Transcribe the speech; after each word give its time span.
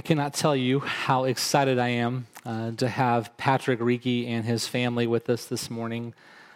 I 0.00 0.02
cannot 0.02 0.32
tell 0.32 0.56
you 0.56 0.80
how 0.80 1.24
excited 1.24 1.78
I 1.78 1.88
am 1.88 2.26
uh, 2.46 2.70
to 2.70 2.88
have 2.88 3.36
Patrick 3.36 3.80
Reiki 3.80 4.26
and 4.26 4.46
his 4.46 4.66
family 4.66 5.06
with 5.06 5.28
us 5.28 5.44
this 5.44 5.68
morning. 5.68 6.14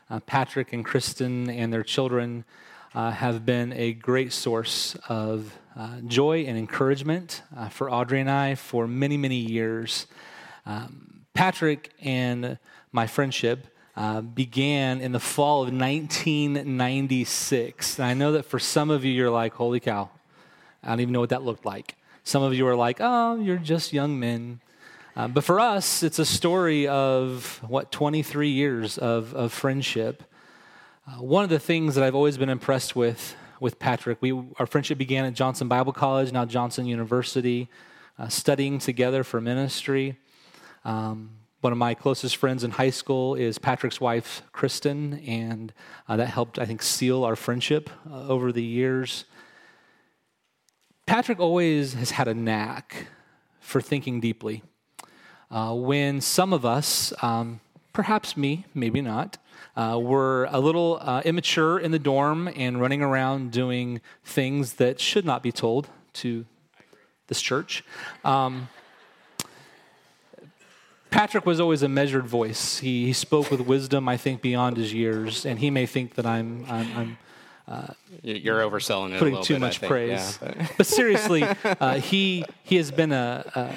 Uh, 0.08 0.20
Patrick 0.20 0.72
and 0.72 0.82
Kristen 0.82 1.50
and 1.50 1.70
their 1.70 1.82
children 1.82 2.46
uh, 2.94 3.10
have 3.10 3.44
been 3.44 3.74
a 3.74 3.92
great 3.92 4.32
source 4.32 4.96
of 5.10 5.58
uh, 5.76 6.00
joy 6.06 6.46
and 6.46 6.56
encouragement 6.56 7.42
uh, 7.54 7.68
for 7.68 7.90
Audrey 7.90 8.22
and 8.22 8.30
I 8.30 8.54
for 8.54 8.88
many, 8.88 9.18
many 9.18 9.36
years. 9.36 10.06
Um, 10.64 11.26
Patrick 11.34 11.92
and 12.00 12.58
my 12.92 13.06
friendship 13.06 13.66
uh, 13.94 14.22
began 14.22 15.02
in 15.02 15.12
the 15.12 15.20
fall 15.20 15.64
of 15.64 15.70
1996. 15.70 17.98
And 17.98 18.08
I 18.08 18.14
know 18.14 18.32
that 18.32 18.46
for 18.46 18.58
some 18.58 18.88
of 18.88 19.04
you, 19.04 19.12
you're 19.12 19.28
like, 19.28 19.52
holy 19.52 19.80
cow, 19.80 20.08
I 20.82 20.88
don't 20.88 21.00
even 21.00 21.12
know 21.12 21.20
what 21.20 21.28
that 21.28 21.42
looked 21.42 21.66
like. 21.66 21.94
Some 22.24 22.42
of 22.42 22.54
you 22.54 22.66
are 22.66 22.74
like, 22.74 22.96
oh, 23.00 23.36
you're 23.36 23.58
just 23.58 23.92
young 23.92 24.18
men. 24.18 24.60
Uh, 25.14 25.28
but 25.28 25.44
for 25.44 25.60
us, 25.60 26.02
it's 26.02 26.18
a 26.18 26.24
story 26.24 26.88
of 26.88 27.60
what, 27.68 27.92
23 27.92 28.48
years 28.48 28.98
of, 28.98 29.34
of 29.34 29.52
friendship. 29.52 30.24
Uh, 31.06 31.22
one 31.22 31.44
of 31.44 31.50
the 31.50 31.58
things 31.58 31.94
that 31.94 32.02
I've 32.02 32.14
always 32.14 32.38
been 32.38 32.48
impressed 32.48 32.96
with 32.96 33.36
with 33.60 33.78
Patrick, 33.78 34.18
we, 34.20 34.32
our 34.58 34.66
friendship 34.66 34.98
began 34.98 35.24
at 35.24 35.32
Johnson 35.32 35.68
Bible 35.68 35.92
College, 35.92 36.32
now 36.32 36.44
Johnson 36.44 36.86
University, 36.86 37.68
uh, 38.18 38.28
studying 38.28 38.78
together 38.78 39.22
for 39.22 39.40
ministry. 39.40 40.18
Um, 40.84 41.30
one 41.60 41.72
of 41.72 41.78
my 41.78 41.94
closest 41.94 42.36
friends 42.36 42.64
in 42.64 42.72
high 42.72 42.90
school 42.90 43.34
is 43.34 43.58
Patrick's 43.58 44.00
wife, 44.00 44.42
Kristen, 44.52 45.14
and 45.26 45.72
uh, 46.08 46.16
that 46.16 46.26
helped, 46.26 46.58
I 46.58 46.66
think, 46.66 46.82
seal 46.82 47.24
our 47.24 47.36
friendship 47.36 47.88
uh, 48.10 48.28
over 48.28 48.52
the 48.52 48.62
years. 48.62 49.24
Patrick 51.06 51.38
always 51.38 51.94
has 51.94 52.12
had 52.12 52.28
a 52.28 52.34
knack 52.34 53.08
for 53.60 53.80
thinking 53.80 54.20
deeply. 54.20 54.62
Uh, 55.50 55.74
when 55.74 56.20
some 56.20 56.52
of 56.52 56.64
us, 56.64 57.12
um, 57.22 57.60
perhaps 57.92 58.36
me, 58.36 58.64
maybe 58.74 59.00
not, 59.00 59.36
uh, 59.76 59.98
were 60.00 60.48
a 60.50 60.58
little 60.60 60.98
uh, 61.02 61.20
immature 61.24 61.78
in 61.78 61.90
the 61.90 61.98
dorm 61.98 62.48
and 62.56 62.80
running 62.80 63.02
around 63.02 63.52
doing 63.52 64.00
things 64.24 64.74
that 64.74 64.98
should 64.98 65.24
not 65.24 65.42
be 65.42 65.52
told 65.52 65.88
to 66.14 66.46
this 67.26 67.40
church. 67.40 67.84
Um, 68.24 68.68
Patrick 71.10 71.46
was 71.46 71.60
always 71.60 71.82
a 71.82 71.88
measured 71.88 72.26
voice. 72.26 72.78
He, 72.78 73.06
he, 73.06 73.12
spoke 73.12 73.50
with 73.50 73.60
wisdom, 73.60 74.08
I 74.08 74.16
think, 74.16 74.42
beyond 74.42 74.76
his 74.76 74.92
years, 74.92 75.46
and 75.46 75.60
he 75.60 75.70
may 75.70 75.86
think 75.86 76.16
that 76.16 76.26
I'm, 76.26 76.64
I'm, 76.68 76.96
I'm 76.96 77.18
uh, 77.66 77.86
You're 78.22 78.60
overselling 78.60 79.14
it. 79.14 79.18
Putting 79.18 79.42
too 79.42 79.54
bit, 79.54 79.60
much 79.60 79.80
praise, 79.82 80.38
yeah. 80.42 80.68
but 80.76 80.86
seriously, 80.86 81.44
uh, 81.64 81.94
he 81.94 82.44
he 82.62 82.76
has 82.76 82.90
been 82.90 83.12
a, 83.12 83.74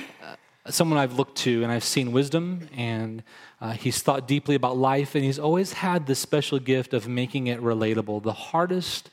a, 0.66 0.72
someone 0.72 1.00
I've 1.00 1.14
looked 1.14 1.38
to, 1.40 1.64
and 1.64 1.72
I've 1.72 1.84
seen 1.84 2.12
wisdom, 2.12 2.68
and 2.76 3.24
uh, 3.62 3.72
he's 3.72 4.02
thought 4.02 4.28
deeply 4.28 4.56
about 4.56 4.78
life, 4.78 5.16
and 5.16 5.24
he's 5.24 5.40
always 5.40 5.74
had 5.74 6.06
this 6.06 6.20
special 6.20 6.60
gift 6.60 6.94
of 6.94 7.08
making 7.08 7.48
it 7.48 7.62
relatable. 7.62 8.24
The 8.24 8.34
hardest, 8.34 9.10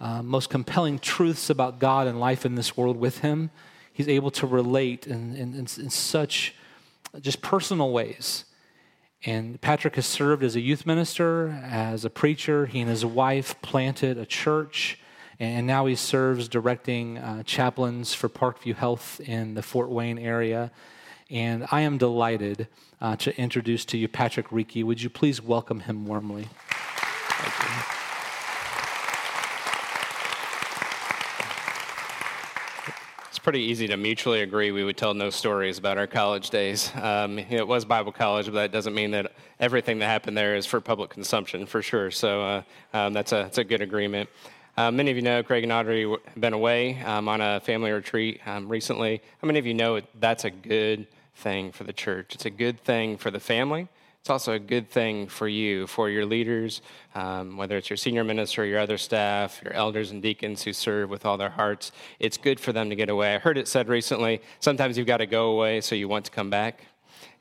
uh, 0.00 0.22
most 0.22 0.48
compelling 0.48 0.98
truths 0.98 1.50
about 1.50 1.78
God 1.78 2.06
and 2.06 2.18
life 2.18 2.46
in 2.46 2.54
this 2.54 2.76
world 2.76 2.96
with 2.96 3.18
him, 3.18 3.50
he's 3.92 4.08
able 4.08 4.30
to 4.32 4.46
relate 4.46 5.06
in, 5.06 5.36
in, 5.36 5.54
in, 5.54 5.60
in 5.60 5.90
such 5.90 6.54
just 7.20 7.42
personal 7.42 7.92
ways. 7.92 8.44
And 9.26 9.58
Patrick 9.60 9.96
has 9.96 10.04
served 10.04 10.42
as 10.42 10.54
a 10.54 10.60
youth 10.60 10.84
minister, 10.84 11.48
as 11.64 12.04
a 12.04 12.10
preacher. 12.10 12.66
He 12.66 12.80
and 12.80 12.90
his 12.90 13.06
wife 13.06 13.60
planted 13.62 14.18
a 14.18 14.26
church, 14.26 14.98
and 15.40 15.66
now 15.66 15.86
he 15.86 15.94
serves 15.94 16.46
directing 16.46 17.16
uh, 17.16 17.42
chaplains 17.44 18.12
for 18.12 18.28
Parkview 18.28 18.74
Health 18.74 19.20
in 19.20 19.54
the 19.54 19.62
Fort 19.62 19.88
Wayne 19.88 20.18
area. 20.18 20.70
And 21.30 21.66
I 21.72 21.80
am 21.80 21.96
delighted 21.96 22.68
uh, 23.00 23.16
to 23.16 23.36
introduce 23.40 23.86
to 23.86 23.96
you 23.96 24.08
Patrick 24.08 24.48
Reiki. 24.48 24.84
Would 24.84 25.00
you 25.00 25.08
please 25.08 25.40
welcome 25.40 25.80
him 25.80 26.06
warmly? 26.06 26.48
Pretty 33.44 33.60
easy 33.60 33.86
to 33.86 33.98
mutually 33.98 34.40
agree 34.40 34.72
we 34.72 34.84
would 34.84 34.96
tell 34.96 35.12
no 35.12 35.28
stories 35.28 35.76
about 35.76 35.98
our 35.98 36.06
college 36.06 36.48
days. 36.48 36.90
Um, 36.94 37.38
it 37.38 37.68
was 37.68 37.84
Bible 37.84 38.10
college, 38.10 38.46
but 38.46 38.54
that 38.54 38.72
doesn't 38.72 38.94
mean 38.94 39.10
that 39.10 39.32
everything 39.60 39.98
that 39.98 40.06
happened 40.06 40.34
there 40.34 40.56
is 40.56 40.64
for 40.64 40.80
public 40.80 41.10
consumption, 41.10 41.66
for 41.66 41.82
sure. 41.82 42.10
So 42.10 42.42
uh, 42.42 42.62
um, 42.94 43.12
that's, 43.12 43.32
a, 43.32 43.36
that's 43.36 43.58
a 43.58 43.64
good 43.64 43.82
agreement. 43.82 44.30
Uh, 44.78 44.90
many 44.90 45.10
of 45.10 45.16
you 45.18 45.22
know 45.22 45.42
Craig 45.42 45.62
and 45.62 45.70
Audrey 45.70 46.08
have 46.08 46.40
been 46.40 46.54
away 46.54 46.98
um, 47.02 47.28
on 47.28 47.42
a 47.42 47.60
family 47.60 47.92
retreat 47.92 48.40
um, 48.46 48.66
recently. 48.66 49.20
How 49.42 49.46
many 49.46 49.58
of 49.58 49.66
you 49.66 49.74
know 49.74 50.00
that's 50.18 50.46
a 50.46 50.50
good 50.50 51.06
thing 51.36 51.70
for 51.70 51.84
the 51.84 51.92
church? 51.92 52.34
It's 52.34 52.46
a 52.46 52.50
good 52.50 52.80
thing 52.80 53.18
for 53.18 53.30
the 53.30 53.40
family. 53.40 53.88
It's 54.24 54.30
also 54.30 54.54
a 54.54 54.58
good 54.58 54.88
thing 54.88 55.26
for 55.26 55.46
you, 55.46 55.86
for 55.86 56.08
your 56.08 56.24
leaders, 56.24 56.80
um, 57.14 57.58
whether 57.58 57.76
it's 57.76 57.90
your 57.90 57.98
senior 57.98 58.24
minister, 58.24 58.64
your 58.64 58.78
other 58.78 58.96
staff, 58.96 59.60
your 59.62 59.74
elders 59.74 60.12
and 60.12 60.22
deacons 60.22 60.62
who 60.62 60.72
serve 60.72 61.10
with 61.10 61.26
all 61.26 61.36
their 61.36 61.50
hearts. 61.50 61.92
It's 62.18 62.38
good 62.38 62.58
for 62.58 62.72
them 62.72 62.88
to 62.88 62.96
get 62.96 63.10
away. 63.10 63.34
I 63.34 63.38
heard 63.38 63.58
it 63.58 63.68
said 63.68 63.86
recently 63.86 64.40
sometimes 64.60 64.96
you've 64.96 65.06
got 65.06 65.18
to 65.18 65.26
go 65.26 65.50
away 65.50 65.82
so 65.82 65.94
you 65.94 66.08
want 66.08 66.24
to 66.24 66.30
come 66.30 66.48
back. 66.48 66.84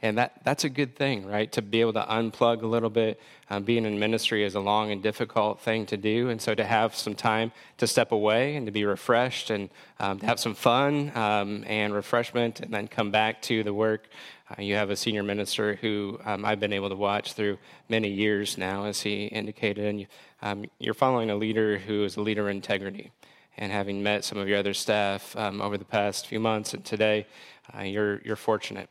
And 0.01 0.17
that, 0.17 0.41
that's 0.43 0.65
a 0.65 0.69
good 0.69 0.97
thing, 0.97 1.25
right? 1.25 1.49
To 1.53 1.61
be 1.61 1.79
able 1.79 1.93
to 1.93 2.01
unplug 2.01 2.61
a 2.61 2.67
little 2.67 2.89
bit. 2.89 3.21
Um, 3.49 3.63
being 3.63 3.85
in 3.85 3.97
ministry 3.97 4.43
is 4.43 4.55
a 4.55 4.59
long 4.59 4.91
and 4.91 5.01
difficult 5.01 5.61
thing 5.61 5.85
to 5.85 5.95
do. 5.95 6.29
And 6.29 6.41
so 6.41 6.53
to 6.53 6.65
have 6.65 6.95
some 6.95 7.15
time 7.15 7.53
to 7.77 7.87
step 7.87 8.11
away 8.11 8.57
and 8.57 8.65
to 8.65 8.73
be 8.73 8.83
refreshed 8.83 9.49
and 9.49 9.69
um, 10.01 10.19
to 10.19 10.25
have 10.25 10.39
some 10.41 10.55
fun 10.55 11.15
um, 11.15 11.63
and 11.65 11.93
refreshment 11.93 12.59
and 12.59 12.73
then 12.73 12.89
come 12.89 13.11
back 13.11 13.41
to 13.43 13.63
the 13.63 13.73
work 13.73 14.09
uh, 14.57 14.61
you 14.61 14.75
have 14.75 14.89
a 14.89 14.95
senior 14.95 15.23
minister 15.23 15.75
who 15.75 16.19
um, 16.25 16.45
I've 16.45 16.59
been 16.59 16.73
able 16.73 16.89
to 16.89 16.95
watch 16.95 17.33
through 17.33 17.57
many 17.89 18.09
years 18.09 18.57
now, 18.57 18.85
as 18.85 19.01
he 19.01 19.25
indicated, 19.25 19.85
and 19.85 19.99
you, 20.01 20.07
um, 20.41 20.65
you're 20.79 20.93
following 20.93 21.29
a 21.29 21.35
leader 21.35 21.77
who 21.77 22.03
is 22.03 22.17
a 22.17 22.21
leader 22.21 22.43
of 22.43 22.55
integrity. 22.55 23.11
And 23.57 23.71
having 23.71 24.01
met 24.01 24.25
some 24.25 24.37
of 24.37 24.47
your 24.47 24.57
other 24.57 24.73
staff 24.73 25.35
um, 25.35 25.61
over 25.61 25.77
the 25.77 25.85
past 25.85 26.27
few 26.27 26.39
months 26.39 26.73
and 26.73 26.83
today, 26.83 27.27
uh, 27.75 27.83
you're, 27.83 28.19
you're 28.23 28.35
fortunate. 28.35 28.89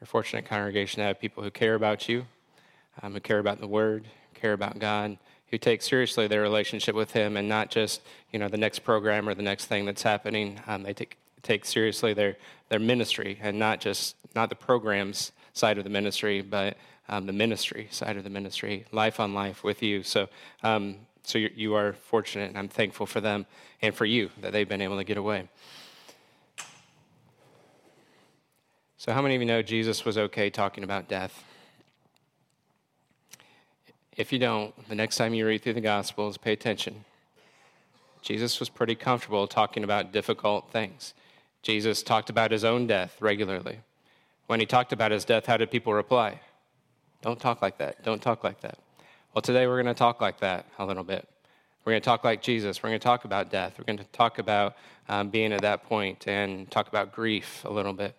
You're 0.00 0.06
fortunate 0.06 0.44
congregation 0.44 1.00
to 1.00 1.06
have 1.06 1.18
people 1.18 1.42
who 1.42 1.50
care 1.50 1.74
about 1.74 2.08
you, 2.08 2.26
um, 3.02 3.14
who 3.14 3.20
care 3.20 3.38
about 3.38 3.60
the 3.60 3.66
Word, 3.66 4.06
care 4.34 4.52
about 4.52 4.78
God, 4.78 5.18
who 5.50 5.58
take 5.58 5.82
seriously 5.82 6.28
their 6.28 6.42
relationship 6.42 6.94
with 6.94 7.12
Him, 7.12 7.36
and 7.36 7.48
not 7.48 7.70
just 7.70 8.02
you 8.30 8.38
know 8.38 8.48
the 8.48 8.58
next 8.58 8.80
program 8.80 9.28
or 9.28 9.34
the 9.34 9.42
next 9.42 9.66
thing 9.66 9.86
that's 9.86 10.02
happening. 10.02 10.60
Um, 10.66 10.82
they 10.82 10.92
take 10.92 11.16
take 11.48 11.64
seriously 11.64 12.12
their, 12.14 12.36
their 12.68 12.78
ministry 12.78 13.38
and 13.40 13.58
not 13.58 13.80
just 13.80 14.16
not 14.34 14.50
the 14.50 14.54
programs 14.54 15.32
side 15.54 15.78
of 15.78 15.84
the 15.84 15.90
ministry, 15.90 16.42
but 16.42 16.76
um, 17.08 17.26
the 17.26 17.32
ministry 17.32 17.88
side 17.90 18.16
of 18.16 18.24
the 18.24 18.30
ministry, 18.30 18.84
life 18.92 19.18
on 19.18 19.32
life 19.32 19.64
with 19.64 19.82
you. 19.82 20.02
So, 20.02 20.28
um, 20.62 20.96
so 21.22 21.38
you, 21.38 21.50
you 21.54 21.74
are 21.74 21.94
fortunate, 21.94 22.50
and 22.50 22.58
I'm 22.58 22.68
thankful 22.68 23.06
for 23.06 23.20
them 23.20 23.46
and 23.80 23.94
for 23.94 24.04
you 24.04 24.30
that 24.42 24.52
they've 24.52 24.68
been 24.68 24.82
able 24.82 24.98
to 24.98 25.04
get 25.04 25.16
away. 25.16 25.48
So, 28.98 29.12
how 29.12 29.22
many 29.22 29.34
of 29.34 29.40
you 29.40 29.46
know 29.46 29.62
Jesus 29.62 30.04
was 30.04 30.18
okay 30.18 30.50
talking 30.50 30.84
about 30.84 31.08
death? 31.08 31.44
If 34.16 34.32
you 34.32 34.38
don't, 34.38 34.74
the 34.88 34.96
next 34.96 35.16
time 35.16 35.32
you 35.32 35.46
read 35.46 35.62
through 35.62 35.74
the 35.74 35.80
Gospels, 35.80 36.36
pay 36.36 36.52
attention. 36.52 37.04
Jesus 38.20 38.58
was 38.58 38.68
pretty 38.68 38.96
comfortable 38.96 39.46
talking 39.46 39.84
about 39.84 40.12
difficult 40.12 40.70
things. 40.70 41.14
Jesus 41.62 42.02
talked 42.02 42.30
about 42.30 42.50
his 42.50 42.64
own 42.64 42.86
death 42.86 43.16
regularly. 43.20 43.80
When 44.46 44.60
he 44.60 44.66
talked 44.66 44.92
about 44.92 45.10
his 45.10 45.24
death, 45.24 45.46
how 45.46 45.56
did 45.56 45.70
people 45.70 45.92
reply? 45.92 46.40
Don't 47.20 47.40
talk 47.40 47.60
like 47.60 47.78
that. 47.78 48.02
Don't 48.04 48.22
talk 48.22 48.44
like 48.44 48.60
that. 48.60 48.78
Well, 49.34 49.42
today 49.42 49.66
we're 49.66 49.82
going 49.82 49.94
to 49.94 49.98
talk 49.98 50.20
like 50.20 50.40
that 50.40 50.66
a 50.78 50.86
little 50.86 51.04
bit. 51.04 51.28
We're 51.84 51.92
going 51.92 52.02
to 52.02 52.04
talk 52.04 52.24
like 52.24 52.42
Jesus. 52.42 52.82
We're 52.82 52.90
going 52.90 53.00
to 53.00 53.04
talk 53.04 53.24
about 53.24 53.50
death. 53.50 53.74
We're 53.78 53.84
going 53.84 53.98
to 53.98 54.04
talk 54.04 54.38
about 54.38 54.76
um, 55.08 55.30
being 55.30 55.52
at 55.52 55.62
that 55.62 55.84
point 55.84 56.26
and 56.28 56.70
talk 56.70 56.88
about 56.88 57.12
grief 57.12 57.64
a 57.64 57.70
little 57.70 57.92
bit. 57.92 58.14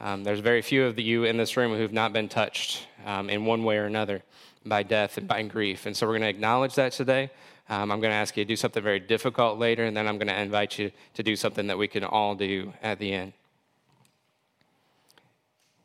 Um, 0.00 0.24
there's 0.24 0.40
very 0.40 0.62
few 0.62 0.84
of 0.84 0.98
you 0.98 1.24
in 1.24 1.36
this 1.36 1.56
room 1.56 1.76
who've 1.76 1.92
not 1.92 2.12
been 2.12 2.28
touched 2.28 2.86
um, 3.06 3.30
in 3.30 3.44
one 3.44 3.64
way 3.64 3.78
or 3.78 3.84
another 3.84 4.22
by 4.66 4.82
death 4.82 5.16
and 5.16 5.28
by 5.28 5.42
grief. 5.42 5.86
And 5.86 5.96
so 5.96 6.06
we're 6.06 6.12
going 6.12 6.22
to 6.22 6.28
acknowledge 6.28 6.74
that 6.74 6.92
today. 6.92 7.30
Um, 7.72 7.90
I'm 7.90 8.00
going 8.00 8.10
to 8.10 8.16
ask 8.16 8.36
you 8.36 8.44
to 8.44 8.48
do 8.48 8.54
something 8.54 8.82
very 8.82 9.00
difficult 9.00 9.58
later, 9.58 9.84
and 9.84 9.96
then 9.96 10.06
I'm 10.06 10.18
going 10.18 10.28
to 10.28 10.38
invite 10.38 10.78
you 10.78 10.92
to 11.14 11.22
do 11.22 11.34
something 11.36 11.68
that 11.68 11.78
we 11.78 11.88
can 11.88 12.04
all 12.04 12.34
do 12.34 12.74
at 12.82 12.98
the 12.98 13.14
end. 13.14 13.32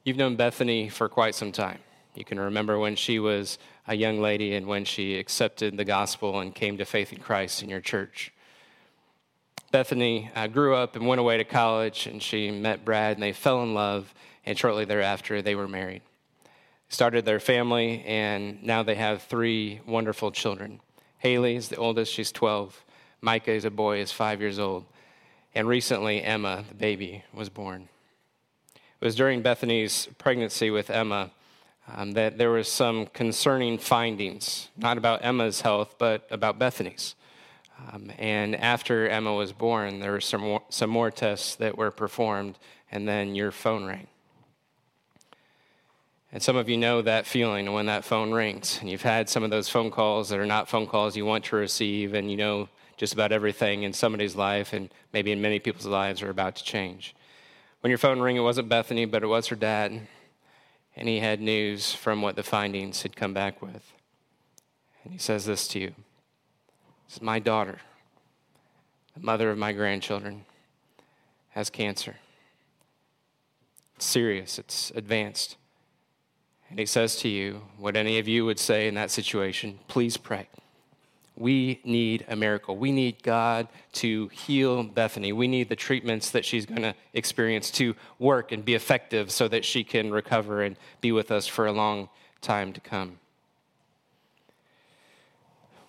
You've 0.04 0.18
known 0.18 0.36
Bethany 0.36 0.90
for 0.90 1.08
quite 1.08 1.34
some 1.34 1.54
time. 1.54 1.80
You 2.14 2.26
can 2.26 2.42
remember 2.42 2.78
when 2.78 2.98
she 2.98 3.20
was 3.20 3.58
a 3.88 3.96
young 3.96 4.20
lady 4.20 4.54
and 4.54 4.68
when 4.68 4.84
she 4.84 5.18
accepted 5.18 5.78
the 5.78 5.86
gospel 5.86 6.42
and 6.42 6.54
came 6.54 6.78
to 6.78 6.84
faith 6.84 7.14
in 7.14 7.20
Christ 7.20 7.64
in 7.64 7.70
your 7.70 7.80
church. 7.80 8.34
Bethany 9.72 10.30
uh, 10.36 10.48
grew 10.48 10.76
up 10.76 10.98
and 10.98 11.08
went 11.08 11.22
away 11.22 11.38
to 11.38 11.46
college, 11.46 12.06
and 12.06 12.22
she 12.22 12.52
met 12.52 12.84
Brad, 12.84 13.16
and 13.16 13.24
they 13.24 13.32
fell 13.32 13.64
in 13.64 13.74
love, 13.74 14.14
and 14.46 14.58
shortly 14.58 14.84
thereafter, 14.84 15.42
they 15.42 15.56
were 15.56 15.70
married. 15.70 16.02
Started 16.90 17.24
their 17.24 17.40
family, 17.40 18.04
and 18.06 18.62
now 18.62 18.84
they 18.84 18.96
have 18.96 19.22
three 19.24 19.80
wonderful 19.86 20.32
children. 20.32 20.82
Haley 21.20 21.56
is 21.56 21.70
the 21.70 21.78
oldest, 21.78 22.12
she's 22.12 22.32
12. 22.32 22.84
Micah 23.22 23.52
is 23.52 23.66
a 23.66 23.72
boy, 23.72 24.00
is 24.00 24.12
five 24.12 24.42
years 24.42 24.60
old. 24.60 24.86
And 25.56 25.68
recently, 25.68 26.22
Emma, 26.22 26.66
the 26.70 26.76
baby, 26.76 27.24
was 27.34 27.50
born. 27.50 27.90
It 28.76 29.06
was 29.06 29.16
during 29.16 29.42
Bethany's 29.42 30.08
pregnancy 30.18 30.70
with 30.70 30.90
Emma 30.90 31.32
um, 31.96 32.12
that 32.12 32.38
there 32.38 32.52
was 32.52 32.68
some 32.68 33.08
concerning 33.08 33.78
findings, 33.78 34.70
not 34.78 34.98
about 34.98 35.24
Emma's 35.24 35.62
health, 35.62 35.96
but 35.98 36.28
about 36.30 36.60
Bethany's. 36.60 37.16
Um, 37.92 38.12
and 38.18 38.56
after 38.56 39.08
Emma 39.08 39.34
was 39.34 39.54
born, 39.54 40.00
there 40.00 40.12
were 40.12 40.22
some 40.22 40.42
more, 40.42 40.64
some 40.70 40.90
more 40.90 41.12
tests 41.12 41.56
that 41.56 41.78
were 41.78 41.92
performed, 41.92 42.58
and 42.92 43.08
then 43.08 43.36
your 43.36 43.52
phone 43.52 43.86
rang. 43.86 44.08
And 46.38 46.44
some 46.44 46.56
of 46.56 46.70
you 46.70 46.78
know 46.78 47.02
that 47.02 47.26
feeling 47.26 47.74
when 47.74 47.88
that 47.88 48.06
phone 48.06 48.32
rings, 48.32 48.78
and 48.80 48.88
you've 48.88 49.02
had 49.02 49.28
some 49.28 49.42
of 49.42 49.50
those 49.50 49.70
phone 49.70 49.90
calls 49.90 50.30
that 50.30 50.38
are 50.38 50.46
not 50.46 50.70
phone 50.70 50.86
calls 50.86 51.18
you 51.18 51.26
want 51.26 51.46
to 51.46 51.56
receive, 51.56 52.14
and 52.14 52.30
you 52.30 52.38
know 52.38 52.70
just 52.96 53.12
about 53.12 53.32
everything 53.32 53.82
in 53.82 53.92
somebody's 53.92 54.36
life, 54.36 54.72
and 54.72 54.92
maybe 55.14 55.32
in 55.32 55.42
many 55.42 55.58
people's 55.58 55.88
lives, 55.88 56.22
are 56.22 56.30
about 56.30 56.56
to 56.58 56.64
change. 56.64 57.16
When 57.82 57.90
your 57.90 57.98
phone 57.98 58.20
rang, 58.22 58.36
it 58.36 58.42
wasn't 58.42 58.70
Bethany, 58.70 59.06
but 59.06 59.24
it 59.24 59.26
was 59.26 59.48
her 59.48 59.56
dad, 59.56 60.00
and 60.96 61.08
he 61.08 61.22
had 61.22 61.42
news 61.42 61.94
from 61.94 62.22
what 62.22 62.36
the 62.36 62.44
findings 62.44 63.02
had 63.02 63.16
come 63.16 63.34
back 63.34 63.60
with. 63.60 63.92
And 65.04 65.14
he 65.14 65.18
says 65.18 65.48
this 65.48 65.68
to 65.70 65.80
you 65.80 65.96
This 67.08 67.16
is 67.16 67.22
my 67.24 67.40
daughter, 67.40 67.80
the 69.16 69.26
mother 69.26 69.50
of 69.50 69.58
my 69.58 69.74
grandchildren, 69.74 70.46
has 71.50 71.72
cancer. 71.72 72.18
It's 73.96 74.06
serious, 74.06 74.60
it's 74.60 74.92
advanced. 74.92 75.58
And 76.70 76.80
he 76.80 76.86
says 76.86 77.16
to 77.18 77.30
you 77.30 77.62
what 77.78 77.96
any 77.96 78.20
of 78.20 78.28
you 78.28 78.46
would 78.46 78.60
say 78.60 78.88
in 78.88 78.96
that 78.96 79.12
situation 79.12 79.80
please 79.88 80.18
pray. 80.18 80.48
We 81.38 81.80
need 81.84 82.26
a 82.28 82.36
miracle. 82.36 82.78
We 82.78 82.92
need 82.92 83.22
God 83.22 83.68
to 83.94 84.28
heal 84.30 84.82
Bethany. 84.84 85.32
We 85.32 85.48
need 85.48 85.70
the 85.70 85.76
treatments 85.76 86.32
that 86.32 86.44
she's 86.44 86.66
going 86.66 86.82
to 86.82 86.96
experience 87.14 87.70
to 87.72 87.96
work 88.18 88.52
and 88.52 88.66
be 88.66 88.74
effective 88.74 89.32
so 89.32 89.48
that 89.50 89.64
she 89.64 89.84
can 89.84 90.12
recover 90.12 90.64
and 90.64 90.78
be 91.00 91.12
with 91.12 91.30
us 91.30 91.46
for 91.46 91.68
a 91.68 91.72
long 91.72 92.10
time 92.42 92.74
to 92.74 92.82
come. 92.82 93.20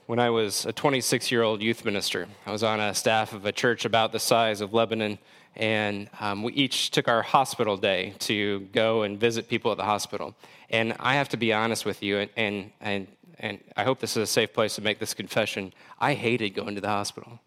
When 0.05 0.19
I 0.19 0.29
was 0.29 0.67
a 0.67 0.73
26 0.73 1.31
year 1.31 1.43
old 1.43 1.63
youth 1.63 1.85
minister, 1.85 2.29
I 2.47 2.53
was 2.53 2.63
on 2.63 2.79
a 2.79 2.95
staff 2.95 3.33
of 3.33 3.47
a 3.47 3.53
church 3.53 3.87
about 3.87 4.13
the 4.13 4.19
size 4.19 4.61
of 4.61 4.75
Lebanon, 4.75 5.19
and 5.59 6.09
um, 6.21 6.43
we 6.43 6.53
each 6.53 6.91
took 6.91 7.09
our 7.09 7.23
hospital 7.23 7.77
day 7.77 8.15
to 8.21 8.61
go 8.73 9.03
and 9.03 9.19
visit 9.19 9.49
people 9.49 9.71
at 9.71 9.77
the 9.77 9.85
hospital. 9.85 10.35
And 10.71 10.95
I 11.01 11.15
have 11.15 11.29
to 11.31 11.37
be 11.37 11.53
honest 11.53 11.85
with 11.85 12.03
you, 12.03 12.19
and, 12.19 12.31
and, 12.37 12.71
and, 12.81 13.07
and 13.39 13.59
I 13.77 13.85
hope 13.85 13.99
this 13.99 14.13
is 14.17 14.23
a 14.23 14.27
safe 14.27 14.53
place 14.53 14.77
to 14.77 14.83
make 14.83 14.99
this 14.99 15.15
confession. 15.15 15.73
I 16.01 16.15
hated 16.15 16.51
going 16.51 16.75
to 16.77 16.81
the 16.81 16.89
hospital. 16.89 17.41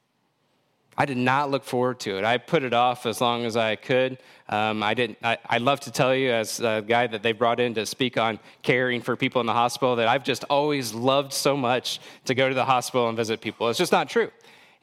I 0.97 1.05
did 1.05 1.17
not 1.17 1.49
look 1.49 1.63
forward 1.63 1.99
to 2.01 2.17
it. 2.17 2.25
I 2.25 2.37
put 2.37 2.63
it 2.63 2.73
off 2.73 3.05
as 3.05 3.21
long 3.21 3.45
as 3.45 3.55
I 3.55 3.75
could. 3.77 4.17
Um, 4.49 4.83
I 4.83 4.93
didn't. 4.93 5.17
I, 5.23 5.37
I, 5.49 5.57
love 5.57 5.79
to 5.81 5.91
tell 5.91 6.13
you, 6.13 6.31
as 6.31 6.59
a 6.59 6.83
guy 6.85 7.07
that 7.07 7.23
they 7.23 7.31
brought 7.31 7.61
in 7.61 7.73
to 7.75 7.85
speak 7.85 8.17
on 8.17 8.39
caring 8.61 9.01
for 9.01 9.15
people 9.15 9.39
in 9.39 9.47
the 9.47 9.53
hospital, 9.53 9.95
that 9.95 10.09
I've 10.09 10.25
just 10.25 10.43
always 10.49 10.93
loved 10.93 11.31
so 11.31 11.55
much 11.55 12.01
to 12.25 12.35
go 12.35 12.49
to 12.49 12.55
the 12.55 12.65
hospital 12.65 13.07
and 13.07 13.15
visit 13.15 13.39
people. 13.39 13.69
It's 13.69 13.79
just 13.79 13.93
not 13.93 14.09
true. 14.09 14.31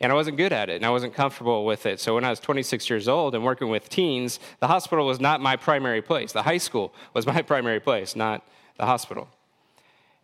And 0.01 0.13
I 0.13 0.15
wasn't 0.15 0.37
good 0.37 0.53
at 0.53 0.71
it, 0.71 0.77
and 0.77 0.87
I 0.87 0.91
wasn't 0.91 1.13
comfortable 1.13 1.65
with 1.65 1.85
it. 1.85 1.99
So 1.99 2.15
when 2.15 2.25
I 2.25 2.31
was 2.31 2.39
26 2.39 2.89
years 2.89 3.09
old 3.09 3.35
and 3.35 3.45
working 3.45 3.69
with 3.69 3.89
teens, 3.89 4.39
the 4.61 4.69
hospital 4.69 5.07
was 5.07 5.19
not 5.19 5.41
my 5.41 5.57
primary 5.57 6.03
place. 6.03 6.33
The 6.33 6.43
high 6.43 6.59
school 6.59 6.95
was 7.15 7.27
my 7.27 7.43
primary 7.53 7.81
place, 7.81 8.15
not 8.15 8.47
the 8.77 8.87
hospital. 8.87 9.29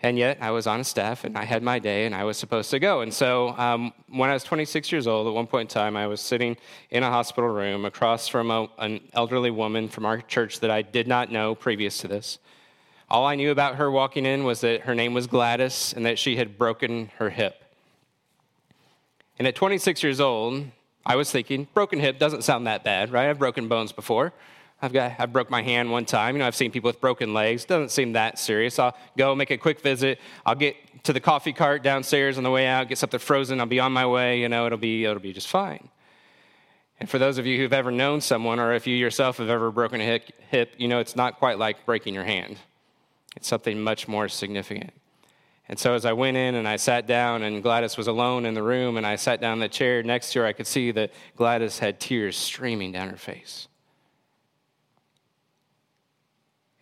And 0.00 0.18
yet, 0.18 0.38
I 0.40 0.50
was 0.50 0.66
on 0.66 0.80
a 0.80 0.84
staff 0.84 1.24
and 1.24 1.36
I 1.36 1.44
had 1.44 1.62
my 1.62 1.78
day 1.78 2.04
and 2.04 2.14
I 2.14 2.24
was 2.24 2.36
supposed 2.36 2.70
to 2.72 2.78
go. 2.78 3.00
And 3.00 3.12
so, 3.12 3.56
um, 3.56 3.92
when 4.08 4.28
I 4.28 4.34
was 4.34 4.44
26 4.44 4.92
years 4.92 5.06
old, 5.06 5.26
at 5.26 5.32
one 5.32 5.46
point 5.46 5.70
in 5.70 5.74
time, 5.74 5.96
I 5.96 6.06
was 6.06 6.20
sitting 6.20 6.56
in 6.90 7.02
a 7.02 7.10
hospital 7.10 7.48
room 7.48 7.84
across 7.86 8.28
from 8.28 8.50
a, 8.50 8.68
an 8.78 9.00
elderly 9.14 9.50
woman 9.50 9.88
from 9.88 10.04
our 10.04 10.20
church 10.20 10.60
that 10.60 10.70
I 10.70 10.82
did 10.82 11.08
not 11.08 11.32
know 11.32 11.54
previous 11.54 11.98
to 11.98 12.08
this. 12.08 12.38
All 13.08 13.24
I 13.24 13.34
knew 13.34 13.50
about 13.50 13.76
her 13.76 13.90
walking 13.90 14.26
in 14.26 14.44
was 14.44 14.60
that 14.60 14.82
her 14.82 14.94
name 14.94 15.14
was 15.14 15.26
Gladys 15.26 15.94
and 15.96 16.04
that 16.04 16.18
she 16.18 16.36
had 16.36 16.58
broken 16.58 17.10
her 17.16 17.30
hip. 17.30 17.63
And 19.38 19.48
at 19.48 19.54
26 19.54 20.02
years 20.02 20.20
old, 20.20 20.64
I 21.04 21.16
was 21.16 21.30
thinking, 21.30 21.68
broken 21.74 21.98
hip 21.98 22.18
doesn't 22.18 22.42
sound 22.42 22.66
that 22.66 22.84
bad, 22.84 23.12
right? 23.12 23.28
I've 23.28 23.38
broken 23.38 23.68
bones 23.68 23.92
before. 23.92 24.32
I've 24.80 24.92
got 24.92 25.18
I 25.18 25.26
broke 25.26 25.50
my 25.50 25.62
hand 25.62 25.90
one 25.90 26.04
time. 26.04 26.34
You 26.34 26.40
know, 26.40 26.46
I've 26.46 26.54
seen 26.54 26.70
people 26.70 26.88
with 26.88 27.00
broken 27.00 27.32
legs. 27.32 27.64
Doesn't 27.64 27.90
seem 27.90 28.12
that 28.12 28.38
serious. 28.38 28.78
I'll 28.78 28.96
go 29.16 29.34
make 29.34 29.50
a 29.50 29.56
quick 29.56 29.80
visit. 29.80 30.18
I'll 30.44 30.54
get 30.54 30.76
to 31.04 31.12
the 31.12 31.20
coffee 31.20 31.52
cart 31.52 31.82
downstairs 31.82 32.38
on 32.38 32.44
the 32.44 32.50
way 32.50 32.66
out, 32.66 32.88
get 32.88 32.98
something 32.98 33.20
frozen. 33.20 33.60
I'll 33.60 33.66
be 33.66 33.80
on 33.80 33.92
my 33.92 34.06
way. 34.06 34.40
You 34.40 34.48
know, 34.48 34.66
it'll 34.66 34.78
be 34.78 35.04
it'll 35.04 35.20
be 35.20 35.32
just 35.32 35.48
fine. 35.48 35.88
And 37.00 37.08
for 37.08 37.18
those 37.18 37.38
of 37.38 37.46
you 37.46 37.58
who've 37.58 37.72
ever 37.72 37.90
known 37.90 38.20
someone, 38.20 38.60
or 38.60 38.72
if 38.72 38.86
you 38.86 38.94
yourself 38.94 39.38
have 39.38 39.48
ever 39.48 39.70
broken 39.70 40.00
a 40.00 40.04
hip, 40.04 40.30
hip 40.50 40.74
you 40.76 40.88
know 40.88 41.00
it's 41.00 41.16
not 41.16 41.38
quite 41.38 41.58
like 41.58 41.86
breaking 41.86 42.14
your 42.14 42.24
hand. 42.24 42.56
It's 43.36 43.48
something 43.48 43.80
much 43.80 44.06
more 44.06 44.28
significant. 44.28 44.92
And 45.68 45.78
so 45.78 45.94
as 45.94 46.04
I 46.04 46.12
went 46.12 46.36
in 46.36 46.56
and 46.56 46.68
I 46.68 46.76
sat 46.76 47.06
down, 47.06 47.42
and 47.42 47.62
Gladys 47.62 47.96
was 47.96 48.06
alone 48.06 48.44
in 48.44 48.54
the 48.54 48.62
room, 48.62 48.96
and 48.96 49.06
I 49.06 49.16
sat 49.16 49.40
down 49.40 49.54
in 49.54 49.60
the 49.60 49.68
chair 49.68 50.02
next 50.02 50.32
to 50.32 50.40
her, 50.40 50.46
I 50.46 50.52
could 50.52 50.66
see 50.66 50.90
that 50.90 51.10
Gladys 51.36 51.78
had 51.78 52.00
tears 52.00 52.36
streaming 52.36 52.92
down 52.92 53.08
her 53.08 53.16
face. 53.16 53.68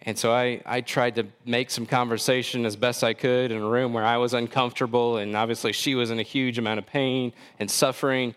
And 0.05 0.19
so 0.19 0.33
I, 0.33 0.61
I 0.67 0.81
tried 0.81 1.15
to 1.15 1.27
make 1.47 1.71
some 1.71 1.87
conversation 1.87 2.67
as 2.67 2.75
best 2.75 3.05
I 3.05 3.15
could 3.15 3.53
in 3.53 3.63
a 3.63 3.69
room 3.69 3.93
where 3.93 4.05
I 4.05 4.17
was 4.17 4.35
uncomfortable, 4.35 5.19
and 5.19 5.37
obviously 5.37 5.73
she 5.73 5.95
was 5.95 6.11
in 6.11 6.19
a 6.19 6.25
huge 6.25 6.59
amount 6.59 6.79
of 6.79 6.87
pain 6.87 7.33
and 7.61 7.71
suffering. 7.71 8.35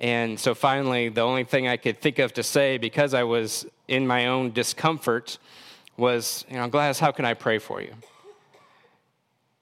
And 0.00 0.38
so 0.40 0.56
finally, 0.56 1.08
the 1.08 1.20
only 1.20 1.44
thing 1.44 1.68
I 1.68 1.76
could 1.76 2.00
think 2.00 2.18
of 2.18 2.32
to 2.32 2.42
say, 2.42 2.78
because 2.78 3.14
I 3.14 3.22
was 3.22 3.64
in 3.86 4.08
my 4.08 4.26
own 4.26 4.50
discomfort, 4.50 5.38
was, 5.96 6.44
you 6.50 6.56
know, 6.56 6.66
Gladys, 6.66 6.98
how 6.98 7.12
can 7.12 7.24
I 7.24 7.34
pray 7.34 7.58
for 7.58 7.80
you? 7.80 7.94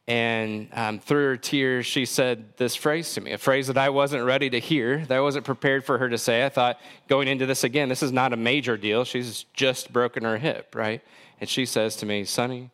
And 0.08 0.68
um, 0.72 1.00
through 1.00 1.30
her 1.30 1.36
tears, 1.36 1.84
she 1.84 2.04
said 2.04 2.56
this 2.58 2.76
phrase 2.76 3.12
to 3.14 3.20
me, 3.20 3.32
a 3.32 3.38
phrase 3.38 3.66
that 3.66 3.76
I 3.76 3.88
wasn't 3.88 4.24
ready 4.24 4.48
to 4.50 4.60
hear, 4.60 5.04
that 5.06 5.16
I 5.16 5.20
wasn't 5.20 5.44
prepared 5.44 5.84
for 5.84 5.98
her 5.98 6.08
to 6.08 6.16
say. 6.16 6.44
I 6.44 6.48
thought, 6.48 6.78
going 7.08 7.26
into 7.26 7.44
this 7.44 7.64
again, 7.64 7.88
this 7.88 8.04
is 8.04 8.12
not 8.12 8.32
a 8.32 8.36
major 8.36 8.76
deal. 8.76 9.04
She's 9.04 9.46
just 9.52 9.92
broken 9.92 10.22
her 10.22 10.38
hip, 10.38 10.76
right? 10.76 11.02
And 11.40 11.50
she 11.50 11.66
says 11.66 11.96
to 11.96 12.06
me, 12.06 12.24
Sonny, 12.24 12.70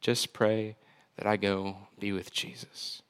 just 0.00 0.32
pray 0.32 0.76
that 1.16 1.26
I 1.26 1.36
go 1.36 1.76
be 1.98 2.12
with 2.12 2.32
Jesus. 2.32 3.02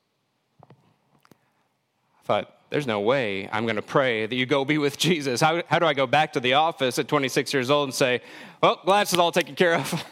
I 0.63 2.25
thought, 2.25 2.53
there's 2.71 2.87
no 2.87 3.01
way 3.01 3.49
I'm 3.53 3.65
going 3.65 3.77
to 3.77 3.83
pray 3.83 4.27
that 4.27 4.35
you 4.35 4.47
go 4.47 4.65
be 4.65 4.79
with 4.79 4.97
Jesus. 4.97 5.41
How, 5.41 5.63
how 5.69 5.79
do 5.79 5.87
I 5.87 5.93
go 5.95 6.07
back 6.07 6.33
to 6.33 6.41
the 6.41 6.55
office 6.55 6.99
at 6.99 7.09
26 7.09 7.53
years 7.53 7.71
old 7.71 7.89
and 7.89 7.95
say, 7.95 8.23
well, 8.63 8.81
Gladys 8.85 9.13
is 9.13 9.19
all 9.19 9.33
taken 9.33 9.55
care 9.55 9.75
of? 9.75 10.05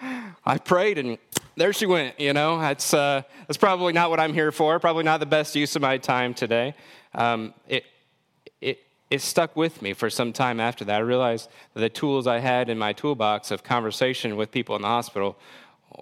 I 0.46 0.58
prayed 0.58 0.98
and 0.98 1.18
there 1.56 1.72
she 1.72 1.86
went. 1.86 2.18
You 2.18 2.32
know, 2.32 2.58
that's 2.58 2.92
uh, 2.94 3.22
that's 3.46 3.56
probably 3.56 3.92
not 3.92 4.10
what 4.10 4.20
I'm 4.20 4.32
here 4.32 4.52
for. 4.52 4.78
Probably 4.78 5.04
not 5.04 5.20
the 5.20 5.26
best 5.26 5.54
use 5.54 5.76
of 5.76 5.82
my 5.82 5.98
time 5.98 6.34
today. 6.34 6.74
Um, 7.14 7.54
it 7.68 7.84
it 8.60 8.78
it 9.10 9.20
stuck 9.20 9.56
with 9.56 9.82
me 9.82 9.92
for 9.92 10.10
some 10.10 10.32
time 10.32 10.60
after 10.60 10.84
that. 10.84 10.96
I 10.96 10.98
realized 11.04 11.48
that 11.74 11.80
the 11.80 11.88
tools 11.88 12.26
I 12.26 12.38
had 12.38 12.68
in 12.68 12.78
my 12.78 12.92
toolbox 12.92 13.50
of 13.50 13.62
conversation 13.62 14.36
with 14.36 14.50
people 14.50 14.76
in 14.76 14.82
the 14.82 14.88
hospital 14.88 15.36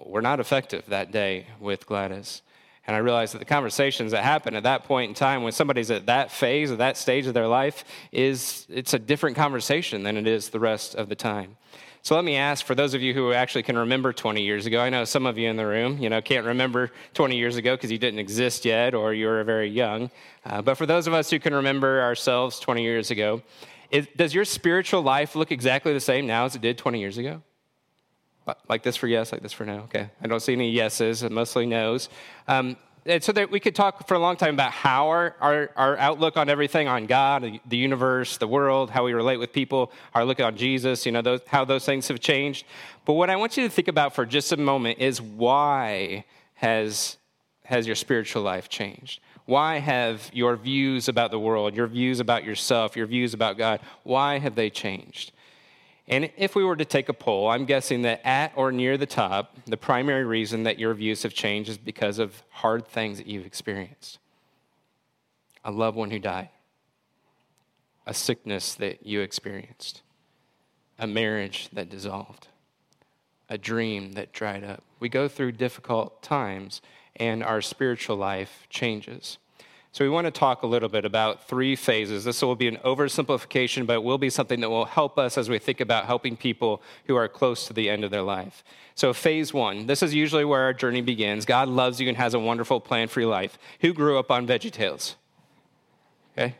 were 0.05 0.21
not 0.21 0.39
effective 0.39 0.85
that 0.87 1.11
day 1.11 1.47
with 1.59 1.85
Gladys. 1.85 2.41
And 2.85 2.95
I 2.95 2.99
realized 2.99 3.33
that 3.33 3.39
the 3.39 3.45
conversations 3.45 4.11
that 4.11 4.23
happen 4.23 4.55
at 4.55 4.63
that 4.63 4.83
point 4.83 5.09
in 5.09 5.15
time 5.15 5.41
when 5.43 5.53
somebody's 5.53 5.89
at 5.89 6.07
that 6.07 6.31
phase 6.31 6.69
or 6.69 6.75
that 6.77 6.97
stage 6.97 7.27
of 7.27 7.33
their 7.33 7.47
life 7.47 7.85
is 8.11 8.65
it's 8.69 8.93
a 8.93 8.99
different 8.99 9.37
conversation 9.37 10.03
than 10.03 10.17
it 10.17 10.27
is 10.27 10.49
the 10.49 10.59
rest 10.59 10.95
of 10.95 11.07
the 11.07 11.15
time. 11.15 11.55
So 12.03 12.15
let 12.15 12.25
me 12.25 12.35
ask 12.35 12.65
for 12.65 12.75
those 12.75 12.93
of 12.93 13.01
you 13.01 13.13
who 13.13 13.31
actually 13.31 13.63
can 13.63 13.77
remember 13.77 14.11
20 14.11 14.41
years 14.41 14.65
ago. 14.65 14.81
I 14.81 14.89
know 14.89 15.05
some 15.05 15.25
of 15.25 15.37
you 15.37 15.49
in 15.49 15.55
the 15.55 15.65
room, 15.65 15.97
you 15.99 16.09
know, 16.09 16.21
can't 16.21 16.45
remember 16.45 16.91
20 17.13 17.37
years 17.37 17.55
ago 17.55 17.77
because 17.77 17.93
you 17.93 17.97
didn't 17.97 18.19
exist 18.19 18.65
yet 18.65 18.93
or 18.93 19.13
you 19.13 19.25
were 19.25 19.41
very 19.45 19.69
young. 19.69 20.11
Uh, 20.45 20.61
but 20.61 20.75
for 20.75 20.85
those 20.85 21.07
of 21.07 21.13
us 21.13 21.29
who 21.29 21.39
can 21.39 21.55
remember 21.55 22.01
ourselves 22.01 22.59
20 22.59 22.83
years 22.83 23.09
ago, 23.09 23.41
is, 23.89 24.05
does 24.17 24.33
your 24.33 24.43
spiritual 24.43 25.01
life 25.01 25.33
look 25.33 25.49
exactly 25.49 25.93
the 25.93 26.01
same 26.01 26.27
now 26.27 26.43
as 26.43 26.55
it 26.55 26.61
did 26.61 26.77
20 26.77 26.99
years 26.99 27.17
ago? 27.17 27.41
Like 28.67 28.83
this 28.83 28.97
for 28.97 29.07
yes, 29.07 29.31
like 29.31 29.41
this 29.41 29.53
for 29.53 29.65
no. 29.65 29.83
Okay, 29.83 30.09
I 30.21 30.27
don't 30.27 30.41
see 30.41 30.51
any 30.51 30.71
yeses, 30.71 31.23
mostly 31.23 31.65
nos. 31.65 32.09
Um, 32.49 32.75
so 33.19 33.33
that 33.33 33.51
we 33.51 33.59
could 33.59 33.75
talk 33.75 34.07
for 34.07 34.13
a 34.13 34.19
long 34.19 34.37
time 34.37 34.53
about 34.53 34.71
how 34.71 35.09
our, 35.09 35.35
our, 35.41 35.69
our, 35.75 35.97
outlook 35.97 36.37
on 36.37 36.49
everything, 36.49 36.87
on 36.87 37.05
God, 37.05 37.59
the 37.67 37.77
universe, 37.77 38.37
the 38.37 38.47
world, 38.47 38.89
how 38.89 39.03
we 39.03 39.11
relate 39.11 39.37
with 39.37 39.51
people, 39.51 39.91
our 40.13 40.23
look 40.23 40.39
on 40.39 40.55
Jesus, 40.55 41.05
you 41.05 41.11
know, 41.11 41.21
those, 41.21 41.41
how 41.47 41.65
those 41.65 41.85
things 41.85 42.07
have 42.07 42.21
changed. 42.21 42.65
But 43.03 43.13
what 43.13 43.29
I 43.29 43.35
want 43.35 43.57
you 43.57 43.63
to 43.63 43.69
think 43.69 43.89
about 43.89 44.15
for 44.15 44.25
just 44.25 44.53
a 44.53 44.57
moment 44.57 44.99
is 44.99 45.21
why 45.21 46.23
has, 46.55 47.17
has 47.65 47.85
your 47.85 47.97
spiritual 47.97 48.41
life 48.41 48.69
changed? 48.69 49.19
Why 49.45 49.79
have 49.79 50.29
your 50.31 50.55
views 50.55 51.09
about 51.09 51.31
the 51.31 51.39
world, 51.39 51.75
your 51.75 51.87
views 51.87 52.21
about 52.21 52.45
yourself, 52.45 52.95
your 52.95 53.07
views 53.07 53.33
about 53.33 53.57
God, 53.57 53.81
why 54.03 54.39
have 54.39 54.55
they 54.55 54.69
changed? 54.69 55.32
And 56.07 56.29
if 56.35 56.55
we 56.55 56.63
were 56.63 56.75
to 56.75 56.85
take 56.85 57.07
a 57.07 57.13
poll, 57.13 57.49
I'm 57.49 57.65
guessing 57.65 58.01
that 58.01 58.21
at 58.25 58.51
or 58.55 58.71
near 58.71 58.97
the 58.97 59.05
top, 59.05 59.55
the 59.65 59.77
primary 59.77 60.25
reason 60.25 60.63
that 60.63 60.77
your 60.77 60.93
views 60.93 61.23
have 61.23 61.33
changed 61.33 61.69
is 61.69 61.77
because 61.77 62.19
of 62.19 62.43
hard 62.49 62.87
things 62.87 63.17
that 63.17 63.27
you've 63.27 63.45
experienced. 63.45 64.19
A 65.63 65.71
loved 65.71 65.95
one 65.95 66.11
who 66.11 66.19
died, 66.19 66.49
a 68.05 68.13
sickness 68.13 68.75
that 68.75 69.05
you 69.05 69.21
experienced, 69.21 70.01
a 70.99 71.07
marriage 71.07 71.69
that 71.71 71.89
dissolved, 71.89 72.49
a 73.47 73.57
dream 73.57 74.11
that 74.13 74.33
dried 74.33 74.65
up. 74.65 74.83
We 74.99 75.07
go 75.07 75.29
through 75.29 75.53
difficult 75.53 76.21
times 76.21 76.81
and 77.15 77.41
our 77.43 77.61
spiritual 77.61 78.17
life 78.17 78.67
changes. 78.69 79.37
So, 79.93 80.03
we 80.03 80.09
want 80.09 80.25
to 80.25 80.31
talk 80.31 80.63
a 80.63 80.67
little 80.67 80.89
bit 80.89 81.05
about 81.05 81.47
three 81.47 81.75
phases. 81.75 82.23
This 82.25 82.41
will 82.41 82.55
be 82.55 82.67
an 82.67 82.77
oversimplification, 82.77 83.85
but 83.85 83.93
it 83.93 84.03
will 84.03 84.17
be 84.17 84.31
something 84.31 84.59
that 84.61 84.69
will 84.71 84.85
help 84.85 85.19
us 85.19 85.37
as 85.37 85.49
we 85.49 85.59
think 85.59 85.79
about 85.79 86.05
helping 86.05 86.35
people 86.35 86.81
who 87.05 87.15
are 87.15 87.27
close 87.27 87.67
to 87.67 87.73
the 87.73 87.91
end 87.91 88.03
of 88.03 88.09
their 88.09 88.23
life. 88.23 88.63
So, 88.95 89.13
phase 89.13 89.53
one 89.53 89.85
this 89.85 90.01
is 90.01 90.11
usually 90.11 90.45
where 90.45 90.61
our 90.61 90.73
journey 90.73 91.01
begins. 91.01 91.45
God 91.45 91.67
loves 91.67 92.01
you 92.01 92.07
and 92.07 92.17
has 92.17 92.33
a 92.33 92.39
wonderful 92.39 92.79
plan 92.79 93.07
for 93.07 93.21
your 93.21 93.29
life. 93.29 93.59
Who 93.81 93.93
grew 93.93 94.17
up 94.17 94.31
on 94.31 94.47
Veggie 94.47 94.71
Tales? 94.71 95.15
Okay, 96.35 96.55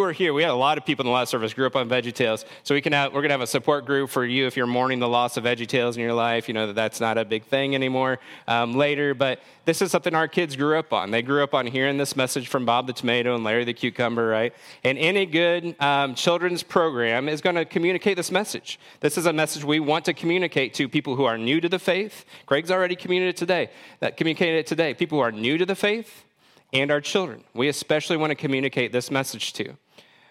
were 0.00 0.12
here, 0.12 0.34
we 0.34 0.42
had 0.42 0.50
a 0.50 0.54
lot 0.54 0.78
of 0.78 0.84
people 0.84 1.04
in 1.04 1.06
the 1.06 1.12
last 1.12 1.30
service 1.30 1.54
grew 1.54 1.66
up 1.66 1.76
on 1.76 1.88
VeggieTales. 1.88 2.44
So 2.64 2.74
we 2.74 2.80
can 2.80 2.92
have, 2.92 3.12
we're 3.12 3.20
going 3.20 3.28
to 3.28 3.34
have 3.34 3.40
a 3.40 3.46
support 3.46 3.86
group 3.86 4.10
for 4.10 4.24
you 4.24 4.46
if 4.46 4.56
you're 4.56 4.66
mourning 4.66 4.98
the 4.98 5.08
loss 5.08 5.36
of 5.36 5.44
VeggieTales 5.44 5.94
in 5.94 6.00
your 6.00 6.12
life. 6.12 6.48
You 6.48 6.54
know 6.54 6.66
that 6.66 6.74
that's 6.74 7.00
not 7.00 7.18
a 7.18 7.24
big 7.24 7.44
thing 7.44 7.74
anymore 7.74 8.18
um, 8.48 8.74
later. 8.74 9.14
But 9.14 9.40
this 9.64 9.80
is 9.80 9.92
something 9.92 10.12
our 10.14 10.26
kids 10.26 10.56
grew 10.56 10.76
up 10.76 10.92
on. 10.92 11.12
They 11.12 11.22
grew 11.22 11.42
up 11.42 11.54
on 11.54 11.66
hearing 11.66 11.98
this 11.98 12.16
message 12.16 12.48
from 12.48 12.66
Bob 12.66 12.88
the 12.88 12.92
Tomato 12.92 13.34
and 13.34 13.44
Larry 13.44 13.64
the 13.64 13.74
Cucumber, 13.74 14.26
right? 14.26 14.52
And 14.82 14.98
any 14.98 15.24
good 15.24 15.80
um, 15.80 16.16
children's 16.16 16.64
program 16.64 17.28
is 17.28 17.40
going 17.40 17.56
to 17.56 17.64
communicate 17.64 18.16
this 18.16 18.32
message. 18.32 18.80
This 19.00 19.16
is 19.16 19.26
a 19.26 19.32
message 19.32 19.62
we 19.62 19.78
want 19.78 20.04
to 20.06 20.14
communicate 20.14 20.74
to 20.74 20.88
people 20.88 21.14
who 21.14 21.24
are 21.24 21.38
new 21.38 21.60
to 21.60 21.68
the 21.68 21.78
faith. 21.78 22.24
Greg's 22.46 22.72
already 22.72 22.96
communicated 22.96 23.36
today. 23.36 23.70
That 24.00 24.16
communicated 24.16 24.58
it 24.58 24.66
today. 24.66 24.94
People 24.94 25.18
who 25.18 25.22
are 25.22 25.32
new 25.32 25.58
to 25.58 25.64
the 25.64 25.76
faith 25.76 26.24
and 26.74 26.90
our 26.90 27.00
children. 27.00 27.44
We 27.54 27.68
especially 27.68 28.16
want 28.16 28.32
to 28.32 28.34
communicate 28.34 28.92
this 28.92 29.10
message 29.10 29.52
to 29.54 29.76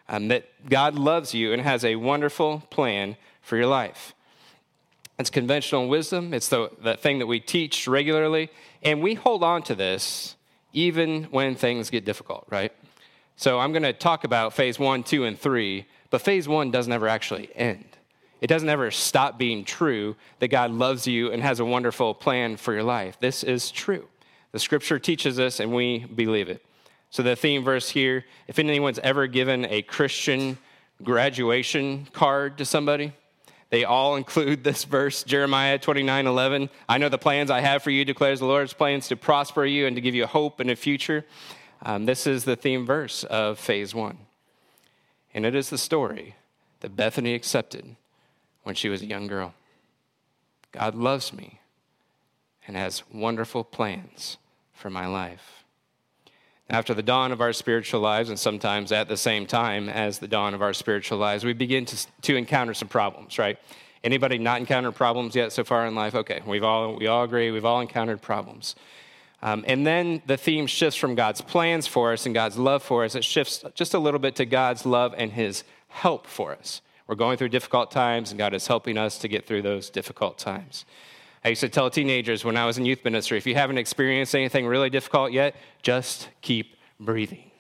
um, 0.10 0.28
that 0.28 0.46
God 0.70 0.96
loves 0.96 1.34
you 1.34 1.54
and 1.54 1.62
has 1.62 1.84
a 1.86 1.96
wonderful 1.96 2.64
plan 2.70 3.16
for 3.42 3.58
your 3.58 3.68
life. 3.68 4.14
It's 5.18 5.30
conventional 5.30 5.88
wisdom, 5.88 6.34
it's 6.34 6.50
the, 6.50 6.70
the 6.82 6.98
thing 6.98 7.20
that 7.20 7.28
we 7.28 7.40
teach 7.40 7.88
regularly, 7.88 8.50
and 8.82 9.02
we 9.02 9.14
hold 9.14 9.44
on 9.44 9.64
to 9.64 9.76
this 9.76 10.36
even 10.74 11.26
when 11.26 11.56
things 11.56 11.90
get 11.90 12.04
difficult, 12.04 12.46
right? 12.50 12.74
So 13.36 13.60
I'm 13.60 13.72
going 13.72 13.84
to 13.84 13.94
talk 13.94 14.24
about 14.24 14.54
phase 14.54 14.80
one, 14.80 15.04
two, 15.04 15.24
and 15.24 15.40
three, 15.40 15.86
but 16.10 16.22
phase 16.22 16.48
one 16.48 16.72
doesn't 16.72 16.92
ever 16.92 17.08
actually 17.08 17.50
end. 17.56 17.86
It 18.42 18.48
doesn't 18.48 18.68
ever 18.68 18.92
stop 18.92 19.38
being 19.38 19.64
true 19.64 20.16
that 20.40 20.50
God 20.50 20.72
loves 20.72 21.08
you 21.08 21.32
and 21.32 21.42
has 21.42 21.60
a 21.60 21.66
wonderful 21.66 22.14
plan 22.14 22.58
for 22.58 22.74
your 22.74 22.84
life. 22.84 23.18
This 23.20 23.44
is 23.44 23.72
true. 23.72 24.08
The 24.54 24.60
scripture 24.60 25.00
teaches 25.00 25.40
us, 25.40 25.60
and 25.60 25.74
we 25.74 26.06
believe 26.06 26.48
it. 26.48 26.64
So, 27.10 27.24
the 27.24 27.36
theme 27.36 27.64
verse 27.64 27.90
here 27.90 28.24
if 28.48 28.58
anyone's 28.60 29.00
ever 29.00 29.28
given 29.28 29.66
a 29.66 29.82
Christian 29.82 30.58
graduation 31.02 32.08
card 32.14 32.60
to 32.60 32.66
somebody, 32.66 33.14
they 33.72 33.84
all 33.84 34.16
include 34.24 34.64
this 34.64 34.84
verse, 34.84 35.24
Jeremiah 35.24 35.80
29 35.80 36.28
11. 36.28 36.70
I 36.88 36.98
know 37.00 37.10
the 37.10 37.18
plans 37.18 37.50
I 37.50 37.62
have 37.62 37.82
for 37.82 37.90
you, 37.90 38.06
declares 38.06 38.40
the 38.40 38.46
Lord's 38.46 38.74
plans 38.74 39.08
to 39.08 39.16
prosper 39.16 39.66
you 39.66 39.88
and 39.88 39.96
to 39.96 40.02
give 40.02 40.16
you 40.16 40.28
hope 40.28 40.60
and 40.60 40.70
a 40.70 40.76
future. 40.76 41.26
Um, 41.82 42.06
this 42.06 42.28
is 42.28 42.46
the 42.46 42.56
theme 42.56 42.86
verse 42.86 43.24
of 43.26 43.60
phase 43.60 43.94
one. 43.96 44.20
And 45.34 45.48
it 45.48 45.56
is 45.56 45.72
the 45.72 45.80
story 45.80 46.36
that 46.82 46.96
Bethany 46.96 47.34
accepted 47.34 47.96
when 48.62 48.76
she 48.76 48.88
was 48.88 49.02
a 49.02 49.08
young 49.08 49.26
girl. 49.26 49.56
God 50.72 50.94
loves 50.94 51.34
me 51.34 51.60
and 52.68 52.78
has 52.78 53.04
wonderful 53.12 53.64
plans 53.64 54.38
for 54.84 54.90
my 54.90 55.08
life. 55.08 55.64
After 56.70 56.94
the 56.94 57.02
dawn 57.02 57.32
of 57.32 57.40
our 57.40 57.54
spiritual 57.54 58.02
lives, 58.02 58.28
and 58.28 58.38
sometimes 58.38 58.92
at 58.92 59.08
the 59.08 59.16
same 59.16 59.46
time 59.46 59.88
as 59.88 60.20
the 60.20 60.28
dawn 60.28 60.54
of 60.54 60.62
our 60.62 60.74
spiritual 60.74 61.18
lives, 61.18 61.46
we 61.46 61.54
begin 61.54 61.86
to, 61.86 62.08
to 62.24 62.36
encounter 62.36 62.74
some 62.74 62.90
problems, 62.90 63.40
right? 63.40 63.58
Anybody 64.04 64.38
not 64.38 64.60
encountered 64.60 64.96
problems 64.96 65.38
yet 65.38 65.54
so 65.54 65.64
far 65.64 65.88
in 65.88 65.96
life? 65.96 66.16
Okay, 66.16 66.42
we've 66.46 66.66
all, 66.66 66.98
we 66.98 67.08
all 67.08 67.24
agree, 67.24 67.50
we've 67.50 67.64
all 67.64 67.80
encountered 67.80 68.22
problems. 68.22 68.76
Um, 69.42 69.64
and 69.70 69.88
then 69.88 70.22
the 70.26 70.36
theme 70.36 70.68
shifts 70.68 71.00
from 71.00 71.16
God's 71.16 71.40
plans 71.40 71.88
for 71.88 72.12
us 72.12 72.26
and 72.26 72.36
God's 72.36 72.58
love 72.58 72.84
for 72.84 73.06
us. 73.06 73.16
It 73.16 73.24
shifts 73.24 73.64
just 73.76 73.94
a 73.94 74.00
little 74.00 74.20
bit 74.20 74.36
to 74.36 74.46
God's 74.46 74.86
love 74.86 75.16
and 75.18 75.32
His 75.32 75.64
help 75.88 76.28
for 76.28 76.52
us. 76.52 76.82
We're 77.08 77.16
going 77.16 77.38
through 77.38 77.50
difficult 77.50 77.90
times, 77.90 78.32
and 78.32 78.38
God 78.38 78.54
is 78.54 78.68
helping 78.68 78.98
us 78.98 79.18
to 79.20 79.30
get 79.30 79.48
through 79.48 79.62
those 79.62 79.90
difficult 79.90 80.38
times. 80.38 80.84
I 81.44 81.50
used 81.50 81.62
to 81.62 81.70
tell 81.70 81.90
teenagers 81.90 82.46
when 82.46 82.56
I 82.56 82.66
was 82.66 82.78
in 82.78 82.86
youth 82.86 83.04
ministry 83.04 83.38
if 83.38 83.46
you 83.46 83.56
haven't 83.56 83.78
experienced 83.78 84.34
anything 84.34 84.66
really 84.66 84.90
difficult 84.90 85.32
yet, 85.32 85.56
just 85.82 86.30
keep 86.42 86.76
breathing. 87.00 87.52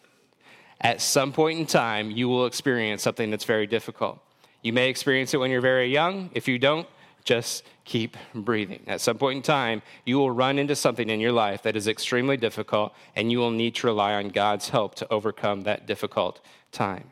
At 0.79 1.01
some 1.01 1.31
point 1.31 1.59
in 1.59 1.65
time, 1.65 2.11
you 2.11 2.27
will 2.27 2.45
experience 2.45 3.03
something 3.03 3.29
that's 3.29 3.45
very 3.45 3.67
difficult. 3.67 4.19
You 4.61 4.73
may 4.73 4.89
experience 4.89 5.33
it 5.33 5.37
when 5.37 5.51
you're 5.51 5.61
very 5.61 5.91
young. 5.91 6.29
If 6.33 6.47
you 6.47 6.57
don't, 6.59 6.87
just 7.25 7.63
keep 7.85 8.17
breathing. 8.33 8.83
At 8.87 9.01
some 9.01 9.17
point 9.17 9.37
in 9.37 9.41
time, 9.43 9.81
you 10.05 10.17
will 10.17 10.31
run 10.31 10.59
into 10.59 10.75
something 10.75 11.09
in 11.09 11.19
your 11.19 11.31
life 11.31 11.61
that 11.63 11.75
is 11.75 11.87
extremely 11.87 12.37
difficult, 12.37 12.93
and 13.15 13.31
you 13.31 13.39
will 13.39 13.51
need 13.51 13.75
to 13.75 13.87
rely 13.87 14.13
on 14.13 14.29
God's 14.29 14.69
help 14.69 14.95
to 14.95 15.07
overcome 15.11 15.61
that 15.61 15.85
difficult 15.85 16.41
time. 16.71 17.11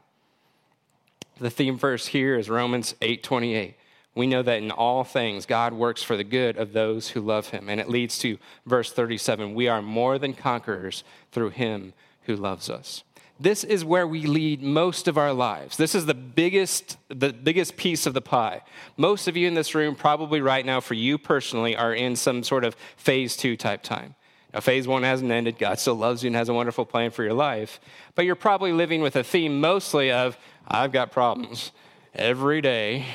The 1.39 1.49
theme 1.49 1.77
verse 1.77 2.07
here 2.07 2.37
is 2.37 2.49
Romans 2.49 2.95
8:28 3.01 3.75
we 4.13 4.27
know 4.27 4.41
that 4.41 4.61
in 4.61 4.71
all 4.71 5.03
things 5.03 5.45
God 5.45 5.73
works 5.73 6.03
for 6.03 6.17
the 6.17 6.23
good 6.23 6.57
of 6.57 6.73
those 6.73 7.09
who 7.09 7.21
love 7.21 7.49
him. 7.49 7.69
And 7.69 7.79
it 7.79 7.89
leads 7.89 8.17
to 8.19 8.37
verse 8.65 8.91
37 8.91 9.53
we 9.53 9.67
are 9.67 9.81
more 9.81 10.17
than 10.17 10.33
conquerors 10.33 11.03
through 11.31 11.51
him 11.51 11.93
who 12.23 12.35
loves 12.35 12.69
us. 12.69 13.03
This 13.39 13.63
is 13.63 13.83
where 13.83 14.05
we 14.05 14.27
lead 14.27 14.61
most 14.61 15.07
of 15.07 15.17
our 15.17 15.33
lives. 15.33 15.75
This 15.75 15.95
is 15.95 16.05
the 16.05 16.13
biggest, 16.13 16.97
the 17.09 17.33
biggest 17.33 17.75
piece 17.75 18.05
of 18.05 18.13
the 18.13 18.21
pie. 18.21 18.61
Most 18.97 19.27
of 19.27 19.35
you 19.35 19.47
in 19.47 19.55
this 19.55 19.73
room, 19.73 19.95
probably 19.95 20.41
right 20.41 20.63
now, 20.63 20.79
for 20.79 20.93
you 20.93 21.17
personally, 21.17 21.75
are 21.75 21.91
in 21.91 22.15
some 22.15 22.43
sort 22.43 22.63
of 22.63 22.75
phase 22.97 23.35
two 23.35 23.57
type 23.57 23.81
time. 23.81 24.13
Now, 24.53 24.59
phase 24.59 24.87
one 24.87 25.01
hasn't 25.01 25.31
ended. 25.31 25.57
God 25.57 25.79
still 25.79 25.95
loves 25.95 26.21
you 26.21 26.27
and 26.27 26.35
has 26.35 26.49
a 26.49 26.53
wonderful 26.53 26.85
plan 26.85 27.09
for 27.09 27.23
your 27.23 27.33
life. 27.33 27.79
But 28.13 28.25
you're 28.25 28.35
probably 28.35 28.73
living 28.73 29.01
with 29.01 29.15
a 29.15 29.23
theme 29.23 29.59
mostly 29.59 30.11
of, 30.11 30.37
I've 30.67 30.91
got 30.91 31.11
problems 31.11 31.71
every 32.13 32.61
day 32.61 33.05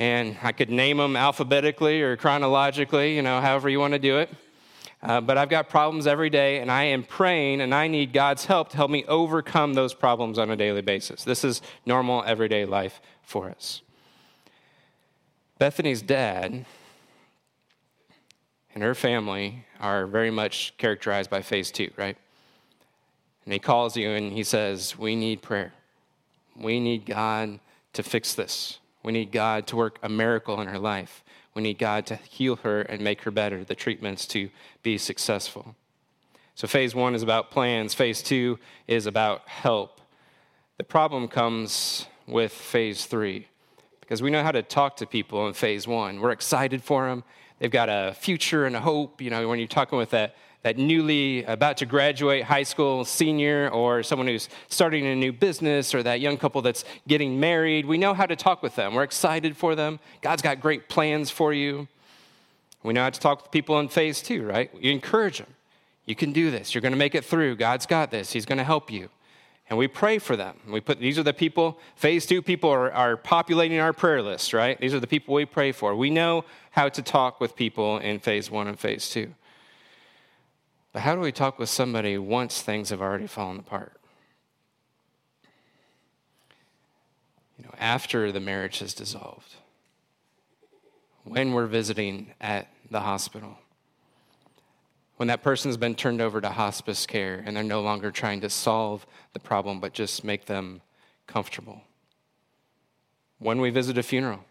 and 0.00 0.34
I 0.42 0.52
could 0.52 0.70
name 0.70 0.96
them 0.96 1.14
alphabetically 1.14 2.00
or 2.00 2.16
chronologically, 2.16 3.14
you 3.14 3.20
know, 3.20 3.38
however 3.42 3.68
you 3.68 3.78
want 3.78 3.92
to 3.92 3.98
do 3.98 4.16
it. 4.16 4.30
Uh, 5.02 5.20
but 5.20 5.36
I've 5.36 5.50
got 5.50 5.68
problems 5.68 6.06
every 6.06 6.30
day, 6.30 6.60
and 6.60 6.70
I 6.70 6.84
am 6.84 7.02
praying, 7.02 7.60
and 7.60 7.74
I 7.74 7.86
need 7.86 8.14
God's 8.14 8.46
help 8.46 8.70
to 8.70 8.78
help 8.78 8.90
me 8.90 9.04
overcome 9.04 9.74
those 9.74 9.92
problems 9.92 10.38
on 10.38 10.50
a 10.50 10.56
daily 10.56 10.80
basis. 10.80 11.22
This 11.22 11.44
is 11.44 11.60
normal, 11.84 12.24
everyday 12.24 12.64
life 12.64 13.02
for 13.22 13.50
us. 13.50 13.82
Bethany's 15.58 16.00
dad 16.00 16.64
and 18.74 18.82
her 18.82 18.94
family 18.94 19.66
are 19.80 20.06
very 20.06 20.30
much 20.30 20.72
characterized 20.78 21.28
by 21.28 21.42
phase 21.42 21.70
two, 21.70 21.90
right? 21.98 22.16
And 23.44 23.52
he 23.52 23.58
calls 23.58 23.98
you 23.98 24.08
and 24.10 24.32
he 24.32 24.44
says, 24.44 24.98
We 24.98 25.14
need 25.14 25.42
prayer. 25.42 25.74
We 26.56 26.80
need 26.80 27.04
God 27.04 27.60
to 27.92 28.02
fix 28.02 28.32
this. 28.32 28.78
We 29.02 29.12
need 29.12 29.32
God 29.32 29.66
to 29.68 29.76
work 29.76 29.98
a 30.02 30.08
miracle 30.08 30.60
in 30.60 30.68
her 30.68 30.78
life. 30.78 31.24
We 31.54 31.62
need 31.62 31.78
God 31.78 32.06
to 32.06 32.16
heal 32.16 32.56
her 32.56 32.82
and 32.82 33.02
make 33.02 33.22
her 33.22 33.30
better, 33.30 33.64
the 33.64 33.74
treatments 33.74 34.26
to 34.28 34.50
be 34.82 34.98
successful. 34.98 35.74
So, 36.54 36.68
phase 36.68 36.94
one 36.94 37.14
is 37.14 37.22
about 37.22 37.50
plans, 37.50 37.94
phase 37.94 38.22
two 38.22 38.58
is 38.86 39.06
about 39.06 39.48
help. 39.48 40.00
The 40.76 40.84
problem 40.84 41.28
comes 41.28 42.06
with 42.26 42.52
phase 42.52 43.06
three 43.06 43.48
because 44.00 44.22
we 44.22 44.30
know 44.30 44.42
how 44.42 44.52
to 44.52 44.62
talk 44.62 44.96
to 44.96 45.06
people 45.06 45.46
in 45.46 45.54
phase 45.54 45.86
one. 45.86 46.20
We're 46.20 46.32
excited 46.32 46.82
for 46.82 47.08
them, 47.08 47.24
they've 47.58 47.70
got 47.70 47.88
a 47.88 48.14
future 48.14 48.66
and 48.66 48.76
a 48.76 48.80
hope. 48.80 49.22
You 49.22 49.30
know, 49.30 49.48
when 49.48 49.58
you're 49.58 49.68
talking 49.68 49.98
with 49.98 50.10
that 50.10 50.36
that 50.62 50.76
newly 50.76 51.44
about 51.44 51.78
to 51.78 51.86
graduate 51.86 52.44
high 52.44 52.62
school 52.62 53.04
senior 53.04 53.70
or 53.70 54.02
someone 54.02 54.28
who's 54.28 54.48
starting 54.68 55.06
a 55.06 55.16
new 55.16 55.32
business 55.32 55.94
or 55.94 56.02
that 56.02 56.20
young 56.20 56.36
couple 56.36 56.60
that's 56.60 56.84
getting 57.08 57.40
married. 57.40 57.86
We 57.86 57.96
know 57.96 58.12
how 58.12 58.26
to 58.26 58.36
talk 58.36 58.62
with 58.62 58.76
them. 58.76 58.94
We're 58.94 59.02
excited 59.02 59.56
for 59.56 59.74
them. 59.74 60.00
God's 60.20 60.42
got 60.42 60.60
great 60.60 60.88
plans 60.88 61.30
for 61.30 61.52
you. 61.52 61.88
We 62.82 62.92
know 62.92 63.02
how 63.02 63.10
to 63.10 63.20
talk 63.20 63.42
with 63.42 63.50
people 63.50 63.78
in 63.80 63.88
phase 63.88 64.20
two, 64.20 64.46
right? 64.46 64.70
You 64.78 64.90
encourage 64.90 65.38
them. 65.38 65.54
You 66.04 66.14
can 66.14 66.32
do 66.32 66.50
this. 66.50 66.74
You're 66.74 66.82
going 66.82 66.92
to 66.92 66.98
make 66.98 67.14
it 67.14 67.24
through. 67.24 67.56
God's 67.56 67.86
got 67.86 68.10
this. 68.10 68.32
He's 68.32 68.46
going 68.46 68.58
to 68.58 68.64
help 68.64 68.90
you. 68.90 69.08
And 69.68 69.78
we 69.78 69.86
pray 69.86 70.18
for 70.18 70.34
them. 70.34 70.56
We 70.68 70.80
put 70.80 70.98
these 70.98 71.16
are 71.16 71.22
the 71.22 71.32
people, 71.32 71.78
phase 71.94 72.26
two 72.26 72.42
people 72.42 72.70
are, 72.70 72.90
are 72.90 73.16
populating 73.16 73.78
our 73.78 73.92
prayer 73.92 74.20
list, 74.20 74.52
right? 74.52 74.78
These 74.80 74.92
are 74.94 74.98
the 74.98 75.06
people 75.06 75.32
we 75.32 75.44
pray 75.44 75.70
for. 75.70 75.94
We 75.94 76.10
know 76.10 76.44
how 76.72 76.88
to 76.88 77.02
talk 77.02 77.40
with 77.40 77.54
people 77.54 77.98
in 77.98 78.18
phase 78.18 78.50
one 78.50 78.66
and 78.66 78.76
phase 78.78 79.08
two. 79.08 79.32
But 80.92 81.02
how 81.02 81.14
do 81.14 81.20
we 81.20 81.32
talk 81.32 81.58
with 81.58 81.68
somebody 81.68 82.18
once 82.18 82.62
things 82.62 82.90
have 82.90 83.00
already 83.00 83.26
fallen 83.26 83.58
apart? 83.58 84.00
You 87.58 87.64
know, 87.64 87.74
after 87.78 88.32
the 88.32 88.40
marriage 88.40 88.80
has 88.80 88.94
dissolved, 88.94 89.54
when 91.24 91.52
we're 91.52 91.66
visiting 91.66 92.32
at 92.40 92.68
the 92.90 93.00
hospital, 93.00 93.58
when 95.16 95.28
that 95.28 95.42
person's 95.42 95.76
been 95.76 95.94
turned 95.94 96.20
over 96.20 96.40
to 96.40 96.48
hospice 96.48 97.06
care 97.06 97.42
and 97.44 97.54
they're 97.54 97.62
no 97.62 97.82
longer 97.82 98.10
trying 98.10 98.40
to 98.40 98.48
solve 98.48 99.06
the 99.34 99.38
problem 99.38 99.78
but 99.78 99.92
just 99.92 100.24
make 100.24 100.46
them 100.46 100.80
comfortable. 101.26 101.82
When 103.38 103.60
we 103.60 103.70
visit 103.70 103.98
a 103.98 104.02
funeral, 104.02 104.44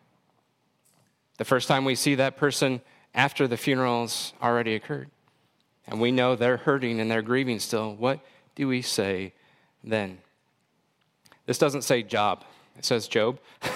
the 1.38 1.46
first 1.46 1.68
time 1.68 1.86
we 1.86 1.96
see 1.96 2.16
that 2.16 2.38
person 2.38 2.82
after 3.16 3.48
the 3.48 3.58
funeral's 3.58 4.34
already 4.42 4.76
occurred, 4.76 5.10
and 5.90 6.00
we 6.00 6.12
know 6.12 6.36
they're 6.36 6.58
hurting 6.58 7.00
and 7.00 7.10
they're 7.10 7.22
grieving 7.22 7.60
still, 7.60 7.96
what 7.96 8.20
do 8.56 8.68
we 8.68 8.82
say 8.82 9.34
then? 9.84 10.20
This 11.46 11.58
doesn't 11.58 11.82
say 11.82 12.04
job, 12.04 12.46
it 12.78 12.86
says 12.86 13.08
Job. 13.08 13.40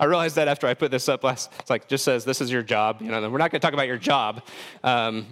I 0.00 0.04
realized 0.04 0.36
that 0.36 0.48
after 0.48 0.66
I 0.66 0.74
put 0.74 0.90
this 0.90 1.08
up 1.08 1.24
last. 1.24 1.50
It's 1.60 1.70
like 1.70 1.88
just 1.88 2.04
says 2.04 2.24
this 2.24 2.40
is 2.40 2.50
your 2.50 2.62
job. 2.62 3.00
You 3.00 3.10
know, 3.10 3.20
we're 3.30 3.38
not 3.38 3.50
going 3.50 3.60
to 3.60 3.64
talk 3.64 3.72
about 3.72 3.86
your 3.86 3.98
job. 3.98 4.42
Um, 4.82 5.26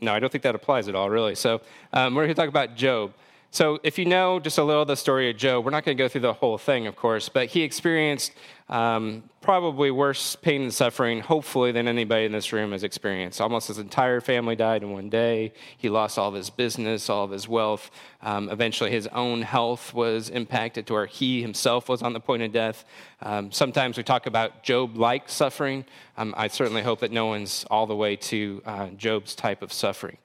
no, 0.00 0.12
I 0.12 0.18
don't 0.18 0.32
think 0.32 0.42
that 0.42 0.54
applies 0.54 0.88
at 0.88 0.94
all, 0.94 1.10
really. 1.10 1.34
So 1.34 1.60
um, 1.92 2.14
we're 2.14 2.22
going 2.22 2.34
to 2.34 2.40
talk 2.40 2.48
about 2.48 2.74
Job. 2.76 3.12
So, 3.50 3.80
if 3.82 3.98
you 3.98 4.04
know 4.04 4.40
just 4.40 4.58
a 4.58 4.62
little 4.62 4.82
of 4.82 4.88
the 4.88 4.96
story 4.96 5.30
of 5.30 5.38
Job, 5.38 5.64
we're 5.64 5.70
not 5.70 5.82
going 5.82 5.96
to 5.96 6.02
go 6.02 6.06
through 6.06 6.20
the 6.20 6.34
whole 6.34 6.58
thing, 6.58 6.86
of 6.86 6.96
course, 6.96 7.30
but 7.30 7.46
he 7.46 7.62
experienced 7.62 8.32
um, 8.68 9.22
probably 9.40 9.90
worse 9.90 10.36
pain 10.36 10.60
and 10.60 10.74
suffering, 10.74 11.20
hopefully, 11.20 11.72
than 11.72 11.88
anybody 11.88 12.26
in 12.26 12.32
this 12.32 12.52
room 12.52 12.72
has 12.72 12.84
experienced. 12.84 13.40
Almost 13.40 13.68
his 13.68 13.78
entire 13.78 14.20
family 14.20 14.54
died 14.54 14.82
in 14.82 14.92
one 14.92 15.08
day. 15.08 15.54
He 15.78 15.88
lost 15.88 16.18
all 16.18 16.28
of 16.28 16.34
his 16.34 16.50
business, 16.50 17.08
all 17.08 17.24
of 17.24 17.30
his 17.30 17.48
wealth. 17.48 17.90
Um, 18.20 18.50
eventually, 18.50 18.90
his 18.90 19.06
own 19.08 19.40
health 19.40 19.94
was 19.94 20.28
impacted 20.28 20.86
to 20.88 20.92
where 20.92 21.06
he 21.06 21.40
himself 21.40 21.88
was 21.88 22.02
on 22.02 22.12
the 22.12 22.20
point 22.20 22.42
of 22.42 22.52
death. 22.52 22.84
Um, 23.22 23.50
sometimes 23.50 23.96
we 23.96 24.02
talk 24.02 24.26
about 24.26 24.62
Job 24.62 24.98
like 24.98 25.26
suffering. 25.30 25.86
Um, 26.18 26.34
I 26.36 26.48
certainly 26.48 26.82
hope 26.82 27.00
that 27.00 27.12
no 27.12 27.24
one's 27.24 27.64
all 27.70 27.86
the 27.86 27.96
way 27.96 28.14
to 28.16 28.60
uh, 28.66 28.86
Job's 28.88 29.34
type 29.34 29.62
of 29.62 29.72
suffering. 29.72 30.18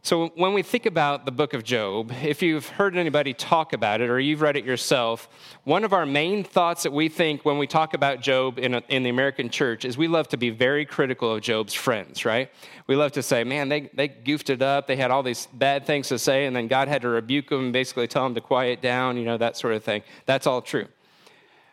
So, 0.00 0.28
when 0.36 0.54
we 0.54 0.62
think 0.62 0.86
about 0.86 1.26
the 1.26 1.32
book 1.32 1.54
of 1.54 1.64
Job, 1.64 2.12
if 2.22 2.40
you've 2.40 2.66
heard 2.68 2.96
anybody 2.96 3.34
talk 3.34 3.72
about 3.72 4.00
it 4.00 4.08
or 4.08 4.20
you've 4.20 4.40
read 4.40 4.56
it 4.56 4.64
yourself, 4.64 5.28
one 5.64 5.82
of 5.82 5.92
our 5.92 6.06
main 6.06 6.44
thoughts 6.44 6.84
that 6.84 6.92
we 6.92 7.08
think 7.08 7.44
when 7.44 7.58
we 7.58 7.66
talk 7.66 7.94
about 7.94 8.20
Job 8.20 8.58
in, 8.58 8.74
a, 8.74 8.82
in 8.88 9.02
the 9.02 9.10
American 9.10 9.50
church 9.50 9.84
is 9.84 9.98
we 9.98 10.06
love 10.06 10.28
to 10.28 10.36
be 10.36 10.50
very 10.50 10.86
critical 10.86 11.34
of 11.34 11.42
Job's 11.42 11.74
friends, 11.74 12.24
right? 12.24 12.48
We 12.86 12.94
love 12.94 13.12
to 13.12 13.22
say, 13.22 13.42
man, 13.42 13.68
they, 13.68 13.90
they 13.92 14.06
goofed 14.08 14.50
it 14.50 14.62
up. 14.62 14.86
They 14.86 14.96
had 14.96 15.10
all 15.10 15.24
these 15.24 15.46
bad 15.52 15.84
things 15.84 16.08
to 16.08 16.18
say, 16.18 16.46
and 16.46 16.54
then 16.54 16.68
God 16.68 16.86
had 16.86 17.02
to 17.02 17.08
rebuke 17.08 17.48
them 17.48 17.64
and 17.64 17.72
basically 17.72 18.06
tell 18.06 18.22
them 18.22 18.36
to 18.36 18.40
quiet 18.40 18.80
down, 18.80 19.16
you 19.16 19.24
know, 19.24 19.36
that 19.36 19.56
sort 19.56 19.74
of 19.74 19.82
thing. 19.82 20.02
That's 20.26 20.46
all 20.46 20.62
true. 20.62 20.86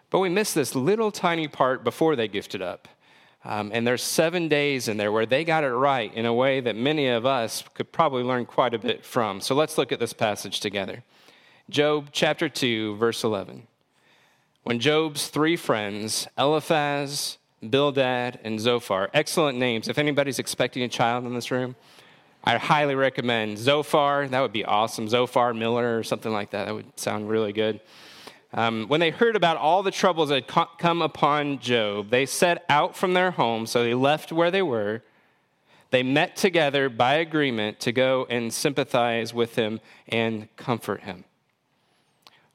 But 0.10 0.20
we 0.20 0.30
miss 0.30 0.52
this 0.52 0.76
little 0.76 1.12
tiny 1.12 1.48
part 1.48 1.84
before 1.84 2.16
they 2.16 2.28
goofed 2.28 2.56
it 2.56 2.62
up. 2.62 2.88
Um, 3.46 3.70
and 3.74 3.86
there's 3.86 4.02
seven 4.02 4.48
days 4.48 4.88
in 4.88 4.98
there 4.98 5.12
where 5.12 5.28
they 5.28 5.44
got 5.44 5.64
it 5.64 5.70
right 5.70 6.12
in 6.16 6.26
a 6.26 6.34
way 6.34 6.62
that 6.62 6.76
many 6.76 7.08
of 7.08 7.28
us 7.28 7.64
could 7.76 7.92
probably 7.92 8.24
learn 8.24 8.48
quite 8.48 8.74
a 8.74 8.80
bit 8.80 9.06
from. 9.06 9.40
So 9.40 9.54
let's 9.54 9.78
look 9.78 9.92
at 9.92 10.00
this 10.00 10.14
passage 10.14 10.60
together. 10.60 11.04
Job 11.70 12.10
chapter 12.12 12.50
2, 12.50 12.96
verse 12.96 13.24
11. 13.24 13.68
When 14.64 14.80
Job's 14.80 15.28
three 15.28 15.56
friends, 15.56 16.28
Eliphaz, 16.40 17.38
Bildad, 17.62 18.40
and 18.44 18.60
Zophar, 18.60 19.12
excellent 19.14 19.60
names. 19.60 19.88
If 19.88 20.00
anybody's 20.00 20.40
expecting 20.40 20.82
a 20.82 20.88
child 20.88 21.24
in 21.26 21.36
this 21.36 21.52
room, 21.52 21.76
I 22.44 22.58
highly 22.58 22.96
recommend 22.96 23.60
Zophar. 23.60 24.28
That 24.28 24.42
would 24.42 24.54
be 24.54 24.66
awesome. 24.66 25.08
Zophar 25.08 25.54
Miller 25.54 26.00
or 26.00 26.04
something 26.04 26.32
like 26.32 26.50
that. 26.52 26.66
That 26.66 26.74
would 26.74 27.00
sound 27.00 27.30
really 27.30 27.54
good. 27.54 27.80
Um, 28.56 28.86
when 28.88 29.02
they 29.02 29.10
heard 29.10 29.36
about 29.36 29.58
all 29.58 29.84
the 29.84 29.92
troubles 29.92 30.30
that 30.30 30.50
had 30.50 30.68
come 30.78 31.02
upon 31.02 31.60
Job, 31.60 32.10
they 32.10 32.26
set 32.26 32.64
out 32.70 32.96
from 32.96 33.14
their 33.14 33.32
home, 33.32 33.66
so 33.66 33.84
they 33.84 33.94
left 33.94 34.32
where 34.32 34.50
they 34.50 34.62
were. 34.62 35.04
They 35.92 36.04
met 36.04 36.38
together 36.38 36.88
by 36.88 37.16
agreement 37.16 37.82
to 37.82 37.92
go 37.92 38.26
and 38.30 38.54
sympathize 38.54 39.34
with 39.34 39.56
him 39.56 39.82
and 40.08 40.48
comfort 40.56 41.02
him. 41.02 41.26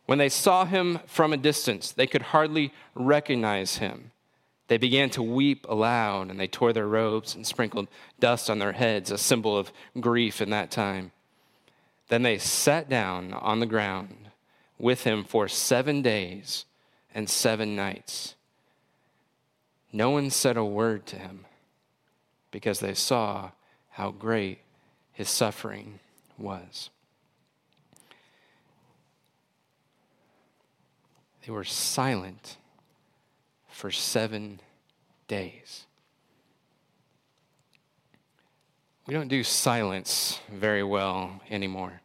When 0.07 0.17
they 0.17 0.31
saw 0.31 0.65
him 0.65 1.01
from 1.07 1.35
a 1.35 1.37
distance, 1.37 1.93
they 1.93 2.07
could 2.07 2.23
hardly 2.23 2.73
recognize 2.95 3.77
him. 3.77 4.11
They 4.69 4.79
began 4.79 5.11
to 5.11 5.23
weep 5.23 5.67
aloud, 5.69 6.31
and 6.31 6.41
they 6.41 6.49
tore 6.49 6.73
their 6.73 6.89
robes 6.89 7.35
and 7.35 7.47
sprinkled 7.47 7.89
dust 8.19 8.49
on 8.49 8.59
their 8.59 8.73
heads, 8.73 9.11
a 9.11 9.19
symbol 9.19 9.55
of 9.55 9.71
grief 10.01 10.41
in 10.41 10.49
that 10.49 10.71
time. 10.71 11.13
Then 12.09 12.23
they 12.23 12.39
sat 12.39 12.89
down 12.89 13.35
on 13.35 13.61
the 13.61 13.67
ground 13.67 14.30
with 14.81 15.05
him 15.05 15.23
for 15.23 15.47
seven 15.47 16.01
days 16.03 16.65
and 17.15 17.29
seven 17.29 17.77
nights. 17.77 18.35
No 19.93 20.11
one 20.11 20.31
said 20.31 20.57
a 20.57 20.65
word 20.65 21.05
to 21.07 21.17
him 21.17 21.45
because 22.51 22.81
they 22.81 22.95
saw 22.95 23.51
how 23.91 24.11
great 24.11 24.61
his 25.13 25.29
suffering 25.29 26.01
was. 26.39 26.91
They 31.47 31.53
were 31.53 31.65
silent 31.65 32.57
for 33.69 33.91
seven 33.91 34.61
days. 35.29 35.87
We 39.07 39.15
don't 39.15 39.29
do 39.29 39.43
silence 39.43 40.39
very 40.53 40.85
well 40.85 41.41
anymore. 41.51 42.00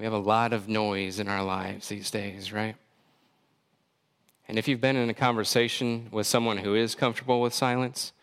We 0.00 0.04
have 0.04 0.14
a 0.14 0.18
lot 0.18 0.54
of 0.54 0.66
noise 0.66 1.20
in 1.20 1.28
our 1.28 1.44
lives 1.44 1.90
these 1.90 2.10
days, 2.10 2.54
right? 2.54 2.74
And 4.48 4.58
if 4.58 4.66
you've 4.66 4.80
been 4.80 4.96
in 4.96 5.10
a 5.10 5.14
conversation 5.14 6.08
with 6.10 6.26
someone 6.26 6.56
who 6.56 6.74
is 6.74 6.94
comfortable 6.94 7.42
with 7.42 7.52
silence, 7.52 8.14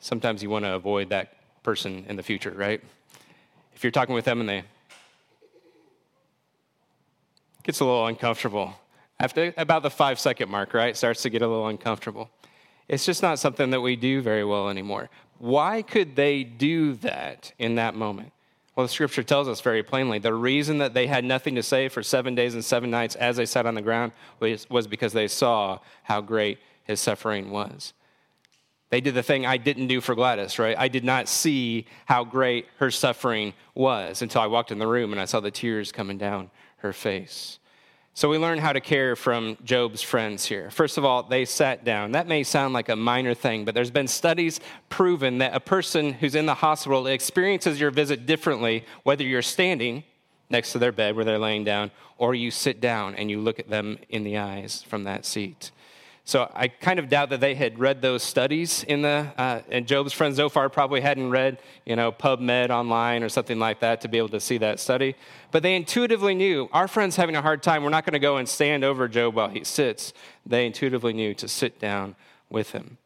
sometimes 0.00 0.42
you 0.42 0.48
want 0.48 0.64
to 0.64 0.72
avoid 0.72 1.10
that 1.10 1.34
person 1.62 2.06
in 2.08 2.16
the 2.16 2.22
future, 2.22 2.52
right? 2.52 2.82
If 3.74 3.84
you're 3.84 3.90
talking 3.90 4.14
with 4.14 4.24
them 4.24 4.40
and 4.40 4.48
they 4.48 4.64
gets 7.62 7.80
a 7.80 7.84
little 7.84 8.06
uncomfortable. 8.06 8.72
After 9.20 9.52
about 9.58 9.82
the 9.82 9.90
five 9.90 10.18
second 10.18 10.50
mark, 10.50 10.72
right? 10.72 10.96
Starts 10.96 11.20
to 11.24 11.28
get 11.28 11.42
a 11.42 11.46
little 11.46 11.68
uncomfortable. 11.68 12.30
It's 12.88 13.04
just 13.04 13.20
not 13.22 13.38
something 13.38 13.68
that 13.68 13.82
we 13.82 13.96
do 13.96 14.22
very 14.22 14.46
well 14.46 14.70
anymore. 14.70 15.10
Why 15.36 15.82
could 15.82 16.16
they 16.16 16.42
do 16.42 16.94
that 16.94 17.52
in 17.58 17.74
that 17.74 17.94
moment? 17.94 18.32
Well, 18.74 18.86
the 18.86 18.92
scripture 18.92 19.22
tells 19.22 19.48
us 19.48 19.60
very 19.60 19.82
plainly 19.82 20.18
the 20.18 20.32
reason 20.32 20.78
that 20.78 20.94
they 20.94 21.06
had 21.06 21.24
nothing 21.24 21.54
to 21.56 21.62
say 21.62 21.88
for 21.88 22.02
seven 22.02 22.34
days 22.34 22.54
and 22.54 22.64
seven 22.64 22.90
nights 22.90 23.16
as 23.16 23.36
they 23.36 23.44
sat 23.44 23.66
on 23.66 23.74
the 23.74 23.82
ground 23.82 24.12
was, 24.40 24.86
because 24.86 25.12
they 25.12 25.28
saw 25.28 25.78
how 26.04 26.22
great 26.22 26.58
his 26.84 26.98
suffering 26.98 27.50
was. 27.50 27.92
They 28.88 29.00
did 29.00 29.14
the 29.14 29.22
thing 29.22 29.46
I 29.46 29.58
didn't 29.58 29.86
do 29.86 30.00
for 30.00 30.14
Gladys, 30.14 30.58
right? 30.58 30.76
I 30.78 30.88
did 30.88 31.04
not 31.04 31.28
see 31.28 31.86
how 32.06 32.24
great 32.24 32.66
her 32.78 32.90
suffering 32.90 33.54
was 33.74 34.22
until 34.22 34.40
I 34.40 34.46
walked 34.46 34.70
in 34.70 34.78
the 34.78 34.86
room 34.86 35.12
and 35.12 35.20
I 35.20 35.26
saw 35.26 35.40
the 35.40 35.50
tears 35.50 35.92
coming 35.92 36.18
down 36.18 36.50
her 36.78 36.92
face. 36.92 37.58
So 38.14 38.28
we 38.28 38.36
learn 38.36 38.58
how 38.58 38.74
to 38.74 38.80
care 38.80 39.16
from 39.16 39.56
Job's 39.64 40.02
friends 40.02 40.44
here. 40.44 40.70
First 40.70 40.98
of 40.98 41.04
all, 41.04 41.22
they 41.22 41.46
sat 41.46 41.82
down. 41.82 42.12
That 42.12 42.28
may 42.28 42.42
sound 42.42 42.74
like 42.74 42.90
a 42.90 42.96
minor 42.96 43.32
thing, 43.32 43.64
but 43.64 43.74
there's 43.74 43.90
been 43.90 44.06
studies 44.06 44.60
proven 44.90 45.38
that 45.38 45.54
a 45.54 45.60
person 45.60 46.12
who's 46.12 46.34
in 46.34 46.44
the 46.44 46.54
hospital 46.54 47.06
experiences 47.06 47.80
your 47.80 47.90
visit 47.90 48.26
differently 48.26 48.84
whether 49.02 49.24
you're 49.24 49.40
standing 49.40 50.04
next 50.50 50.72
to 50.72 50.78
their 50.78 50.92
bed 50.92 51.16
where 51.16 51.24
they're 51.24 51.38
laying 51.38 51.64
down 51.64 51.90
or 52.18 52.34
you 52.34 52.50
sit 52.50 52.82
down 52.82 53.14
and 53.14 53.30
you 53.30 53.40
look 53.40 53.58
at 53.58 53.70
them 53.70 53.98
in 54.10 54.24
the 54.24 54.36
eyes 54.36 54.82
from 54.82 55.04
that 55.04 55.24
seat. 55.24 55.70
So 56.24 56.48
I 56.54 56.68
kind 56.68 57.00
of 57.00 57.08
doubt 57.08 57.30
that 57.30 57.40
they 57.40 57.56
had 57.56 57.80
read 57.80 58.00
those 58.00 58.22
studies 58.22 58.84
in 58.84 59.02
the, 59.02 59.32
uh, 59.36 59.62
and 59.70 59.88
Job's 59.88 60.12
friend 60.12 60.32
Zophar 60.34 60.68
probably 60.68 61.00
hadn't 61.00 61.30
read, 61.30 61.58
you 61.84 61.96
know, 61.96 62.12
PubMed 62.12 62.70
online 62.70 63.24
or 63.24 63.28
something 63.28 63.58
like 63.58 63.80
that 63.80 64.02
to 64.02 64.08
be 64.08 64.18
able 64.18 64.28
to 64.28 64.38
see 64.38 64.58
that 64.58 64.78
study. 64.78 65.16
But 65.50 65.64
they 65.64 65.74
intuitively 65.74 66.36
knew 66.36 66.68
our 66.72 66.86
friend's 66.86 67.16
having 67.16 67.34
a 67.34 67.42
hard 67.42 67.60
time. 67.60 67.82
We're 67.82 67.90
not 67.90 68.06
going 68.06 68.12
to 68.12 68.20
go 68.20 68.36
and 68.36 68.48
stand 68.48 68.84
over 68.84 69.08
Job 69.08 69.34
while 69.34 69.48
he 69.48 69.64
sits. 69.64 70.12
They 70.46 70.64
intuitively 70.64 71.12
knew 71.12 71.34
to 71.34 71.48
sit 71.48 71.80
down 71.80 72.14
with 72.48 72.70
him. 72.70 72.98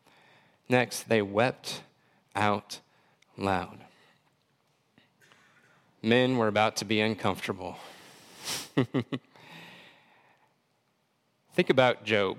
Next, 0.68 1.04
they 1.04 1.22
wept 1.22 1.80
out 2.34 2.80
loud. 3.38 3.78
Men 6.02 6.36
were 6.36 6.48
about 6.48 6.76
to 6.76 6.84
be 6.84 7.00
uncomfortable. 7.00 7.78
Think 11.54 11.70
about 11.70 12.04
Job 12.04 12.36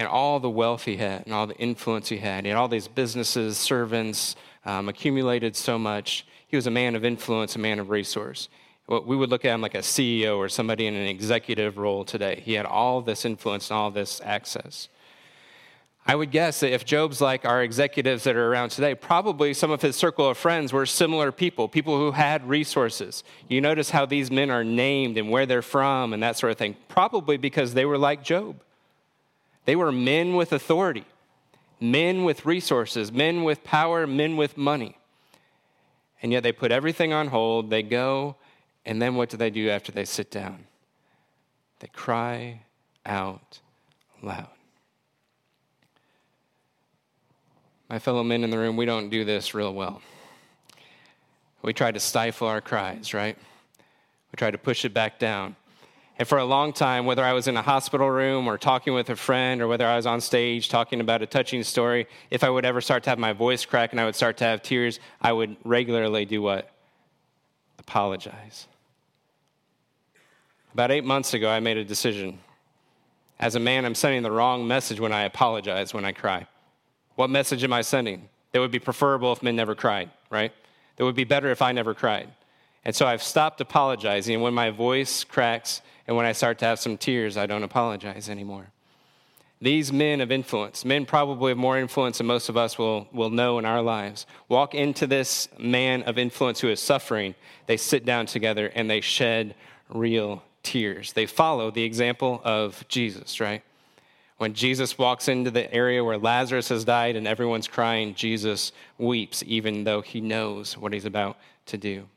and 0.00 0.08
all 0.08 0.40
the 0.40 0.48
wealth 0.48 0.86
he 0.86 0.96
had 0.96 1.26
and 1.26 1.34
all 1.34 1.46
the 1.46 1.56
influence 1.56 2.08
he 2.08 2.16
had. 2.16 2.44
He 2.44 2.48
had 2.48 2.56
all 2.56 2.68
these 2.68 2.88
businesses, 2.88 3.58
servants, 3.58 4.34
um, 4.64 4.88
accumulated 4.88 5.54
so 5.54 5.78
much. 5.78 6.26
He 6.48 6.56
was 6.56 6.66
a 6.66 6.70
man 6.70 6.96
of 6.96 7.04
influence, 7.04 7.54
a 7.54 7.58
man 7.58 7.78
of 7.78 7.90
resource. 7.90 8.48
We 8.88 9.14
would 9.14 9.28
look 9.28 9.44
at 9.44 9.52
him 9.52 9.60
like 9.60 9.74
a 9.74 9.80
CEO 9.82 10.38
or 10.38 10.48
somebody 10.48 10.86
in 10.86 10.94
an 10.94 11.06
executive 11.06 11.76
role 11.76 12.06
today. 12.06 12.40
He 12.42 12.54
had 12.54 12.64
all 12.64 13.02
this 13.02 13.26
influence 13.26 13.70
and 13.70 13.76
all 13.76 13.90
this 13.90 14.22
access. 14.24 14.88
I 16.06 16.14
would 16.14 16.30
guess 16.30 16.60
that 16.60 16.72
if 16.72 16.86
Job's 16.86 17.20
like 17.20 17.44
our 17.44 17.62
executives 17.62 18.24
that 18.24 18.36
are 18.36 18.50
around 18.50 18.70
today, 18.70 18.94
probably 18.94 19.52
some 19.52 19.70
of 19.70 19.82
his 19.82 19.96
circle 19.96 20.30
of 20.30 20.38
friends 20.38 20.72
were 20.72 20.86
similar 20.86 21.30
people, 21.30 21.68
people 21.68 21.98
who 21.98 22.12
had 22.12 22.48
resources. 22.48 23.22
You 23.48 23.60
notice 23.60 23.90
how 23.90 24.06
these 24.06 24.30
men 24.30 24.50
are 24.50 24.64
named 24.64 25.18
and 25.18 25.28
where 25.28 25.44
they're 25.44 25.60
from 25.60 26.14
and 26.14 26.22
that 26.22 26.38
sort 26.38 26.52
of 26.52 26.58
thing, 26.58 26.74
probably 26.88 27.36
because 27.36 27.74
they 27.74 27.84
were 27.84 27.98
like 27.98 28.24
Job. 28.24 28.62
They 29.64 29.76
were 29.76 29.92
men 29.92 30.34
with 30.34 30.52
authority, 30.52 31.04
men 31.80 32.24
with 32.24 32.46
resources, 32.46 33.12
men 33.12 33.44
with 33.44 33.62
power, 33.62 34.06
men 34.06 34.36
with 34.36 34.56
money. 34.56 34.96
And 36.22 36.32
yet 36.32 36.42
they 36.42 36.52
put 36.52 36.72
everything 36.72 37.12
on 37.12 37.28
hold. 37.28 37.70
They 37.70 37.82
go, 37.82 38.36
and 38.84 39.00
then 39.00 39.14
what 39.14 39.30
do 39.30 39.36
they 39.36 39.50
do 39.50 39.68
after 39.70 39.92
they 39.92 40.04
sit 40.04 40.30
down? 40.30 40.66
They 41.80 41.88
cry 41.88 42.62
out 43.06 43.60
loud. 44.22 44.48
My 47.88 47.98
fellow 47.98 48.22
men 48.22 48.44
in 48.44 48.50
the 48.50 48.58
room, 48.58 48.76
we 48.76 48.86
don't 48.86 49.08
do 49.10 49.24
this 49.24 49.54
real 49.54 49.74
well. 49.74 50.00
We 51.62 51.72
try 51.72 51.90
to 51.90 52.00
stifle 52.00 52.46
our 52.46 52.60
cries, 52.60 53.12
right? 53.12 53.36
We 54.32 54.36
try 54.36 54.50
to 54.50 54.58
push 54.58 54.84
it 54.84 54.94
back 54.94 55.18
down. 55.18 55.56
And 56.20 56.28
for 56.28 56.36
a 56.36 56.44
long 56.44 56.74
time, 56.74 57.06
whether 57.06 57.24
I 57.24 57.32
was 57.32 57.48
in 57.48 57.56
a 57.56 57.62
hospital 57.62 58.10
room 58.10 58.46
or 58.46 58.58
talking 58.58 58.92
with 58.92 59.08
a 59.08 59.16
friend 59.16 59.62
or 59.62 59.68
whether 59.68 59.86
I 59.86 59.96
was 59.96 60.04
on 60.04 60.20
stage 60.20 60.68
talking 60.68 61.00
about 61.00 61.22
a 61.22 61.26
touching 61.26 61.62
story, 61.62 62.06
if 62.30 62.44
I 62.44 62.50
would 62.50 62.66
ever 62.66 62.82
start 62.82 63.04
to 63.04 63.10
have 63.10 63.18
my 63.18 63.32
voice 63.32 63.64
crack 63.64 63.92
and 63.92 63.98
I 63.98 64.04
would 64.04 64.14
start 64.14 64.36
to 64.36 64.44
have 64.44 64.60
tears, 64.60 65.00
I 65.22 65.32
would 65.32 65.56
regularly 65.64 66.26
do 66.26 66.42
what? 66.42 66.70
Apologize. 67.78 68.68
About 70.74 70.90
eight 70.90 71.06
months 71.06 71.32
ago, 71.32 71.48
I 71.48 71.58
made 71.58 71.78
a 71.78 71.84
decision. 71.86 72.38
As 73.38 73.54
a 73.54 73.60
man, 73.60 73.86
I'm 73.86 73.94
sending 73.94 74.22
the 74.22 74.30
wrong 74.30 74.68
message 74.68 75.00
when 75.00 75.14
I 75.14 75.22
apologize 75.22 75.94
when 75.94 76.04
I 76.04 76.12
cry. 76.12 76.46
What 77.14 77.30
message 77.30 77.64
am 77.64 77.72
I 77.72 77.80
sending? 77.80 78.28
That 78.52 78.60
would 78.60 78.70
be 78.70 78.78
preferable 78.78 79.32
if 79.32 79.42
men 79.42 79.56
never 79.56 79.74
cried, 79.74 80.10
right? 80.28 80.52
That 80.96 81.04
would 81.06 81.16
be 81.16 81.24
better 81.24 81.50
if 81.50 81.62
I 81.62 81.72
never 81.72 81.94
cried. 81.94 82.28
And 82.84 82.94
so 82.94 83.06
I've 83.06 83.22
stopped 83.22 83.60
apologizing. 83.62 84.42
When 84.42 84.52
my 84.52 84.68
voice 84.68 85.24
cracks 85.24 85.80
and 86.10 86.16
when 86.16 86.26
I 86.26 86.32
start 86.32 86.58
to 86.58 86.64
have 86.64 86.80
some 86.80 86.98
tears, 86.98 87.36
I 87.36 87.46
don't 87.46 87.62
apologize 87.62 88.28
anymore. 88.28 88.66
These 89.60 89.92
men 89.92 90.20
of 90.20 90.32
influence, 90.32 90.84
men 90.84 91.06
probably 91.06 91.52
have 91.52 91.56
more 91.56 91.78
influence 91.78 92.18
than 92.18 92.26
most 92.26 92.48
of 92.48 92.56
us 92.56 92.76
will, 92.76 93.06
will 93.12 93.30
know 93.30 93.60
in 93.60 93.64
our 93.64 93.80
lives, 93.80 94.26
walk 94.48 94.74
into 94.74 95.06
this 95.06 95.48
man 95.56 96.02
of 96.02 96.18
influence 96.18 96.58
who 96.58 96.68
is 96.68 96.80
suffering. 96.80 97.36
They 97.66 97.76
sit 97.76 98.04
down 98.04 98.26
together 98.26 98.72
and 98.74 98.90
they 98.90 99.00
shed 99.00 99.54
real 99.88 100.42
tears. 100.64 101.12
They 101.12 101.26
follow 101.26 101.70
the 101.70 101.84
example 101.84 102.40
of 102.42 102.84
Jesus, 102.88 103.38
right? 103.38 103.62
When 104.38 104.52
Jesus 104.52 104.98
walks 104.98 105.28
into 105.28 105.52
the 105.52 105.72
area 105.72 106.02
where 106.02 106.18
Lazarus 106.18 106.70
has 106.70 106.84
died 106.84 107.14
and 107.14 107.28
everyone's 107.28 107.68
crying, 107.68 108.16
Jesus 108.16 108.72
weeps, 108.98 109.44
even 109.46 109.84
though 109.84 110.00
he 110.00 110.20
knows 110.20 110.76
what 110.76 110.92
he's 110.92 111.04
about 111.04 111.36
to 111.66 111.78
do. 111.78 112.08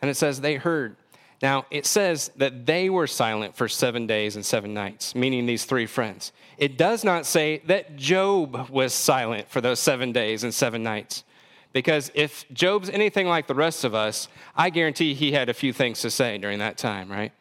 And 0.00 0.08
it 0.08 0.14
says 0.14 0.40
they 0.40 0.54
heard 0.54 0.94
now, 1.42 1.64
it 1.70 1.86
says 1.86 2.30
that 2.36 2.66
they 2.66 2.90
were 2.90 3.06
silent 3.06 3.56
for 3.56 3.66
seven 3.66 4.06
days 4.06 4.36
and 4.36 4.44
seven 4.44 4.74
nights, 4.74 5.14
meaning 5.14 5.46
these 5.46 5.64
three 5.64 5.86
friends. 5.86 6.32
It 6.58 6.76
does 6.76 7.02
not 7.02 7.24
say 7.24 7.62
that 7.64 7.96
Job 7.96 8.68
was 8.68 8.92
silent 8.92 9.48
for 9.48 9.62
those 9.62 9.80
seven 9.80 10.12
days 10.12 10.44
and 10.44 10.52
seven 10.52 10.82
nights. 10.82 11.24
Because 11.72 12.10
if 12.14 12.44
Job's 12.52 12.90
anything 12.90 13.26
like 13.26 13.46
the 13.46 13.54
rest 13.54 13.84
of 13.84 13.94
us, 13.94 14.28
I 14.54 14.68
guarantee 14.68 15.14
he 15.14 15.32
had 15.32 15.48
a 15.48 15.54
few 15.54 15.72
things 15.72 16.02
to 16.02 16.10
say 16.10 16.36
during 16.36 16.58
that 16.58 16.76
time, 16.76 17.10
right? 17.10 17.32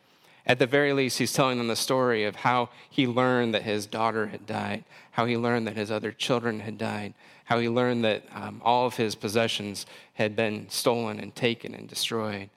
At 0.46 0.60
the 0.60 0.68
very 0.68 0.94
least, 0.94 1.18
he's 1.18 1.34
telling 1.34 1.58
them 1.58 1.68
the 1.68 1.76
story 1.76 2.24
of 2.24 2.38
how 2.38 2.70
he 2.90 3.06
learned 3.06 3.54
that 3.54 3.64
his 3.64 3.86
daughter 3.86 4.28
had 4.28 4.46
died, 4.46 4.86
how 5.12 5.26
he 5.26 5.36
learned 5.36 5.68
that 5.68 5.76
his 5.76 5.92
other 5.92 6.12
children 6.12 6.62
had 6.62 6.78
died, 6.78 7.14
how 7.46 7.60
he 7.60 7.68
learned 7.68 8.06
that 8.06 8.24
um, 8.34 8.62
all 8.64 8.86
of 8.86 8.96
his 8.96 9.16
possessions 9.16 9.86
had 10.14 10.36
been 10.36 10.70
stolen 10.70 11.20
and 11.20 11.36
taken 11.36 11.76
and 11.76 11.90
destroyed 11.90 12.50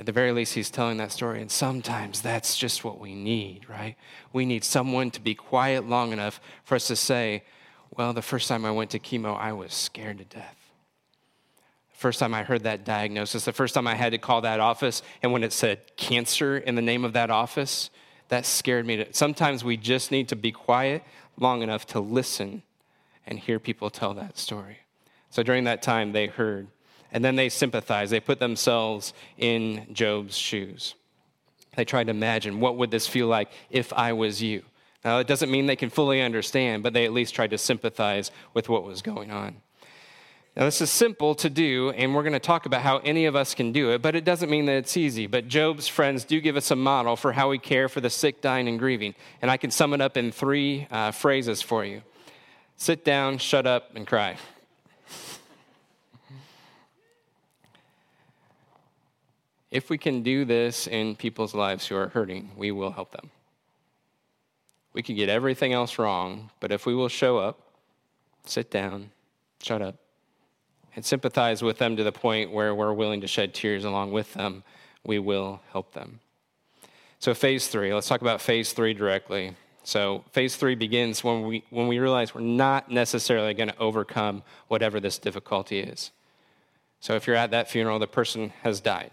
at 0.00 0.06
the 0.06 0.12
very 0.12 0.32
least, 0.32 0.54
he's 0.54 0.70
telling 0.70 0.96
that 0.96 1.12
story. 1.12 1.42
And 1.42 1.50
sometimes 1.50 2.22
that's 2.22 2.56
just 2.56 2.84
what 2.84 2.98
we 2.98 3.14
need, 3.14 3.68
right? 3.68 3.96
We 4.32 4.46
need 4.46 4.64
someone 4.64 5.10
to 5.10 5.20
be 5.20 5.34
quiet 5.34 5.86
long 5.86 6.12
enough 6.12 6.40
for 6.64 6.74
us 6.74 6.86
to 6.86 6.96
say, 6.96 7.44
Well, 7.94 8.14
the 8.14 8.22
first 8.22 8.48
time 8.48 8.64
I 8.64 8.70
went 8.70 8.88
to 8.92 8.98
chemo, 8.98 9.38
I 9.38 9.52
was 9.52 9.74
scared 9.74 10.16
to 10.16 10.24
death. 10.24 10.56
The 11.92 11.98
first 11.98 12.18
time 12.18 12.32
I 12.32 12.44
heard 12.44 12.62
that 12.62 12.82
diagnosis, 12.82 13.44
the 13.44 13.52
first 13.52 13.74
time 13.74 13.86
I 13.86 13.94
had 13.94 14.12
to 14.12 14.18
call 14.18 14.40
that 14.40 14.58
office, 14.58 15.02
and 15.22 15.34
when 15.34 15.44
it 15.44 15.52
said 15.52 15.80
cancer 15.98 16.56
in 16.56 16.76
the 16.76 16.82
name 16.82 17.04
of 17.04 17.12
that 17.12 17.28
office, 17.28 17.90
that 18.28 18.46
scared 18.46 18.86
me. 18.86 18.96
To, 18.96 19.12
sometimes 19.12 19.64
we 19.64 19.76
just 19.76 20.10
need 20.10 20.30
to 20.30 20.36
be 20.36 20.50
quiet 20.50 21.02
long 21.36 21.60
enough 21.60 21.86
to 21.88 22.00
listen 22.00 22.62
and 23.26 23.38
hear 23.38 23.58
people 23.58 23.90
tell 23.90 24.14
that 24.14 24.38
story. 24.38 24.78
So 25.28 25.42
during 25.42 25.64
that 25.64 25.82
time, 25.82 26.12
they 26.12 26.28
heard 26.28 26.68
and 27.12 27.24
then 27.24 27.36
they 27.36 27.48
sympathize. 27.48 28.10
They 28.10 28.20
put 28.20 28.38
themselves 28.38 29.12
in 29.38 29.86
Job's 29.92 30.36
shoes. 30.36 30.94
They 31.76 31.84
try 31.84 32.04
to 32.04 32.10
imagine 32.10 32.60
what 32.60 32.76
would 32.76 32.90
this 32.90 33.06
feel 33.06 33.26
like 33.26 33.50
if 33.70 33.92
I 33.92 34.12
was 34.12 34.42
you. 34.42 34.62
Now, 35.04 35.18
it 35.18 35.26
doesn't 35.26 35.50
mean 35.50 35.66
they 35.66 35.76
can 35.76 35.90
fully 35.90 36.20
understand, 36.20 36.82
but 36.82 36.92
they 36.92 37.04
at 37.04 37.12
least 37.12 37.34
tried 37.34 37.50
to 37.50 37.58
sympathize 37.58 38.30
with 38.52 38.68
what 38.68 38.84
was 38.84 39.00
going 39.02 39.30
on. 39.30 39.56
Now, 40.56 40.64
this 40.64 40.80
is 40.80 40.90
simple 40.90 41.34
to 41.36 41.48
do, 41.48 41.90
and 41.90 42.14
we're 42.14 42.24
going 42.24 42.32
to 42.32 42.40
talk 42.40 42.66
about 42.66 42.82
how 42.82 42.98
any 42.98 43.24
of 43.26 43.36
us 43.36 43.54
can 43.54 43.70
do 43.70 43.92
it, 43.92 44.02
but 44.02 44.16
it 44.16 44.24
doesn't 44.24 44.50
mean 44.50 44.66
that 44.66 44.74
it's 44.74 44.96
easy. 44.96 45.26
But 45.26 45.46
Job's 45.46 45.86
friends 45.86 46.24
do 46.24 46.40
give 46.40 46.56
us 46.56 46.70
a 46.72 46.76
model 46.76 47.16
for 47.16 47.32
how 47.32 47.48
we 47.48 47.58
care 47.58 47.88
for 47.88 48.00
the 48.00 48.10
sick, 48.10 48.42
dying, 48.42 48.66
and 48.66 48.78
grieving. 48.78 49.14
And 49.40 49.50
I 49.50 49.56
can 49.56 49.70
sum 49.70 49.94
it 49.94 50.00
up 50.00 50.16
in 50.16 50.32
three 50.32 50.88
uh, 50.90 51.12
phrases 51.12 51.62
for 51.62 51.84
you 51.84 52.02
sit 52.76 53.04
down, 53.04 53.36
shut 53.36 53.66
up, 53.66 53.94
and 53.94 54.06
cry. 54.06 54.36
If 59.70 59.88
we 59.88 59.98
can 59.98 60.22
do 60.22 60.44
this 60.44 60.86
in 60.86 61.14
people's 61.14 61.54
lives 61.54 61.86
who 61.86 61.96
are 61.96 62.08
hurting, 62.08 62.50
we 62.56 62.72
will 62.72 62.90
help 62.90 63.12
them. 63.12 63.30
We 64.92 65.02
could 65.02 65.16
get 65.16 65.28
everything 65.28 65.72
else 65.72 65.98
wrong, 65.98 66.50
but 66.58 66.72
if 66.72 66.86
we 66.86 66.94
will 66.94 67.08
show 67.08 67.38
up, 67.38 67.60
sit 68.44 68.70
down, 68.70 69.10
shut 69.62 69.80
up, 69.80 69.96
and 70.96 71.04
sympathize 71.04 71.62
with 71.62 71.78
them 71.78 71.96
to 71.96 72.02
the 72.02 72.10
point 72.10 72.50
where 72.50 72.74
we're 72.74 72.92
willing 72.92 73.20
to 73.20 73.28
shed 73.28 73.54
tears 73.54 73.84
along 73.84 74.10
with 74.10 74.34
them, 74.34 74.64
we 75.04 75.20
will 75.20 75.60
help 75.70 75.92
them. 75.92 76.18
So, 77.20 77.34
phase 77.34 77.68
three, 77.68 77.94
let's 77.94 78.08
talk 78.08 78.22
about 78.22 78.40
phase 78.40 78.72
three 78.72 78.94
directly. 78.94 79.54
So, 79.84 80.24
phase 80.32 80.56
three 80.56 80.74
begins 80.74 81.22
when 81.22 81.46
we, 81.46 81.64
when 81.70 81.86
we 81.86 81.98
realize 81.98 82.34
we're 82.34 82.40
not 82.40 82.90
necessarily 82.90 83.54
going 83.54 83.68
to 83.68 83.78
overcome 83.78 84.42
whatever 84.68 84.98
this 85.00 85.18
difficulty 85.18 85.80
is. 85.80 86.10
So, 86.98 87.14
if 87.14 87.26
you're 87.26 87.36
at 87.36 87.52
that 87.52 87.70
funeral, 87.70 87.98
the 87.98 88.08
person 88.08 88.52
has 88.62 88.80
died. 88.80 89.12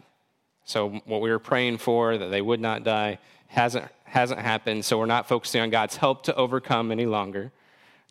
So 0.67 1.01
what 1.05 1.21
we 1.21 1.29
were 1.29 1.39
praying 1.39 1.77
for, 1.77 2.17
that 2.17 2.27
they 2.27 2.41
would 2.41 2.59
not 2.59 2.83
die, 2.83 3.19
hasn't, 3.47 3.85
hasn't 4.03 4.41
happened. 4.41 4.83
So 4.83 4.99
we're 4.99 5.05
not 5.05 5.25
focusing 5.25 5.61
on 5.61 5.69
God's 5.69 5.95
help 5.95 6.23
to 6.23 6.35
overcome 6.35 6.91
any 6.91 7.05
longer. 7.05 7.53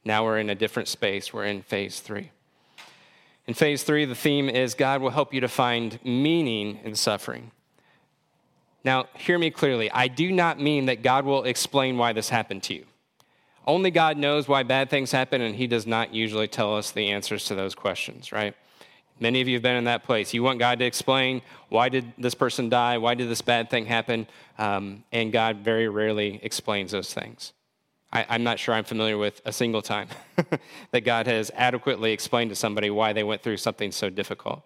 Now 0.07 0.25
we're 0.25 0.39
in 0.39 0.49
a 0.49 0.55
different 0.55 0.89
space. 0.89 1.35
We're 1.35 1.45
in 1.45 1.61
phase 1.61 2.01
three. 2.01 2.31
In 3.47 3.53
phase 3.53 3.83
three, 3.83 4.07
the 4.07 4.15
theme 4.15 4.49
is 4.49 4.73
God 4.73 5.03
will 5.03 5.11
help 5.11 5.35
you 5.35 5.41
to 5.43 5.49
find 5.49 6.01
meaning 6.03 6.81
in 6.83 6.95
suffering. 6.95 7.51
Now, 8.85 9.05
hear 9.15 9.39
me 9.39 9.51
clearly. 9.51 9.91
I 9.91 10.09
do 10.09 10.33
not 10.33 10.59
mean 10.59 10.87
that 10.87 11.03
God 11.03 11.27
will 11.27 11.45
explain 11.45 11.99
why 11.99 12.15
this 12.15 12.31
happened 12.31 12.63
to 12.65 12.75
you. 12.75 12.87
Only 13.67 13.91
God 13.91 14.17
knows 14.17 14.49
why 14.49 14.63
bad 14.63 14.89
things 14.89 15.13
happen, 15.13 15.43
and 15.43 15.57
He 15.57 15.67
does 15.67 15.87
not 15.87 16.15
usually 16.15 16.49
tell 16.49 16.75
us 16.75 16.91
the 16.91 17.11
answers 17.11 17.45
to 17.47 17.55
those 17.55 17.75
questions, 17.75 18.33
right? 18.33 18.55
Many 19.19 19.41
of 19.41 19.49
you 19.49 19.55
have 19.55 19.63
been 19.63 19.77
in 19.77 19.85
that 19.85 20.05
place. 20.05 20.35
You 20.35 20.43
want 20.43 20.59
God 20.59 20.79
to 20.81 20.85
explain 20.85 21.41
why 21.69 21.89
did 21.89 22.13
this 22.19 22.35
person 22.35 22.69
die? 22.69 22.99
Why 22.99 23.15
did 23.15 23.29
this 23.29 23.41
bad 23.41 23.71
thing 23.71 23.87
happen? 23.87 24.27
Um, 24.59 25.05
and 25.11 25.33
God 25.33 25.59
very 25.59 25.89
rarely 25.89 26.39
explains 26.43 26.93
those 26.93 27.13
things. 27.13 27.53
I, 28.13 28.27
I'm 28.29 28.45
not 28.45 28.59
sure 28.59 28.75
I'm 28.75 28.85
familiar 28.85 29.19
with 29.19 29.41
a 29.45 29.53
single 29.53 29.83
time 29.83 30.09
that 30.91 31.01
God 31.01 31.27
has 31.27 31.51
adequately 31.55 32.13
explained 32.13 32.51
to 32.51 32.57
somebody 32.57 32.91
why 32.91 33.13
they 33.13 33.25
went 33.25 33.43
through 33.43 33.57
something 33.57 33.91
so 33.91 34.11
difficult. 34.11 34.63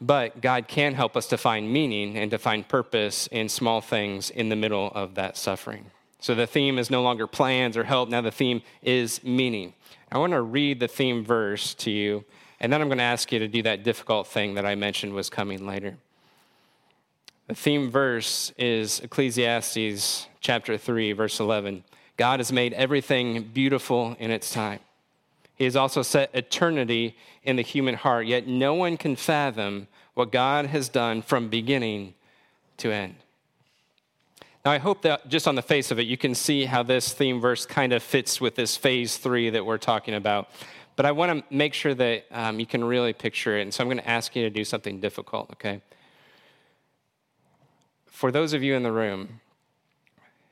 But 0.00 0.40
God 0.40 0.66
can 0.68 0.94
help 0.94 1.16
us 1.16 1.28
to 1.28 1.38
find 1.38 1.72
meaning 1.72 2.16
and 2.18 2.30
to 2.32 2.38
find 2.38 2.68
purpose 2.68 3.28
in 3.28 3.48
small 3.48 3.80
things 3.80 4.28
in 4.28 4.48
the 4.48 4.56
middle 4.56 4.90
of 4.94 5.14
that 5.14 5.36
suffering. 5.36 5.86
So 6.18 6.34
the 6.34 6.46
theme 6.46 6.78
is 6.78 6.90
no 6.90 7.02
longer 7.02 7.26
plans 7.26 7.76
or 7.76 7.84
help. 7.84 8.08
Now 8.08 8.20
the 8.20 8.32
theme 8.32 8.62
is 8.82 9.22
meaning. 9.22 9.72
I 10.10 10.18
want 10.18 10.32
to 10.32 10.42
read 10.42 10.80
the 10.80 10.88
theme 10.88 11.24
verse 11.24 11.74
to 11.74 11.90
you 11.90 12.24
and 12.60 12.72
then 12.72 12.80
I'm 12.80 12.88
going 12.88 12.98
to 12.98 13.04
ask 13.04 13.30
you 13.32 13.38
to 13.38 13.48
do 13.48 13.62
that 13.62 13.82
difficult 13.82 14.26
thing 14.26 14.54
that 14.54 14.66
I 14.66 14.74
mentioned 14.74 15.12
was 15.12 15.28
coming 15.28 15.66
later. 15.66 15.96
The 17.48 17.54
theme 17.54 17.90
verse 17.90 18.52
is 18.56 19.00
Ecclesiastes 19.00 20.26
chapter 20.40 20.78
3, 20.78 21.12
verse 21.12 21.40
11. 21.40 21.84
God 22.16 22.40
has 22.40 22.52
made 22.52 22.72
everything 22.72 23.42
beautiful 23.42 24.16
in 24.18 24.30
its 24.30 24.52
time. 24.52 24.80
He 25.56 25.64
has 25.64 25.76
also 25.76 26.02
set 26.02 26.30
eternity 26.32 27.16
in 27.42 27.56
the 27.56 27.62
human 27.62 27.94
heart, 27.94 28.26
yet 28.26 28.46
no 28.46 28.74
one 28.74 28.96
can 28.96 29.14
fathom 29.14 29.88
what 30.14 30.32
God 30.32 30.66
has 30.66 30.88
done 30.88 31.22
from 31.22 31.48
beginning 31.48 32.14
to 32.78 32.90
end. 32.90 33.16
Now, 34.64 34.70
I 34.70 34.78
hope 34.78 35.02
that 35.02 35.28
just 35.28 35.46
on 35.46 35.56
the 35.56 35.62
face 35.62 35.90
of 35.90 35.98
it, 35.98 36.06
you 36.06 36.16
can 36.16 36.34
see 36.34 36.64
how 36.64 36.82
this 36.82 37.12
theme 37.12 37.40
verse 37.40 37.66
kind 37.66 37.92
of 37.92 38.02
fits 38.02 38.40
with 38.40 38.54
this 38.54 38.76
phase 38.76 39.18
three 39.18 39.50
that 39.50 39.66
we're 39.66 39.76
talking 39.76 40.14
about. 40.14 40.48
But 40.96 41.06
I 41.06 41.12
want 41.12 41.48
to 41.48 41.54
make 41.54 41.74
sure 41.74 41.94
that 41.94 42.26
um, 42.30 42.60
you 42.60 42.66
can 42.66 42.84
really 42.84 43.12
picture 43.12 43.58
it. 43.58 43.62
And 43.62 43.74
so 43.74 43.82
I'm 43.82 43.88
going 43.88 43.98
to 43.98 44.08
ask 44.08 44.34
you 44.36 44.42
to 44.42 44.50
do 44.50 44.64
something 44.64 45.00
difficult, 45.00 45.50
okay? 45.52 45.80
For 48.06 48.30
those 48.30 48.52
of 48.52 48.62
you 48.62 48.74
in 48.74 48.82
the 48.84 48.92
room 48.92 49.40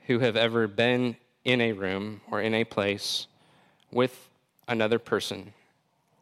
who 0.07 0.19
have 0.19 0.37
ever 0.37 0.67
been 0.67 1.17
in 1.45 1.61
a 1.61 1.73
room 1.73 2.21
or 2.31 2.41
in 2.41 2.55
a 2.55 2.65
place 2.65 3.27
with 3.93 4.29
another 4.67 4.99
person 4.99 5.53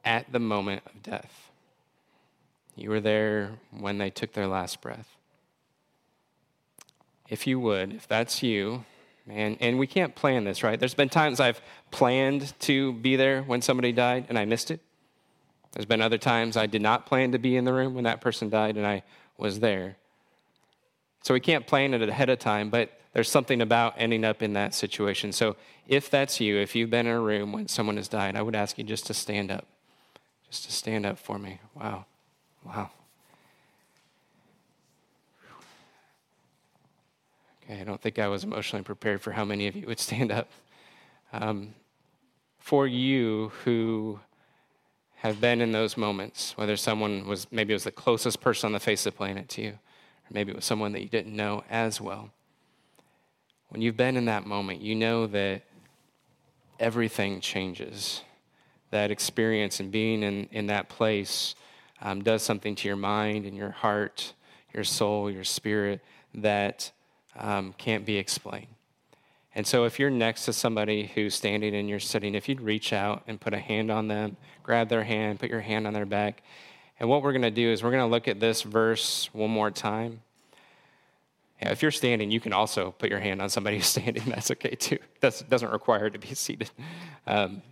at 0.04 0.30
the 0.32 0.38
moment 0.38 0.82
of 0.86 1.02
death, 1.02 1.50
you 2.76 2.90
were 2.90 3.00
there 3.00 3.52
when 3.70 3.98
they 3.98 4.10
took 4.10 4.32
their 4.32 4.46
last 4.46 4.80
breath. 4.80 5.16
if 7.30 7.46
you 7.46 7.60
would, 7.60 7.94
if 7.94 8.08
that's 8.08 8.42
you, 8.42 8.84
man, 9.30 9.56
and 9.60 9.78
we 9.78 9.86
can't 9.86 10.14
plan 10.14 10.44
this, 10.44 10.62
right? 10.62 10.78
There's 10.78 10.94
been 10.94 11.08
times 11.08 11.40
I've 11.40 11.60
planned 11.90 12.52
to 12.60 12.92
be 12.94 13.16
there 13.16 13.42
when 13.42 13.62
somebody 13.62 13.92
died 13.92 14.26
and 14.28 14.38
I 14.38 14.44
missed 14.44 14.70
it. 14.70 14.80
There's 15.72 15.86
been 15.86 16.02
other 16.02 16.18
times 16.18 16.56
I 16.56 16.66
did 16.66 16.82
not 16.82 17.06
plan 17.06 17.32
to 17.32 17.38
be 17.38 17.56
in 17.56 17.64
the 17.64 17.72
room 17.72 17.94
when 17.94 18.04
that 18.04 18.20
person 18.20 18.50
died 18.50 18.76
and 18.76 18.86
I 18.86 19.02
was 19.38 19.60
there. 19.60 19.96
So 21.22 21.34
we 21.34 21.40
can't 21.40 21.66
plan 21.66 21.94
it 21.94 22.08
ahead 22.08 22.28
of 22.28 22.38
time, 22.38 22.70
but 22.70 22.98
there's 23.12 23.28
something 23.28 23.60
about 23.60 23.94
ending 23.96 24.24
up 24.24 24.42
in 24.42 24.54
that 24.54 24.74
situation. 24.74 25.32
So 25.32 25.56
if 25.86 26.10
that's 26.10 26.40
you, 26.40 26.58
if 26.58 26.74
you've 26.74 26.90
been 26.90 27.06
in 27.06 27.12
a 27.12 27.20
room 27.20 27.52
when 27.52 27.68
someone 27.68 27.96
has 27.96 28.08
died, 28.08 28.36
I 28.36 28.42
would 28.42 28.56
ask 28.56 28.78
you 28.78 28.84
just 28.84 29.06
to 29.06 29.14
stand 29.14 29.50
up. 29.50 29.66
Just 30.50 30.64
to 30.64 30.72
stand 30.72 31.06
up 31.06 31.18
for 31.18 31.38
me. 31.38 31.60
Wow. 31.74 32.06
Wow. 32.64 32.90
I 37.70 37.84
don't 37.84 38.00
think 38.00 38.18
I 38.18 38.26
was 38.28 38.42
emotionally 38.42 38.82
prepared 38.82 39.20
for 39.20 39.32
how 39.32 39.44
many 39.44 39.66
of 39.68 39.76
you 39.76 39.86
would 39.86 40.00
stand 40.00 40.32
up. 40.32 40.50
Um, 41.32 41.74
for 42.58 42.86
you 42.86 43.52
who 43.64 44.20
have 45.16 45.40
been 45.40 45.60
in 45.60 45.72
those 45.72 45.96
moments, 45.96 46.56
whether 46.56 46.76
someone 46.76 47.26
was 47.26 47.46
maybe 47.52 47.72
it 47.72 47.76
was 47.76 47.84
the 47.84 47.90
closest 47.90 48.40
person 48.40 48.68
on 48.68 48.72
the 48.72 48.80
face 48.80 49.06
of 49.06 49.12
the 49.12 49.16
planet 49.16 49.48
to 49.50 49.62
you, 49.62 49.70
or 49.70 50.30
maybe 50.30 50.50
it 50.50 50.56
was 50.56 50.64
someone 50.64 50.92
that 50.92 51.02
you 51.02 51.08
didn't 51.08 51.34
know 51.34 51.62
as 51.70 52.00
well. 52.00 52.30
When 53.68 53.82
you've 53.82 53.96
been 53.96 54.16
in 54.16 54.24
that 54.24 54.46
moment, 54.46 54.80
you 54.80 54.94
know 54.94 55.26
that 55.28 55.62
everything 56.80 57.40
changes. 57.40 58.22
That 58.90 59.12
experience 59.12 59.78
and 59.78 59.92
being 59.92 60.24
in, 60.24 60.48
in 60.50 60.66
that 60.66 60.88
place 60.88 61.54
um, 62.02 62.24
does 62.24 62.42
something 62.42 62.74
to 62.76 62.88
your 62.88 62.96
mind 62.96 63.46
and 63.46 63.56
your 63.56 63.70
heart, 63.70 64.32
your 64.74 64.82
soul, 64.82 65.30
your 65.30 65.44
spirit 65.44 66.00
that 66.34 66.90
um, 67.38 67.74
can't 67.78 68.04
be 68.04 68.16
explained. 68.16 68.66
And 69.54 69.66
so, 69.66 69.84
if 69.84 69.98
you're 69.98 70.10
next 70.10 70.44
to 70.44 70.52
somebody 70.52 71.10
who's 71.14 71.34
standing 71.34 71.74
and 71.74 71.88
you're 71.88 71.98
sitting, 71.98 72.34
if 72.34 72.48
you'd 72.48 72.60
reach 72.60 72.92
out 72.92 73.24
and 73.26 73.40
put 73.40 73.52
a 73.52 73.58
hand 73.58 73.90
on 73.90 74.08
them, 74.08 74.36
grab 74.62 74.88
their 74.88 75.02
hand, 75.02 75.40
put 75.40 75.50
your 75.50 75.60
hand 75.60 75.86
on 75.86 75.92
their 75.92 76.06
back. 76.06 76.42
And 77.00 77.08
what 77.08 77.22
we're 77.22 77.32
going 77.32 77.42
to 77.42 77.50
do 77.50 77.72
is 77.72 77.82
we're 77.82 77.90
going 77.90 78.02
to 78.02 78.10
look 78.10 78.28
at 78.28 78.38
this 78.38 78.62
verse 78.62 79.28
one 79.32 79.50
more 79.50 79.70
time. 79.70 80.20
Yeah, 81.60 81.70
if 81.70 81.82
you're 81.82 81.90
standing, 81.90 82.30
you 82.30 82.40
can 82.40 82.52
also 82.52 82.92
put 82.92 83.10
your 83.10 83.18
hand 83.18 83.42
on 83.42 83.48
somebody 83.48 83.76
who's 83.78 83.86
standing. 83.86 84.22
That's 84.26 84.50
okay 84.52 84.76
too. 84.76 84.98
That 85.20 85.42
doesn't 85.48 85.72
require 85.72 86.10
to 86.10 86.18
be 86.18 86.34
seated. 86.34 86.70
Um, 87.26 87.62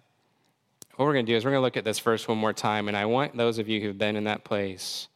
what 0.97 1.05
we're 1.05 1.13
going 1.13 1.27
to 1.27 1.33
do 1.33 1.37
is 1.37 1.45
we're 1.45 1.53
going 1.53 1.61
to 1.61 1.65
look 1.65 1.77
at 1.77 1.85
this 1.85 2.01
verse 2.01 2.27
one 2.27 2.39
more 2.39 2.53
time. 2.53 2.89
And 2.89 2.97
I 2.97 3.05
want 3.05 3.37
those 3.37 3.59
of 3.59 3.69
you 3.69 3.81
who've 3.81 3.97
been 3.97 4.17
in 4.17 4.25
that 4.25 4.43
place 4.43 5.07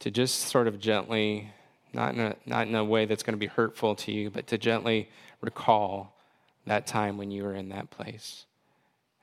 to 0.00 0.10
just 0.10 0.48
sort 0.48 0.66
of 0.66 0.80
gently 0.80 1.52
not 1.94 2.14
in 2.14 2.20
a, 2.20 2.36
not 2.44 2.66
in 2.66 2.74
a 2.74 2.84
way 2.84 3.04
that's 3.04 3.22
going 3.22 3.34
to 3.34 3.38
be 3.38 3.46
hurtful 3.46 3.94
to 3.96 4.12
you, 4.12 4.30
but 4.30 4.46
to 4.48 4.58
gently 4.58 5.08
recall 5.40 6.16
that 6.66 6.86
time 6.86 7.16
when 7.16 7.30
you 7.30 7.44
were 7.44 7.54
in 7.54 7.68
that 7.70 7.90
place. 7.90 8.46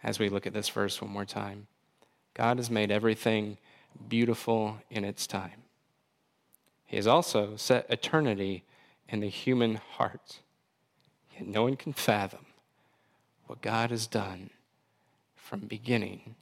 As 0.03 0.19
we 0.19 0.29
look 0.29 0.47
at 0.47 0.53
this 0.53 0.69
verse 0.69 1.01
one 1.01 1.11
more 1.11 1.25
time, 1.25 1.67
God 2.33 2.57
has 2.57 2.69
made 2.69 2.91
everything 2.91 3.57
beautiful 4.07 4.77
in 4.89 5.03
its 5.03 5.27
time. 5.27 5.63
He 6.85 6.95
has 6.97 7.07
also 7.07 7.55
set 7.55 7.89
eternity 7.89 8.63
in 9.09 9.19
the 9.19 9.29
human 9.29 9.75
heart. 9.75 10.39
Yet 11.33 11.47
no 11.47 11.63
one 11.63 11.75
can 11.75 11.93
fathom 11.93 12.45
what 13.47 13.61
God 13.61 13.91
has 13.91 14.07
done 14.07 14.49
from 15.35 15.61
beginning 15.61 16.35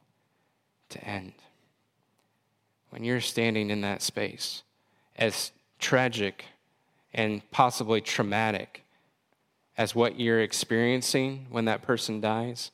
to 0.89 1.03
end. 1.03 1.33
When 2.89 3.03
you're 3.03 3.21
standing 3.21 3.69
in 3.69 3.81
that 3.81 4.01
space, 4.01 4.63
as 5.15 5.51
tragic 5.79 6.45
and 7.13 7.41
possibly 7.51 8.01
traumatic 8.01 8.83
as 9.77 9.95
what 9.95 10.19
you're 10.19 10.41
experiencing 10.41 11.47
when 11.49 11.65
that 11.65 11.81
person 11.81 12.19
dies, 12.19 12.71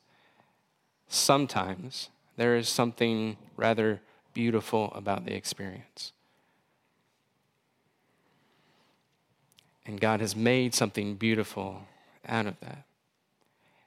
sometimes 1.08 2.10
there 2.36 2.56
is 2.56 2.68
something 2.68 3.36
rather 3.56 4.00
beautiful 4.34 4.92
about 4.94 5.24
the 5.24 5.34
experience. 5.34 6.12
And 9.86 10.00
God 10.00 10.20
has 10.20 10.34
made 10.34 10.74
something 10.74 11.14
beautiful 11.14 11.82
out 12.26 12.46
of 12.46 12.58
that 12.60 12.85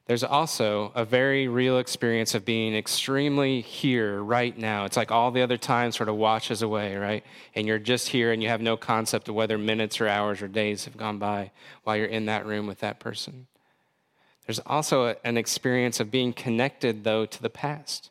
there's 0.10 0.24
also 0.24 0.92
a 0.96 1.06
very 1.06 1.48
real 1.48 1.78
experience 1.78 2.34
of 2.34 2.44
being 2.44 2.76
extremely 2.76 3.62
here 3.62 4.24
right 4.24 4.58
now. 4.58 4.86
It's 4.86 4.98
like 4.98 5.12
all 5.12 5.30
the 5.30 5.44
other 5.44 5.56
time 5.56 5.92
sort 5.92 6.10
of 6.10 6.16
washes 6.16 6.64
away, 6.64 6.96
right? 6.96 7.24
And 7.54 7.68
you're 7.68 7.78
just 7.78 8.10
here 8.10 8.32
and 8.32 8.42
you 8.42 8.50
have 8.50 8.60
no 8.60 8.76
concept 8.76 9.30
of 9.30 9.36
whether 9.36 9.60
minutes 9.60 10.02
or 10.02 10.08
hours 10.08 10.42
or 10.42 10.48
days 10.48 10.86
have 10.86 10.98
gone 10.98 11.20
by 11.20 11.52
while 11.84 11.96
you're 11.96 12.08
in 12.08 12.26
that 12.26 12.48
room 12.48 12.66
with 12.66 12.80
that 12.80 13.00
person. 13.00 13.46
There's 14.48 14.58
also 14.66 15.10
a, 15.10 15.16
an 15.24 15.38
experience 15.38 16.00
of 16.00 16.10
being 16.10 16.34
connected, 16.34 17.04
though, 17.04 17.28
to 17.28 17.40
the 17.44 17.52
past 17.52 18.10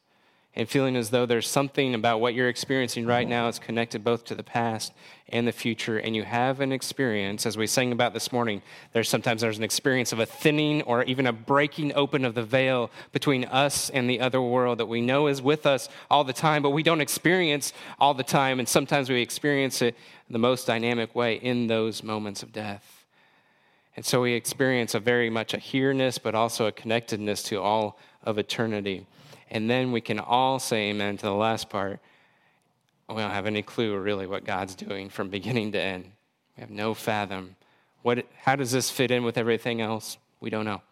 and 0.58 0.68
feeling 0.68 0.96
as 0.96 1.10
though 1.10 1.24
there's 1.24 1.46
something 1.46 1.94
about 1.94 2.20
what 2.20 2.34
you're 2.34 2.48
experiencing 2.48 3.06
right 3.06 3.28
now 3.28 3.46
is 3.46 3.60
connected 3.60 4.02
both 4.02 4.24
to 4.24 4.34
the 4.34 4.42
past 4.42 4.92
and 5.28 5.46
the 5.46 5.52
future 5.52 5.98
and 5.98 6.16
you 6.16 6.24
have 6.24 6.60
an 6.60 6.72
experience 6.72 7.46
as 7.46 7.56
we 7.56 7.64
sang 7.64 7.92
about 7.92 8.12
this 8.12 8.32
morning 8.32 8.60
there's 8.92 9.08
sometimes 9.08 9.40
there's 9.40 9.56
an 9.56 9.62
experience 9.62 10.12
of 10.12 10.18
a 10.18 10.26
thinning 10.26 10.82
or 10.82 11.04
even 11.04 11.28
a 11.28 11.32
breaking 11.32 11.94
open 11.94 12.24
of 12.24 12.34
the 12.34 12.42
veil 12.42 12.90
between 13.12 13.44
us 13.44 13.88
and 13.90 14.10
the 14.10 14.18
other 14.18 14.42
world 14.42 14.78
that 14.78 14.86
we 14.86 15.00
know 15.00 15.28
is 15.28 15.40
with 15.40 15.64
us 15.64 15.88
all 16.10 16.24
the 16.24 16.32
time 16.32 16.60
but 16.60 16.70
we 16.70 16.82
don't 16.82 17.00
experience 17.00 17.72
all 18.00 18.12
the 18.12 18.24
time 18.24 18.58
and 18.58 18.68
sometimes 18.68 19.08
we 19.08 19.22
experience 19.22 19.80
it 19.80 19.94
the 20.28 20.40
most 20.40 20.66
dynamic 20.66 21.14
way 21.14 21.36
in 21.36 21.68
those 21.68 22.02
moments 22.02 22.42
of 22.42 22.52
death. 22.52 23.06
And 23.96 24.04
so 24.04 24.20
we 24.20 24.34
experience 24.34 24.94
a 24.94 25.00
very 25.00 25.30
much 25.30 25.54
a 25.54 25.58
here-ness 25.58 26.18
but 26.18 26.34
also 26.34 26.66
a 26.66 26.72
connectedness 26.72 27.44
to 27.44 27.60
all 27.60 27.96
of 28.24 28.38
eternity 28.38 29.06
and 29.50 29.68
then 29.68 29.92
we 29.92 30.00
can 30.00 30.18
all 30.18 30.58
say 30.58 30.90
amen 30.90 31.16
to 31.18 31.26
the 31.26 31.34
last 31.34 31.68
part. 31.68 32.00
We 33.08 33.16
don't 33.16 33.30
have 33.30 33.46
any 33.46 33.62
clue 33.62 33.96
really 33.98 34.26
what 34.26 34.44
God's 34.44 34.74
doing 34.74 35.08
from 35.08 35.28
beginning 35.30 35.72
to 35.72 35.80
end. 35.80 36.11
We 36.56 36.61
have 36.61 36.70
no 36.70 36.94
fathom. 36.94 37.56
What, 38.02 38.26
how 38.42 38.56
does 38.56 38.72
this 38.72 38.90
fit 38.90 39.11
in 39.11 39.24
with 39.24 39.38
everything 39.38 39.80
else? 39.80 40.18
We 40.40 40.50
don't 40.50 40.64
know. 40.64 40.82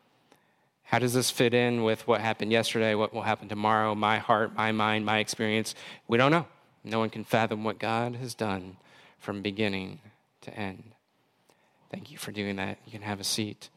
How 0.84 0.98
does 1.00 1.14
this 1.14 1.30
fit 1.30 1.52
in 1.52 1.82
with 1.82 2.06
what 2.06 2.20
happened 2.20 2.52
yesterday, 2.52 2.94
what 2.94 3.12
will 3.12 3.22
happen 3.22 3.48
tomorrow, 3.48 3.94
my 3.94 4.18
heart, 4.18 4.54
my 4.54 4.70
mind, 4.70 5.04
my 5.04 5.18
experience? 5.18 5.74
We 6.06 6.16
don't 6.16 6.30
know. 6.30 6.46
No 6.84 7.00
one 7.00 7.10
can 7.10 7.24
fathom 7.24 7.64
what 7.64 7.80
God 7.80 8.14
has 8.16 8.34
done 8.34 8.76
from 9.18 9.42
beginning 9.42 9.98
to 10.42 10.56
end. 10.56 10.92
Thank 11.90 12.12
you 12.12 12.18
for 12.18 12.30
doing 12.30 12.56
that. 12.56 12.78
You 12.86 12.92
can 12.92 13.02
have 13.02 13.18
a 13.18 13.24
seat. 13.24 13.68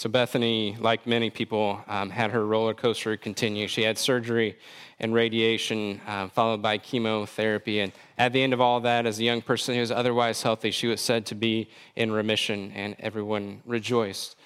So, 0.00 0.08
Bethany, 0.08 0.78
like 0.80 1.06
many 1.06 1.28
people, 1.28 1.84
um, 1.86 2.08
had 2.08 2.30
her 2.30 2.46
roller 2.46 2.72
coaster 2.72 3.18
continue. 3.18 3.68
She 3.68 3.82
had 3.82 3.98
surgery 3.98 4.56
and 4.98 5.12
radiation, 5.12 6.00
uh, 6.06 6.28
followed 6.28 6.62
by 6.62 6.78
chemotherapy. 6.78 7.80
And 7.80 7.92
at 8.16 8.32
the 8.32 8.42
end 8.42 8.54
of 8.54 8.62
all 8.62 8.80
that, 8.80 9.04
as 9.04 9.18
a 9.18 9.24
young 9.24 9.42
person 9.42 9.74
who 9.74 9.80
was 9.82 9.90
otherwise 9.90 10.42
healthy, 10.42 10.70
she 10.70 10.86
was 10.86 11.02
said 11.02 11.26
to 11.26 11.34
be 11.34 11.68
in 11.96 12.10
remission, 12.10 12.72
and 12.74 12.96
everyone 12.98 13.60
rejoiced. 13.66 14.36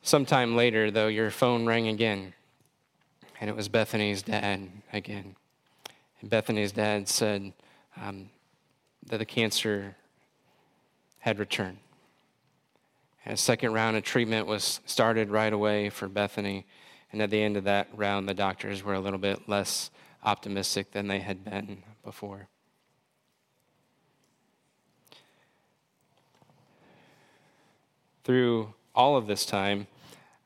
Sometime 0.00 0.56
later, 0.56 0.90
though, 0.90 1.08
your 1.08 1.30
phone 1.30 1.66
rang 1.66 1.88
again, 1.88 2.32
and 3.42 3.50
it 3.50 3.56
was 3.56 3.68
Bethany's 3.68 4.22
dad 4.22 4.66
again. 4.94 5.36
And 6.22 6.30
Bethany's 6.30 6.72
dad 6.72 7.06
said 7.06 7.52
um, 8.00 8.30
that 9.08 9.18
the 9.18 9.26
cancer 9.26 9.94
had 11.18 11.38
returned. 11.38 11.83
A 13.26 13.36
second 13.36 13.72
round 13.72 13.96
of 13.96 14.02
treatment 14.02 14.46
was 14.46 14.80
started 14.84 15.30
right 15.30 15.52
away 15.52 15.88
for 15.88 16.08
Bethany. 16.08 16.66
And 17.10 17.22
at 17.22 17.30
the 17.30 17.42
end 17.42 17.56
of 17.56 17.64
that 17.64 17.88
round, 17.94 18.28
the 18.28 18.34
doctors 18.34 18.82
were 18.82 18.94
a 18.94 19.00
little 19.00 19.18
bit 19.18 19.48
less 19.48 19.90
optimistic 20.22 20.92
than 20.92 21.08
they 21.08 21.20
had 21.20 21.44
been 21.44 21.82
before. 22.02 22.48
Through 28.24 28.74
all 28.94 29.16
of 29.16 29.26
this 29.26 29.46
time, 29.46 29.86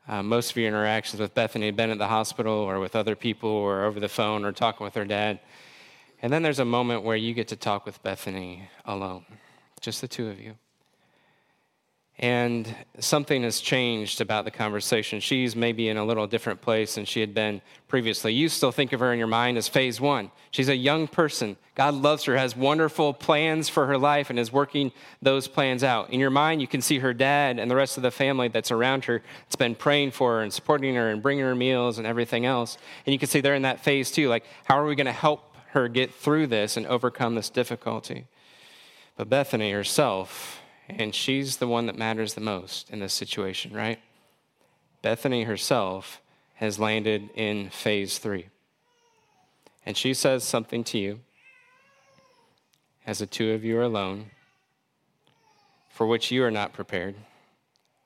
uh, 0.07 0.23
most 0.23 0.51
of 0.51 0.57
your 0.57 0.67
interactions 0.67 1.19
with 1.19 1.33
Bethany 1.33 1.67
had 1.67 1.75
been 1.75 1.91
at 1.91 1.97
the 1.97 2.07
hospital 2.07 2.53
or 2.53 2.79
with 2.79 2.95
other 2.95 3.15
people 3.15 3.49
or 3.49 3.83
over 3.83 3.99
the 3.99 4.09
phone 4.09 4.43
or 4.43 4.51
talking 4.51 4.83
with 4.83 4.95
her 4.95 5.05
dad. 5.05 5.39
And 6.21 6.31
then 6.33 6.43
there's 6.43 6.59
a 6.59 6.65
moment 6.65 7.03
where 7.03 7.15
you 7.15 7.33
get 7.33 7.47
to 7.49 7.55
talk 7.55 7.85
with 7.85 8.01
Bethany 8.03 8.69
alone, 8.85 9.25
just 9.81 10.01
the 10.01 10.07
two 10.07 10.29
of 10.29 10.39
you. 10.39 10.55
And 12.21 12.75
something 12.99 13.43
has 13.43 13.61
changed 13.61 14.19
about 14.19 14.43
the 14.43 14.51
conversation. 14.51 15.21
She's 15.21 15.55
maybe 15.55 15.87
in 15.87 15.95
a 15.95 16.03
little 16.03 16.27
different 16.27 16.59
place 16.59 16.95
than 16.95 17.05
she 17.05 17.21
had 17.21 17.33
been 17.33 17.61
previously. 17.87 18.33
You 18.33 18.49
still 18.49 18.73
think 18.73 18.91
of 18.91 18.99
her 18.99 19.13
in 19.13 19.19
your 19.19 19.27
mind 19.27 19.57
as 19.57 19.69
phase 19.69 20.01
one. 20.01 20.29
She's 20.51 20.67
a 20.67 20.75
young 20.75 21.07
person. 21.07 21.55
God 21.75 21.93
loves 21.93 22.25
her, 22.25 22.35
has 22.35 22.57
wonderful 22.57 23.13
plans 23.13 23.69
for 23.69 23.87
her 23.87 23.97
life, 23.97 24.29
and 24.29 24.37
is 24.37 24.51
working 24.51 24.91
those 25.21 25.47
plans 25.47 25.81
out. 25.81 26.09
In 26.09 26.19
your 26.19 26.29
mind, 26.29 26.59
you 26.59 26.67
can 26.67 26.81
see 26.81 26.99
her 26.99 27.13
dad 27.13 27.57
and 27.57 27.71
the 27.71 27.75
rest 27.77 27.95
of 27.95 28.03
the 28.03 28.11
family 28.11 28.49
that's 28.49 28.69
around 28.69 29.05
her. 29.05 29.21
It's 29.47 29.55
been 29.55 29.73
praying 29.75 30.11
for 30.11 30.33
her 30.33 30.41
and 30.41 30.51
supporting 30.51 30.95
her 30.95 31.11
and 31.11 31.23
bringing 31.23 31.45
her 31.45 31.55
meals 31.55 31.99
and 31.99 32.05
everything 32.05 32.45
else. 32.45 32.77
And 33.05 33.13
you 33.13 33.19
can 33.19 33.29
see 33.29 33.39
they're 33.39 33.55
in 33.55 33.61
that 33.61 33.79
phase 33.79 34.11
too. 34.11 34.27
Like, 34.27 34.43
how 34.65 34.77
are 34.77 34.85
we 34.85 34.95
going 34.95 35.05
to 35.05 35.13
help 35.13 35.55
her 35.69 35.87
get 35.87 36.13
through 36.13 36.47
this 36.47 36.75
and 36.75 36.85
overcome 36.87 37.35
this 37.35 37.49
difficulty? 37.49 38.25
But 39.15 39.29
Bethany 39.29 39.71
herself, 39.71 40.58
and 40.89 41.13
she's 41.13 41.57
the 41.57 41.67
one 41.67 41.85
that 41.85 41.97
matters 41.97 42.33
the 42.33 42.41
most 42.41 42.89
in 42.89 42.99
this 42.99 43.13
situation, 43.13 43.73
right? 43.73 43.99
Bethany 45.01 45.43
herself 45.43 46.21
has 46.55 46.79
landed 46.79 47.29
in 47.35 47.69
phase 47.69 48.17
three. 48.17 48.47
And 49.85 49.95
she 49.95 50.13
says 50.13 50.43
something 50.43 50.83
to 50.85 50.97
you 50.97 51.19
as 53.05 53.19
the 53.19 53.25
two 53.25 53.51
of 53.51 53.63
you 53.63 53.77
are 53.77 53.83
alone, 53.83 54.25
for 55.89 56.05
which 56.05 56.31
you 56.31 56.43
are 56.43 56.51
not 56.51 56.73
prepared. 56.73 57.15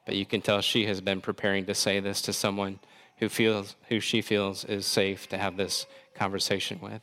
But 0.06 0.15
you 0.15 0.26
can 0.26 0.41
tell 0.41 0.62
she 0.62 0.86
has 0.86 1.02
been 1.02 1.22
preparing 1.22 1.65
to 1.65 1.76
say 1.76 2.00
this 2.00 2.22
to 2.24 2.34
someone 2.34 2.80
who 3.17 3.30
feels 3.30 3.76
who 3.89 4.00
she 4.00 4.22
feels 4.22 4.65
is 4.65 4.86
safe 4.86 5.28
to 5.30 5.38
have 5.38 5.58
this 5.58 5.86
conversation 6.13 6.80
with. 6.82 7.02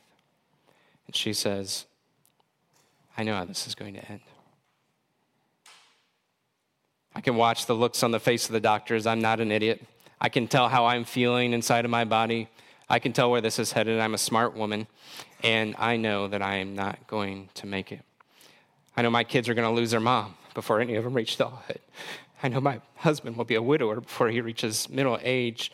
And 1.07 1.15
she 1.15 1.33
says, 1.33 1.85
I 3.17 3.23
know 3.23 3.35
how 3.35 3.45
this 3.45 3.67
is 3.67 3.75
going 3.75 3.95
to 3.95 4.05
end. 4.09 4.21
I 7.13 7.21
can 7.21 7.35
watch 7.35 7.65
the 7.65 7.75
looks 7.75 8.03
on 8.03 8.11
the 8.11 8.19
face 8.19 8.45
of 8.45 8.53
the 8.53 8.59
doctors. 8.59 9.05
I'm 9.05 9.21
not 9.21 9.39
an 9.39 9.51
idiot. 9.51 9.83
I 10.19 10.29
can 10.29 10.47
tell 10.47 10.69
how 10.69 10.85
I'm 10.85 11.03
feeling 11.03 11.53
inside 11.53 11.85
of 11.85 11.91
my 11.91 12.05
body. 12.05 12.47
I 12.89 12.99
can 12.99 13.13
tell 13.13 13.31
where 13.31 13.41
this 13.41 13.59
is 13.59 13.71
headed. 13.71 13.99
I'm 13.99 14.13
a 14.13 14.17
smart 14.17 14.55
woman, 14.55 14.87
and 15.43 15.75
I 15.79 15.97
know 15.97 16.27
that 16.27 16.41
I 16.41 16.57
am 16.57 16.75
not 16.75 17.07
going 17.07 17.49
to 17.55 17.65
make 17.65 17.91
it. 17.91 18.01
I 18.95 19.01
know 19.01 19.09
my 19.09 19.23
kids 19.23 19.49
are 19.49 19.53
going 19.53 19.67
to 19.67 19.73
lose 19.73 19.91
their 19.91 19.99
mom 19.99 20.35
before 20.53 20.81
any 20.81 20.95
of 20.95 21.03
them 21.03 21.13
reach 21.13 21.35
adulthood. 21.35 21.79
I 22.43 22.49
know 22.49 22.59
my 22.59 22.81
husband 22.95 23.37
will 23.37 23.45
be 23.45 23.55
a 23.55 23.61
widower 23.61 24.01
before 24.01 24.29
he 24.29 24.41
reaches 24.41 24.89
middle 24.89 25.19
age. 25.21 25.71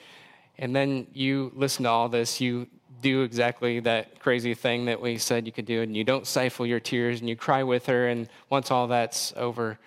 And 0.58 0.76
then 0.76 1.08
you 1.14 1.52
listen 1.56 1.84
to 1.84 1.90
all 1.90 2.10
this, 2.10 2.42
you 2.42 2.68
do 3.02 3.22
exactly 3.22 3.80
that 3.82 4.20
crazy 4.20 4.54
thing 4.54 4.86
that 4.86 5.00
we 5.00 5.18
said 5.18 5.46
you 5.46 5.52
could 5.52 5.66
do, 5.66 5.82
and 5.82 5.96
you 5.96 6.04
don't 6.04 6.26
stifle 6.26 6.66
your 6.66 6.80
tears 6.80 7.20
and 7.20 7.30
you 7.30 7.36
cry 7.36 7.64
with 7.64 7.86
her. 7.86 8.08
And 8.08 8.28
once 8.50 8.72
all 8.72 8.88
that's 8.88 9.34
over, 9.36 9.80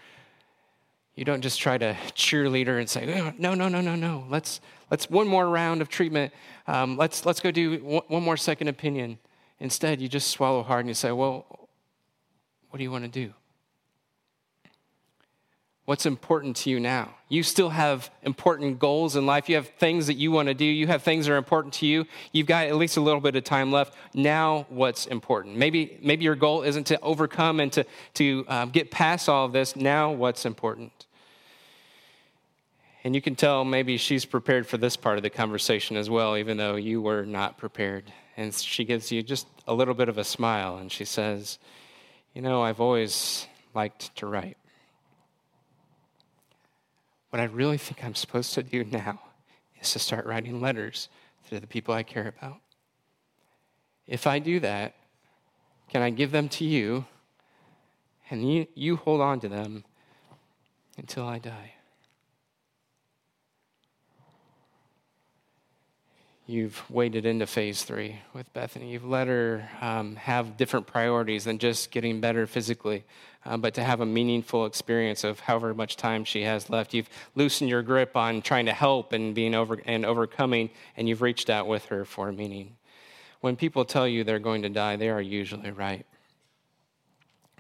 you 1.21 1.27
don't 1.27 1.43
just 1.43 1.61
try 1.61 1.77
to 1.77 1.95
cheerleader 2.15 2.81
and 2.81 2.89
say, 2.89 3.05
no, 3.37 3.53
no, 3.53 3.69
no, 3.69 3.83
no, 3.83 3.95
no. 3.95 4.25
Let's, 4.31 4.63
let's 4.91 5.11
one 5.11 5.29
more 5.29 5.47
round 5.47 5.83
of 5.83 5.91
treatment. 5.91 6.33
Um, 6.67 6.97
let's, 6.97 7.27
let's 7.27 7.41
go 7.41 7.51
do 7.51 8.03
one 8.09 8.23
more 8.23 8.39
second 8.39 8.69
opinion. 8.69 9.19
Instead, 9.59 10.01
you 10.01 10.09
just 10.09 10.29
swallow 10.29 10.63
hard 10.63 10.81
and 10.81 10.89
you 10.89 10.95
say, 10.95 11.13
well, 11.13 11.69
what 12.71 12.79
do 12.79 12.83
you 12.85 12.91
want 12.91 13.05
to 13.05 13.11
do? 13.11 13.35
what's 15.91 16.07
important 16.07 16.55
to 16.55 16.71
you 16.71 16.79
now. 16.79 17.13
You 17.29 17.43
still 17.43 17.71
have 17.71 18.13
important 18.23 18.79
goals 18.79 19.17
in 19.17 19.27
life. 19.27 19.49
You 19.49 19.57
have 19.57 19.67
things 19.71 20.07
that 20.07 20.15
you 20.15 20.31
want 20.31 20.47
to 20.47 20.55
do. 20.55 20.65
You 20.65 20.87
have 20.87 21.03
things 21.03 21.27
that 21.27 21.33
are 21.33 21.37
important 21.37 21.75
to 21.75 21.87
you. 21.87 22.07
You've 22.31 22.47
got 22.47 22.69
at 22.69 22.77
least 22.77 22.97
a 22.97 23.01
little 23.01 23.21
bit 23.21 23.35
of 23.35 23.43
time 23.43 23.73
left. 23.73 23.97
Now, 24.15 24.67
what's 24.69 25.07
important? 25.07 25.57
Maybe, 25.57 25.99
maybe 26.01 26.23
your 26.23 26.37
goal 26.37 26.63
isn't 26.63 26.85
to 26.85 27.01
overcome 27.01 27.59
and 27.59 27.73
to, 27.73 27.85
to 28.15 28.45
um, 28.47 28.71
get 28.71 28.93
past 28.93 29.29
all 29.29 29.47
of 29.47 29.53
this. 29.53 29.75
Now, 29.75 30.13
what's 30.13 30.47
important? 30.47 31.09
And 33.03 33.15
you 33.15 33.23
can 33.23 33.35
tell 33.35 33.65
maybe 33.65 33.97
she's 33.97 34.25
prepared 34.25 34.67
for 34.67 34.77
this 34.77 34.97
part 34.97 35.17
of 35.17 35.23
the 35.23 35.31
conversation 35.31 35.97
as 35.97 36.11
well, 36.11 36.37
even 36.37 36.59
though 36.59 36.77
you 36.77 37.01
were 37.01 37.25
not 37.25 37.57
prepared. 37.57 38.13
And 38.37 38.55
she 38.55 38.85
gives 38.85 39.11
you 39.11 39.23
just 39.23 39.47
a 39.67 39.73
little 39.73 39.95
bit 39.95 40.09
of 40.09 40.19
a 40.19 40.25
smile 40.25 40.77
and 40.77 40.93
she 40.93 41.05
says, 41.05 41.59
You 42.35 42.43
know, 42.43 42.63
I've 42.63 42.81
always 42.81 43.47
liked 43.75 44.15
to 44.17 44.27
write. 44.27 44.59
What 47.31 47.41
I 47.41 47.45
really 47.45 47.79
think 47.79 48.05
I'm 48.05 48.15
supposed 48.15 48.55
to 48.55 48.63
do 48.63 48.85
now 48.85 49.21
is 49.81 49.93
to 49.93 49.99
start 49.99 50.27
writing 50.27 50.61
letters 50.61 51.09
to 51.49 51.59
the 51.59 51.67
people 51.67 51.95
I 51.95 52.03
care 52.03 52.29
about. 52.29 52.59
If 54.07 54.27
I 54.27 54.41
do 54.41 54.61
that, 54.61 54.95
can 55.89 56.03
I 56.03 56.11
give 56.11 56.33
them 56.33 56.49
to 56.51 56.65
you 56.65 57.07
and 58.29 58.53
you, 58.53 58.67
you 58.75 58.97
hold 58.97 59.21
on 59.21 59.41
to 59.41 59.49
them 59.49 59.85
until 60.99 61.27
I 61.27 61.39
die? 61.39 61.75
You've 66.51 66.83
waded 66.91 67.27
into 67.27 67.47
phase 67.47 67.85
three 67.85 68.17
with 68.35 68.53
Bethany. 68.53 68.91
You've 68.91 69.05
let 69.05 69.29
her 69.29 69.71
um, 69.81 70.17
have 70.17 70.57
different 70.57 70.89
priorities 70.89 71.45
than 71.45 71.59
just 71.59 71.93
getting 71.93 72.21
better 72.21 72.45
physically, 72.45 73.05
uh, 73.47 73.57
but 73.57 73.75
to 73.75 73.85
have 73.85 74.01
a 74.01 74.07
meaningful 74.07 74.67
experience 74.67 75.23
of 75.23 75.39
however 75.39 75.73
much 75.75 75.95
time 75.95 76.25
she 76.25 76.43
has 76.43 76.69
left. 76.69 76.93
You've 76.93 77.09
loosened 77.37 77.71
your 77.71 77.83
grip 77.83 78.17
on 78.17 78.43
trying 78.43 78.67
to 78.67 78.73
help 78.73 79.13
and 79.13 79.33
being 79.33 79.55
over 79.55 79.81
and 79.87 80.05
overcoming, 80.05 80.71
and 80.97 81.09
you've 81.09 81.23
reached 81.23 81.51
out 81.51 81.69
with 81.69 81.85
her 81.85 82.05
for 82.05 82.33
meaning. 82.33 82.75
When 83.41 83.55
people 83.55 83.85
tell 83.85 84.09
you 84.09 84.25
they're 84.25 84.41
going 84.41 84.63
to 84.63 84.69
die, 84.69 84.97
they 84.97 85.09
are 85.09 85.23
usually 85.23 85.71
right. 85.71 86.05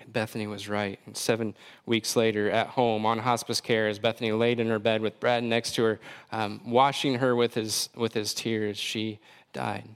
Bethany 0.08 0.46
was 0.46 0.68
right. 0.68 0.98
And 1.06 1.16
seven 1.16 1.54
weeks 1.86 2.16
later, 2.16 2.50
at 2.50 2.68
home 2.68 3.06
on 3.06 3.18
hospice 3.18 3.60
care, 3.60 3.88
as 3.88 3.98
Bethany 3.98 4.32
laid 4.32 4.60
in 4.60 4.68
her 4.68 4.78
bed 4.78 5.02
with 5.02 5.20
Brad 5.20 5.44
next 5.44 5.74
to 5.76 5.84
her, 5.84 6.00
um, 6.32 6.60
washing 6.64 7.16
her 7.16 7.34
with 7.36 7.54
his, 7.54 7.88
with 7.94 8.14
his 8.14 8.34
tears, 8.34 8.76
she 8.76 9.18
died. 9.52 9.88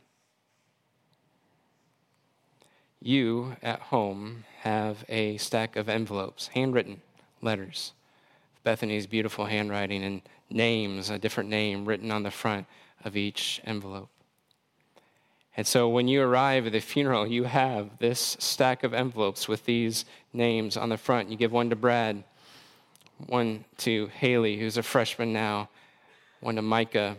You 3.00 3.56
at 3.62 3.80
home 3.80 4.44
have 4.60 5.04
a 5.08 5.36
stack 5.36 5.76
of 5.76 5.88
envelopes, 5.88 6.48
handwritten 6.48 7.02
letters, 7.42 7.92
Bethany's 8.62 9.06
beautiful 9.06 9.44
handwriting, 9.44 10.02
and 10.02 10.22
names, 10.48 11.10
a 11.10 11.18
different 11.18 11.50
name 11.50 11.84
written 11.84 12.10
on 12.10 12.22
the 12.22 12.30
front 12.30 12.66
of 13.04 13.16
each 13.16 13.60
envelope. 13.64 14.08
And 15.56 15.66
so 15.66 15.88
when 15.88 16.08
you 16.08 16.22
arrive 16.22 16.66
at 16.66 16.72
the 16.72 16.80
funeral, 16.80 17.26
you 17.26 17.44
have 17.44 17.98
this 17.98 18.36
stack 18.40 18.82
of 18.82 18.92
envelopes 18.92 19.46
with 19.46 19.64
these 19.64 20.04
names 20.32 20.76
on 20.76 20.88
the 20.88 20.96
front. 20.96 21.30
You 21.30 21.36
give 21.36 21.52
one 21.52 21.70
to 21.70 21.76
Brad, 21.76 22.24
one 23.26 23.64
to 23.78 24.08
Haley, 24.18 24.58
who's 24.58 24.76
a 24.76 24.82
freshman 24.82 25.32
now, 25.32 25.68
one 26.40 26.56
to 26.56 26.62
Micah, 26.62 27.16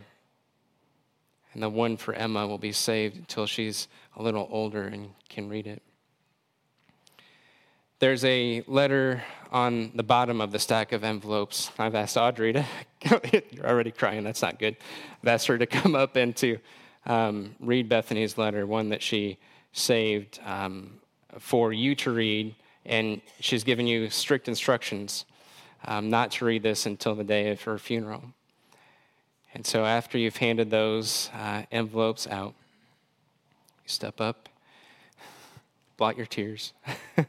and 1.53 1.63
the 1.63 1.69
one 1.69 1.95
for 1.95 2.13
Emma 2.13 2.45
will 2.45 2.57
be 2.57 2.73
saved 2.73 3.15
until 3.15 3.45
she's 3.45 3.87
a 4.17 4.21
little 4.21 4.47
older 4.51 4.83
and 4.83 5.11
can 5.29 5.47
read 5.47 5.65
it. 5.65 5.81
There's 7.99 8.25
a 8.25 8.61
letter 8.67 9.23
on 9.53 9.91
the 9.95 10.03
bottom 10.03 10.41
of 10.41 10.51
the 10.51 10.59
stack 10.59 10.91
of 10.91 11.05
envelopes. 11.05 11.71
I've 11.79 11.95
asked 11.95 12.17
Audrey 12.17 12.51
to, 12.51 12.65
you're 13.51 13.65
already 13.65 13.91
crying, 13.91 14.25
that's 14.25 14.41
not 14.41 14.59
good. 14.59 14.75
I've 15.23 15.29
asked 15.29 15.47
her 15.47 15.57
to 15.57 15.65
come 15.65 15.95
up 15.95 16.17
and 16.17 16.35
to 16.35 16.59
um, 17.05 17.55
read 17.59 17.89
Bethany's 17.89 18.37
letter, 18.37 18.65
one 18.65 18.89
that 18.89 19.01
she 19.01 19.37
saved 19.73 20.39
um, 20.45 20.99
for 21.39 21.73
you 21.73 21.95
to 21.95 22.11
read, 22.11 22.55
and 22.85 23.21
she's 23.39 23.63
given 23.63 23.87
you 23.87 24.09
strict 24.09 24.47
instructions 24.47 25.25
um, 25.85 26.09
not 26.09 26.31
to 26.31 26.45
read 26.45 26.63
this 26.63 26.85
until 26.85 27.15
the 27.15 27.23
day 27.23 27.51
of 27.51 27.61
her 27.63 27.77
funeral. 27.77 28.23
And 29.53 29.65
so, 29.65 29.85
after 29.85 30.17
you've 30.17 30.37
handed 30.37 30.69
those 30.69 31.29
uh, 31.33 31.63
envelopes 31.71 32.27
out, 32.27 32.53
you 33.83 33.89
step 33.89 34.19
up, 34.19 34.49
blot 35.97 36.17
your 36.17 36.25
tears. 36.25 36.73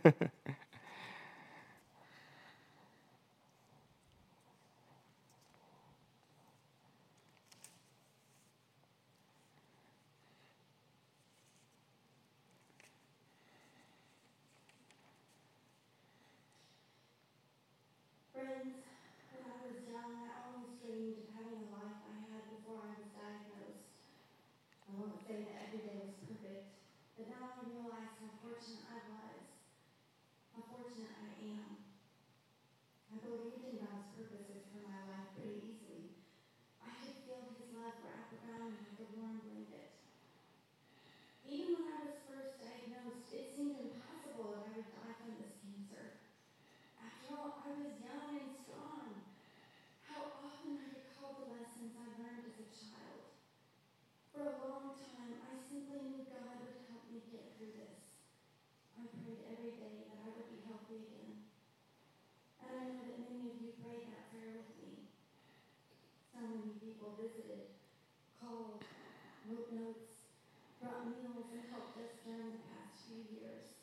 on 71.07 71.47
and 71.55 71.71
help 71.71 71.95
us 72.03 72.19
during 72.27 72.51
the 72.51 72.67
past 72.67 73.07
few 73.07 73.23
years. 73.39 73.79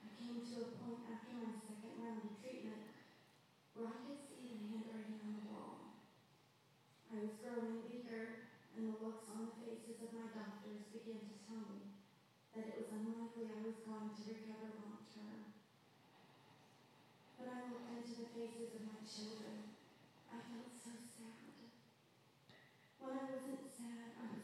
I 0.00 0.08
came 0.16 0.40
to 0.40 0.56
a 0.64 0.72
point 0.80 1.04
after 1.12 1.36
my 1.36 1.52
second 1.52 2.00
round 2.00 2.24
of 2.24 2.32
treatment 2.40 2.96
where 3.76 3.92
I 3.92 4.00
could 4.08 4.16
see 4.16 4.56
the 4.56 4.72
handwriting 4.72 5.20
on 5.20 5.36
the 5.36 5.44
wall. 5.52 6.00
I 7.12 7.20
was 7.20 7.36
growing 7.44 7.84
weaker, 7.84 8.48
and 8.72 8.88
the 8.88 8.96
looks 9.04 9.28
on 9.28 9.52
the 9.52 9.56
faces 9.60 10.00
of 10.00 10.16
my 10.16 10.32
doctors 10.32 10.88
began 10.88 11.20
to 11.20 11.36
tell 11.44 11.60
me 11.76 11.92
that 12.56 12.72
it 12.72 12.80
was 12.80 12.88
unlikely 12.96 13.52
I 13.52 13.68
was 13.68 13.76
going 13.84 14.16
to 14.16 14.22
recover 14.32 14.80
long 14.80 15.04
term. 15.12 15.52
But 17.36 17.52
I 17.52 17.68
looked 17.68 17.92
into 17.92 18.24
the 18.24 18.32
faces 18.32 18.80
of 18.80 18.88
my 18.88 19.04
children. 19.04 19.76
I 20.32 20.40
felt 20.40 20.72
so 20.72 20.96
sad. 21.04 21.68
When 22.96 23.12
I 23.12 23.28
wasn't 23.28 23.68
sad, 23.76 24.16
I 24.16 24.35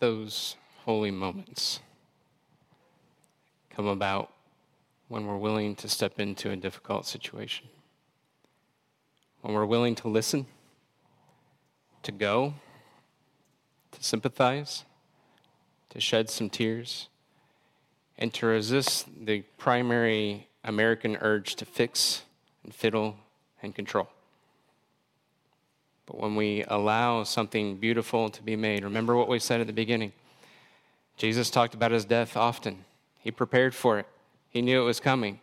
Those 0.00 0.54
holy 0.84 1.10
moments 1.10 1.80
come 3.70 3.86
about 3.86 4.32
when 5.08 5.26
we're 5.26 5.36
willing 5.36 5.74
to 5.76 5.88
step 5.88 6.20
into 6.20 6.50
a 6.50 6.56
difficult 6.56 7.04
situation, 7.04 7.66
when 9.40 9.54
we're 9.54 9.66
willing 9.66 9.96
to 9.96 10.08
listen, 10.08 10.46
to 12.02 12.12
go, 12.12 12.54
to 13.90 14.04
sympathize, 14.04 14.84
to 15.90 16.00
shed 16.00 16.30
some 16.30 16.48
tears, 16.48 17.08
and 18.16 18.32
to 18.34 18.46
resist 18.46 19.06
the 19.24 19.40
primary 19.56 20.48
American 20.62 21.16
urge 21.20 21.56
to 21.56 21.64
fix 21.64 22.22
and 22.62 22.72
fiddle 22.74 23.16
and 23.62 23.74
control. 23.74 24.08
But 26.08 26.18
when 26.18 26.36
we 26.36 26.64
allow 26.68 27.22
something 27.22 27.76
beautiful 27.76 28.30
to 28.30 28.42
be 28.42 28.56
made, 28.56 28.82
remember 28.82 29.14
what 29.14 29.28
we 29.28 29.38
said 29.38 29.60
at 29.60 29.66
the 29.66 29.74
beginning. 29.74 30.12
Jesus 31.18 31.50
talked 31.50 31.74
about 31.74 31.90
his 31.90 32.06
death 32.06 32.34
often. 32.34 32.86
He 33.18 33.30
prepared 33.30 33.74
for 33.74 33.98
it, 33.98 34.06
he 34.48 34.62
knew 34.62 34.80
it 34.80 34.86
was 34.86 35.00
coming. 35.00 35.40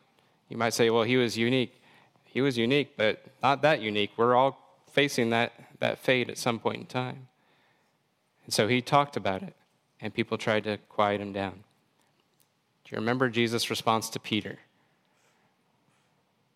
You 0.49 0.57
might 0.57 0.73
say, 0.73 0.89
well, 0.89 1.03
he 1.03 1.17
was 1.17 1.37
unique. 1.37 1.79
He 2.23 2.41
was 2.41 2.57
unique, 2.57 2.97
but 2.97 3.23
not 3.41 3.61
that 3.61 3.81
unique. 3.81 4.11
We're 4.17 4.35
all 4.35 4.59
facing 4.91 5.29
that, 5.29 5.53
that 5.79 5.99
fate 5.99 6.29
at 6.29 6.37
some 6.37 6.59
point 6.59 6.77
in 6.77 6.85
time. 6.85 7.27
And 8.45 8.53
so 8.53 8.67
he 8.67 8.81
talked 8.81 9.17
about 9.17 9.43
it, 9.43 9.55
and 10.01 10.13
people 10.13 10.37
tried 10.37 10.63
to 10.63 10.77
quiet 10.89 11.21
him 11.21 11.31
down. 11.31 11.63
Do 12.83 12.91
you 12.91 12.97
remember 12.97 13.29
Jesus' 13.29 13.69
response 13.69 14.09
to 14.11 14.19
Peter? 14.19 14.59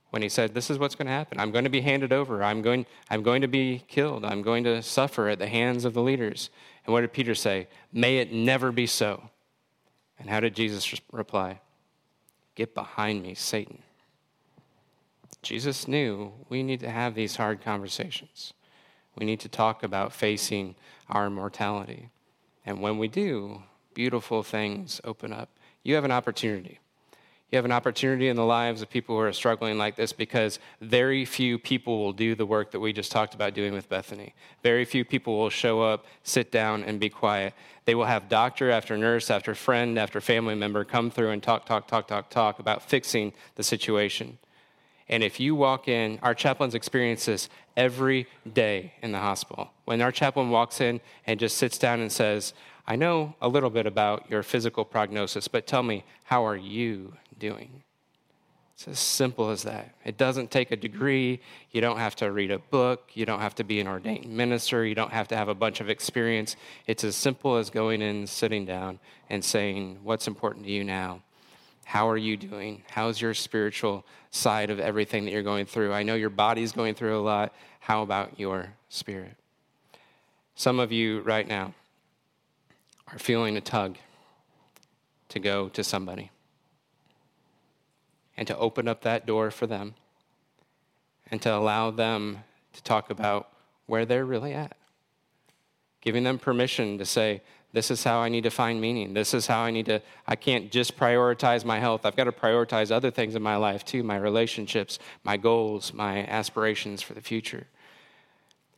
When 0.10 0.22
he 0.22 0.30
said, 0.30 0.54
This 0.54 0.70
is 0.70 0.80
what's 0.80 0.96
going 0.96 1.08
to 1.08 1.12
happen. 1.14 1.40
I'm 1.40 1.52
going 1.52 1.64
to 1.64 1.70
be 1.70 1.82
handed 1.82 2.12
over. 2.12 2.44
I'm 2.44 2.62
going, 2.62 2.86
I'm 3.10 3.24
going 3.24 3.42
to 3.42 3.48
be 3.48 3.84
killed. 3.88 4.26
I'm 4.26 4.42
going 4.42 4.64
to 4.64 4.82
suffer 4.82 5.30
at 5.30 5.40
the 5.40 5.48
hands 5.48 5.86
of 5.86 5.94
the 5.94 6.02
leaders. 6.02 6.50
And 6.86 6.94
what 6.94 7.02
did 7.02 7.14
Peter 7.14 7.36
say? 7.36 7.68
May 7.94 8.18
it 8.18 8.32
never 8.32 8.72
be 8.72 8.88
so. 8.88 9.30
And 10.18 10.30
how 10.30 10.40
did 10.40 10.56
Jesus 10.56 10.94
reply? 11.12 11.62
Get 12.56 12.74
behind 12.74 13.24
me, 13.24 13.36
Satan. 13.36 13.84
Jesus 15.42 15.88
knew 15.88 16.34
we 16.50 16.64
need 16.64 16.82
to 16.82 16.90
have 16.90 17.16
these 17.16 17.38
hard 17.38 17.62
conversations. 17.62 18.54
We 19.16 19.26
need 19.26 19.40
to 19.42 19.50
talk 19.50 19.84
about 19.84 20.14
facing 20.14 20.76
our 21.10 21.30
mortality. 21.30 22.10
And 22.66 22.82
when 22.82 22.98
we 22.98 23.08
do, 23.08 23.64
beautiful 23.94 24.44
things 24.44 25.00
open 25.04 25.32
up. 25.32 25.50
You 25.84 25.96
have 25.96 26.04
an 26.04 26.12
opportunity. 26.12 26.80
You 27.52 27.56
have 27.56 27.66
an 27.66 27.72
opportunity 27.72 28.28
in 28.28 28.36
the 28.36 28.46
lives 28.46 28.84
of 28.84 28.92
people 28.92 29.16
who 29.16 29.22
are 29.22 29.34
struggling 29.34 29.80
like 29.80 29.96
this 29.96 30.14
because 30.14 30.60
very 30.82 31.26
few 31.26 31.58
people 31.58 31.98
will 31.98 32.14
do 32.14 32.36
the 32.36 32.46
work 32.46 32.70
that 32.72 32.80
we 32.80 32.94
just 32.94 33.12
talked 33.12 33.34
about 33.34 33.56
doing 33.56 33.74
with 33.74 33.90
Bethany. 33.90 34.36
Very 34.62 34.86
few 34.86 35.04
people 35.04 35.36
will 35.36 35.50
show 35.50 35.82
up, 35.82 36.06
sit 36.22 36.52
down, 36.52 36.84
and 36.84 37.00
be 37.00 37.10
quiet. 37.10 37.56
They 37.86 37.96
will 37.96 38.06
have 38.06 38.30
doctor 38.30 38.70
after 38.70 38.96
nurse 38.98 39.32
after 39.32 39.56
friend 39.56 39.98
after 39.98 40.22
family 40.22 40.54
member 40.54 40.86
come 40.86 41.10
through 41.10 41.32
and 41.32 41.42
talk, 41.42 41.66
talk, 41.66 41.88
talk, 41.88 42.08
talk, 42.08 42.30
talk 42.30 42.60
about 42.60 42.84
fixing 42.84 43.34
the 43.56 43.64
situation. 43.64 44.38
And 45.12 45.24
if 45.24 45.40
you 45.40 45.56
walk 45.56 45.88
in, 45.88 46.20
our 46.22 46.36
chaplains 46.36 46.76
experience 46.76 47.26
this 47.26 47.50
every 47.76 48.28
day 48.54 48.94
in 49.02 49.12
the 49.12 49.18
hospital. 49.18 49.72
When 49.86 50.04
our 50.04 50.12
chaplain 50.12 50.52
walks 50.52 50.82
in 50.82 51.02
and 51.26 51.40
just 51.40 51.58
sits 51.58 51.80
down 51.80 52.00
and 52.00 52.12
says, 52.12 52.54
I 52.86 52.96
know 52.96 53.36
a 53.42 53.48
little 53.48 53.72
bit 53.72 53.88
about 53.88 54.30
your 54.30 54.44
physical 54.44 54.86
prognosis, 54.86 55.48
but 55.48 55.66
tell 55.66 55.82
me, 55.82 56.04
how 56.26 56.46
are 56.46 56.56
you 56.56 57.14
doing? 57.40 57.84
It's 58.80 58.88
as 58.88 59.00
simple 59.00 59.50
as 59.50 59.64
that. 59.64 59.94
It 60.06 60.18
doesn't 60.18 60.52
take 60.52 60.72
a 60.72 60.78
degree. 60.78 61.42
You 61.72 61.82
don't 61.82 61.98
have 61.98 62.16
to 62.16 62.32
read 62.32 62.50
a 62.50 62.60
book. 62.60 63.10
You 63.14 63.26
don't 63.26 63.42
have 63.42 63.54
to 63.56 63.66
be 63.66 63.82
an 63.82 63.90
ordained 63.90 64.28
minister. 64.28 64.86
You 64.86 64.96
don't 64.96 65.12
have 65.12 65.28
to 65.28 65.36
have 65.36 65.50
a 65.50 65.54
bunch 65.54 65.82
of 65.82 65.90
experience. 65.90 66.56
It's 66.88 67.04
as 67.04 67.18
simple 67.18 67.58
as 67.58 67.70
going 67.70 68.02
in, 68.02 68.26
sitting 68.26 68.64
down, 68.66 69.00
and 69.30 69.44
saying, 69.44 70.00
What's 70.02 70.30
important 70.30 70.64
to 70.64 70.72
you 70.72 70.86
now? 70.86 71.22
How 71.84 72.08
are 72.08 72.16
you 72.16 72.38
doing? 72.38 72.84
How's 72.90 73.20
your 73.20 73.34
spiritual 73.34 74.06
side 74.32 74.70
of 74.70 74.80
everything 74.80 75.26
that 75.26 75.32
you're 75.32 75.44
going 75.44 75.66
through? 75.66 75.92
I 75.92 76.04
know 76.04 76.16
your 76.16 76.30
body's 76.30 76.72
going 76.72 76.96
through 76.96 77.20
a 77.20 77.22
lot. 77.22 77.54
How 77.82 78.02
about 78.02 78.40
your 78.40 78.76
spirit? 78.88 79.36
Some 80.56 80.80
of 80.80 80.94
you 80.94 81.20
right 81.24 81.46
now 81.46 81.74
are 83.12 83.20
feeling 83.20 83.58
a 83.58 83.62
tug 83.62 83.98
to 85.28 85.40
go 85.40 85.68
to 85.68 85.84
somebody 85.84 86.32
and 88.40 88.48
to 88.48 88.58
open 88.58 88.88
up 88.88 89.02
that 89.02 89.26
door 89.26 89.52
for 89.52 89.68
them 89.68 89.94
and 91.30 91.42
to 91.42 91.54
allow 91.54 91.92
them 91.92 92.40
to 92.72 92.82
talk 92.84 93.10
about 93.10 93.50
where 93.86 94.06
they're 94.06 94.26
really 94.26 94.54
at. 94.54 94.78
Giving 96.00 96.24
them 96.24 96.40
permission 96.40 96.98
to 97.00 97.06
say, 97.06 97.42
this 97.74 97.92
is 97.92 98.02
how 98.06 98.20
I 98.20 98.30
need 98.30 98.46
to 98.46 98.50
find 98.50 98.80
meaning. 98.80 99.14
This 99.14 99.34
is 99.34 99.46
how 99.46 99.60
I 99.60 99.72
need 99.72 99.88
to, 99.88 100.02
I 100.26 100.38
can't 100.38 100.72
just 100.72 100.98
prioritize 100.98 101.66
my 101.66 101.80
health. 101.80 102.06
I've 102.06 102.16
got 102.16 102.24
to 102.24 102.32
prioritize 102.32 102.92
other 102.92 103.12
things 103.12 103.36
in 103.36 103.42
my 103.42 103.58
life 103.58 103.84
too 103.84 104.04
my 104.04 104.16
relationships, 104.16 105.00
my 105.26 105.36
goals, 105.36 105.94
my 105.94 106.26
aspirations 106.26 107.02
for 107.02 107.14
the 107.14 107.22
future. 107.22 107.68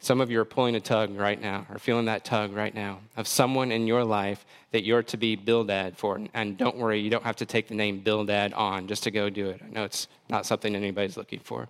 Some 0.04 0.20
of 0.20 0.32
you 0.32 0.40
are 0.40 0.46
pulling 0.46 0.74
a 0.74 0.80
tug 0.80 1.16
right 1.16 1.40
now, 1.40 1.68
or 1.70 1.78
feeling 1.78 2.06
that 2.06 2.26
tug 2.26 2.54
right 2.54 2.74
now, 2.74 3.02
of 3.18 3.28
someone 3.28 3.72
in 3.72 3.86
your 3.86 4.04
life 4.04 4.48
that 4.72 4.84
you're 4.84 5.04
to 5.04 5.16
be 5.16 5.36
Bildad 5.36 5.96
for. 5.96 6.20
And 6.34 6.58
don't 6.58 6.76
worry, 6.76 7.00
you 7.00 7.12
don't 7.12 7.24
have 7.24 7.36
to 7.36 7.46
take 7.46 7.68
the 7.68 7.76
name 7.76 8.00
Bildad 8.00 8.52
on 8.54 8.88
just 8.88 9.04
to 9.04 9.12
go 9.12 9.30
do 9.30 9.50
it. 9.50 9.62
I 9.64 9.70
know 9.70 9.84
it's 9.84 10.08
not 10.28 10.48
something 10.48 10.76
anybody's 10.76 11.18
looking 11.18 11.40
for. 11.40 11.70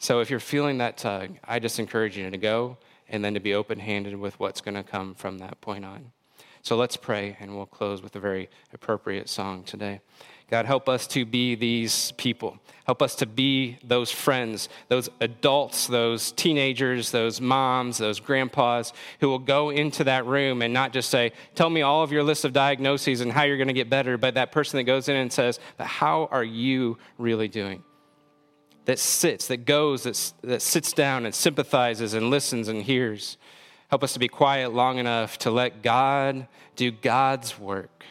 So 0.00 0.18
if 0.18 0.28
you're 0.28 0.40
feeling 0.40 0.78
that 0.78 0.96
tug, 0.96 1.38
I 1.44 1.60
just 1.60 1.78
encourage 1.78 2.18
you 2.18 2.28
to 2.28 2.36
go 2.36 2.78
and 3.08 3.24
then 3.24 3.34
to 3.34 3.40
be 3.40 3.54
open 3.54 3.78
handed 3.78 4.16
with 4.16 4.40
what's 4.40 4.60
going 4.60 4.74
to 4.74 4.82
come 4.82 5.14
from 5.14 5.38
that 5.38 5.60
point 5.60 5.84
on. 5.84 6.10
So 6.62 6.76
let's 6.76 6.96
pray, 6.96 7.36
and 7.40 7.56
we'll 7.56 7.66
close 7.66 8.02
with 8.02 8.14
a 8.14 8.20
very 8.20 8.48
appropriate 8.72 9.28
song 9.28 9.64
today. 9.64 10.00
God, 10.48 10.64
help 10.64 10.88
us 10.88 11.08
to 11.08 11.24
be 11.24 11.56
these 11.56 12.12
people. 12.12 12.56
Help 12.84 13.02
us 13.02 13.16
to 13.16 13.26
be 13.26 13.78
those 13.82 14.12
friends, 14.12 14.68
those 14.88 15.08
adults, 15.20 15.88
those 15.88 16.30
teenagers, 16.30 17.10
those 17.10 17.40
moms, 17.40 17.98
those 17.98 18.20
grandpas 18.20 18.92
who 19.18 19.28
will 19.28 19.40
go 19.40 19.70
into 19.70 20.04
that 20.04 20.24
room 20.24 20.62
and 20.62 20.72
not 20.72 20.92
just 20.92 21.10
say, 21.10 21.32
Tell 21.56 21.68
me 21.68 21.82
all 21.82 22.04
of 22.04 22.12
your 22.12 22.22
list 22.22 22.44
of 22.44 22.52
diagnoses 22.52 23.22
and 23.22 23.32
how 23.32 23.42
you're 23.42 23.56
going 23.56 23.66
to 23.66 23.74
get 23.74 23.90
better, 23.90 24.16
but 24.16 24.34
that 24.34 24.52
person 24.52 24.76
that 24.76 24.84
goes 24.84 25.08
in 25.08 25.16
and 25.16 25.32
says, 25.32 25.58
How 25.80 26.28
are 26.30 26.44
you 26.44 26.96
really 27.18 27.48
doing? 27.48 27.82
That 28.84 29.00
sits, 29.00 29.48
that 29.48 29.64
goes, 29.64 30.04
that, 30.04 30.32
that 30.42 30.62
sits 30.62 30.92
down 30.92 31.24
and 31.24 31.34
sympathizes 31.34 32.14
and 32.14 32.30
listens 32.30 32.68
and 32.68 32.82
hears. 32.82 33.36
Help 33.92 34.02
us 34.02 34.14
to 34.14 34.18
be 34.18 34.26
quiet 34.26 34.72
long 34.72 34.96
enough 34.96 35.36
to 35.36 35.50
let 35.50 35.82
God 35.82 36.46
do 36.76 36.90
God's 36.90 37.58
work 37.58 38.04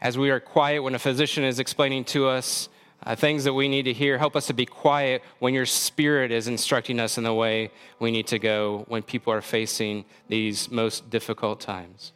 as 0.00 0.16
we 0.16 0.30
are 0.30 0.40
quiet 0.40 0.82
when 0.82 0.94
a 0.94 0.98
physician 0.98 1.44
is 1.44 1.58
explaining 1.58 2.04
to 2.04 2.26
us 2.26 2.70
uh, 3.02 3.14
things 3.14 3.44
that 3.44 3.52
we 3.52 3.68
need 3.68 3.82
to 3.82 3.92
hear. 3.92 4.16
Help 4.16 4.34
us 4.34 4.46
to 4.46 4.54
be 4.54 4.64
quiet 4.64 5.20
when 5.40 5.52
your 5.52 5.66
spirit 5.66 6.32
is 6.32 6.48
instructing 6.48 6.98
us 6.98 7.18
in 7.18 7.24
the 7.24 7.34
way 7.34 7.70
we 8.00 8.10
need 8.10 8.26
to 8.28 8.38
go 8.38 8.86
when 8.88 9.02
people 9.02 9.30
are 9.30 9.42
facing 9.42 10.06
these 10.28 10.70
most 10.70 11.10
difficult 11.10 11.60
times. 11.60 12.12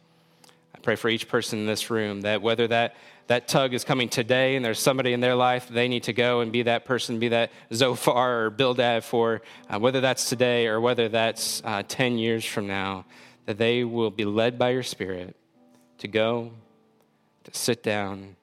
I 0.73 0.79
pray 0.79 0.95
for 0.95 1.09
each 1.09 1.27
person 1.27 1.59
in 1.59 1.67
this 1.67 1.91
room 1.91 2.21
that 2.21 2.41
whether 2.41 2.67
that, 2.69 2.95
that 3.27 3.47
tug 3.47 3.73
is 3.73 3.83
coming 3.83 4.09
today 4.09 4.55
and 4.55 4.63
there's 4.65 4.79
somebody 4.79 5.13
in 5.13 5.19
their 5.19 5.35
life 5.35 5.67
they 5.67 5.87
need 5.87 6.03
to 6.03 6.13
go 6.13 6.41
and 6.41 6.51
be 6.51 6.63
that 6.63 6.85
person, 6.85 7.19
be 7.19 7.29
that 7.29 7.51
Zophar 7.73 8.45
or 8.45 8.49
Bildad 8.49 9.03
for, 9.03 9.41
uh, 9.69 9.79
whether 9.79 10.01
that's 10.01 10.29
today 10.29 10.67
or 10.67 10.79
whether 10.81 11.09
that's 11.09 11.61
uh, 11.65 11.83
10 11.87 12.17
years 12.17 12.45
from 12.45 12.67
now, 12.67 13.05
that 13.45 13.57
they 13.57 13.83
will 13.83 14.11
be 14.11 14.25
led 14.25 14.57
by 14.57 14.69
your 14.69 14.83
spirit 14.83 15.35
to 15.99 16.07
go 16.07 16.51
to 17.43 17.51
sit 17.53 17.83
down, 17.83 18.35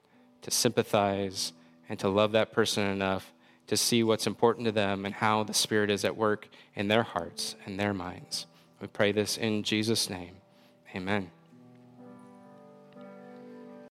to 0.43 0.51
sympathize, 0.51 1.53
and 1.89 1.99
to 1.99 2.09
love 2.09 2.33
that 2.33 2.53
person 2.53 2.87
enough 2.87 3.33
to 3.67 3.77
see 3.77 4.03
what's 4.03 4.27
important 4.27 4.67
to 4.67 4.73
them 4.73 5.05
and 5.05 5.15
how 5.15 5.43
the 5.43 5.55
Spirit 5.55 5.91
is 5.91 6.05
at 6.05 6.17
work 6.17 6.49
in 6.75 6.89
their 6.89 7.03
hearts 7.03 7.57
and 7.65 7.79
their 7.79 7.95
minds. 7.95 8.47
We 8.81 8.89
pray 8.89 9.13
this 9.13 9.37
in 9.37 9.63
Jesus' 9.63 10.11
name. 10.11 10.37
Amen. 10.95 11.31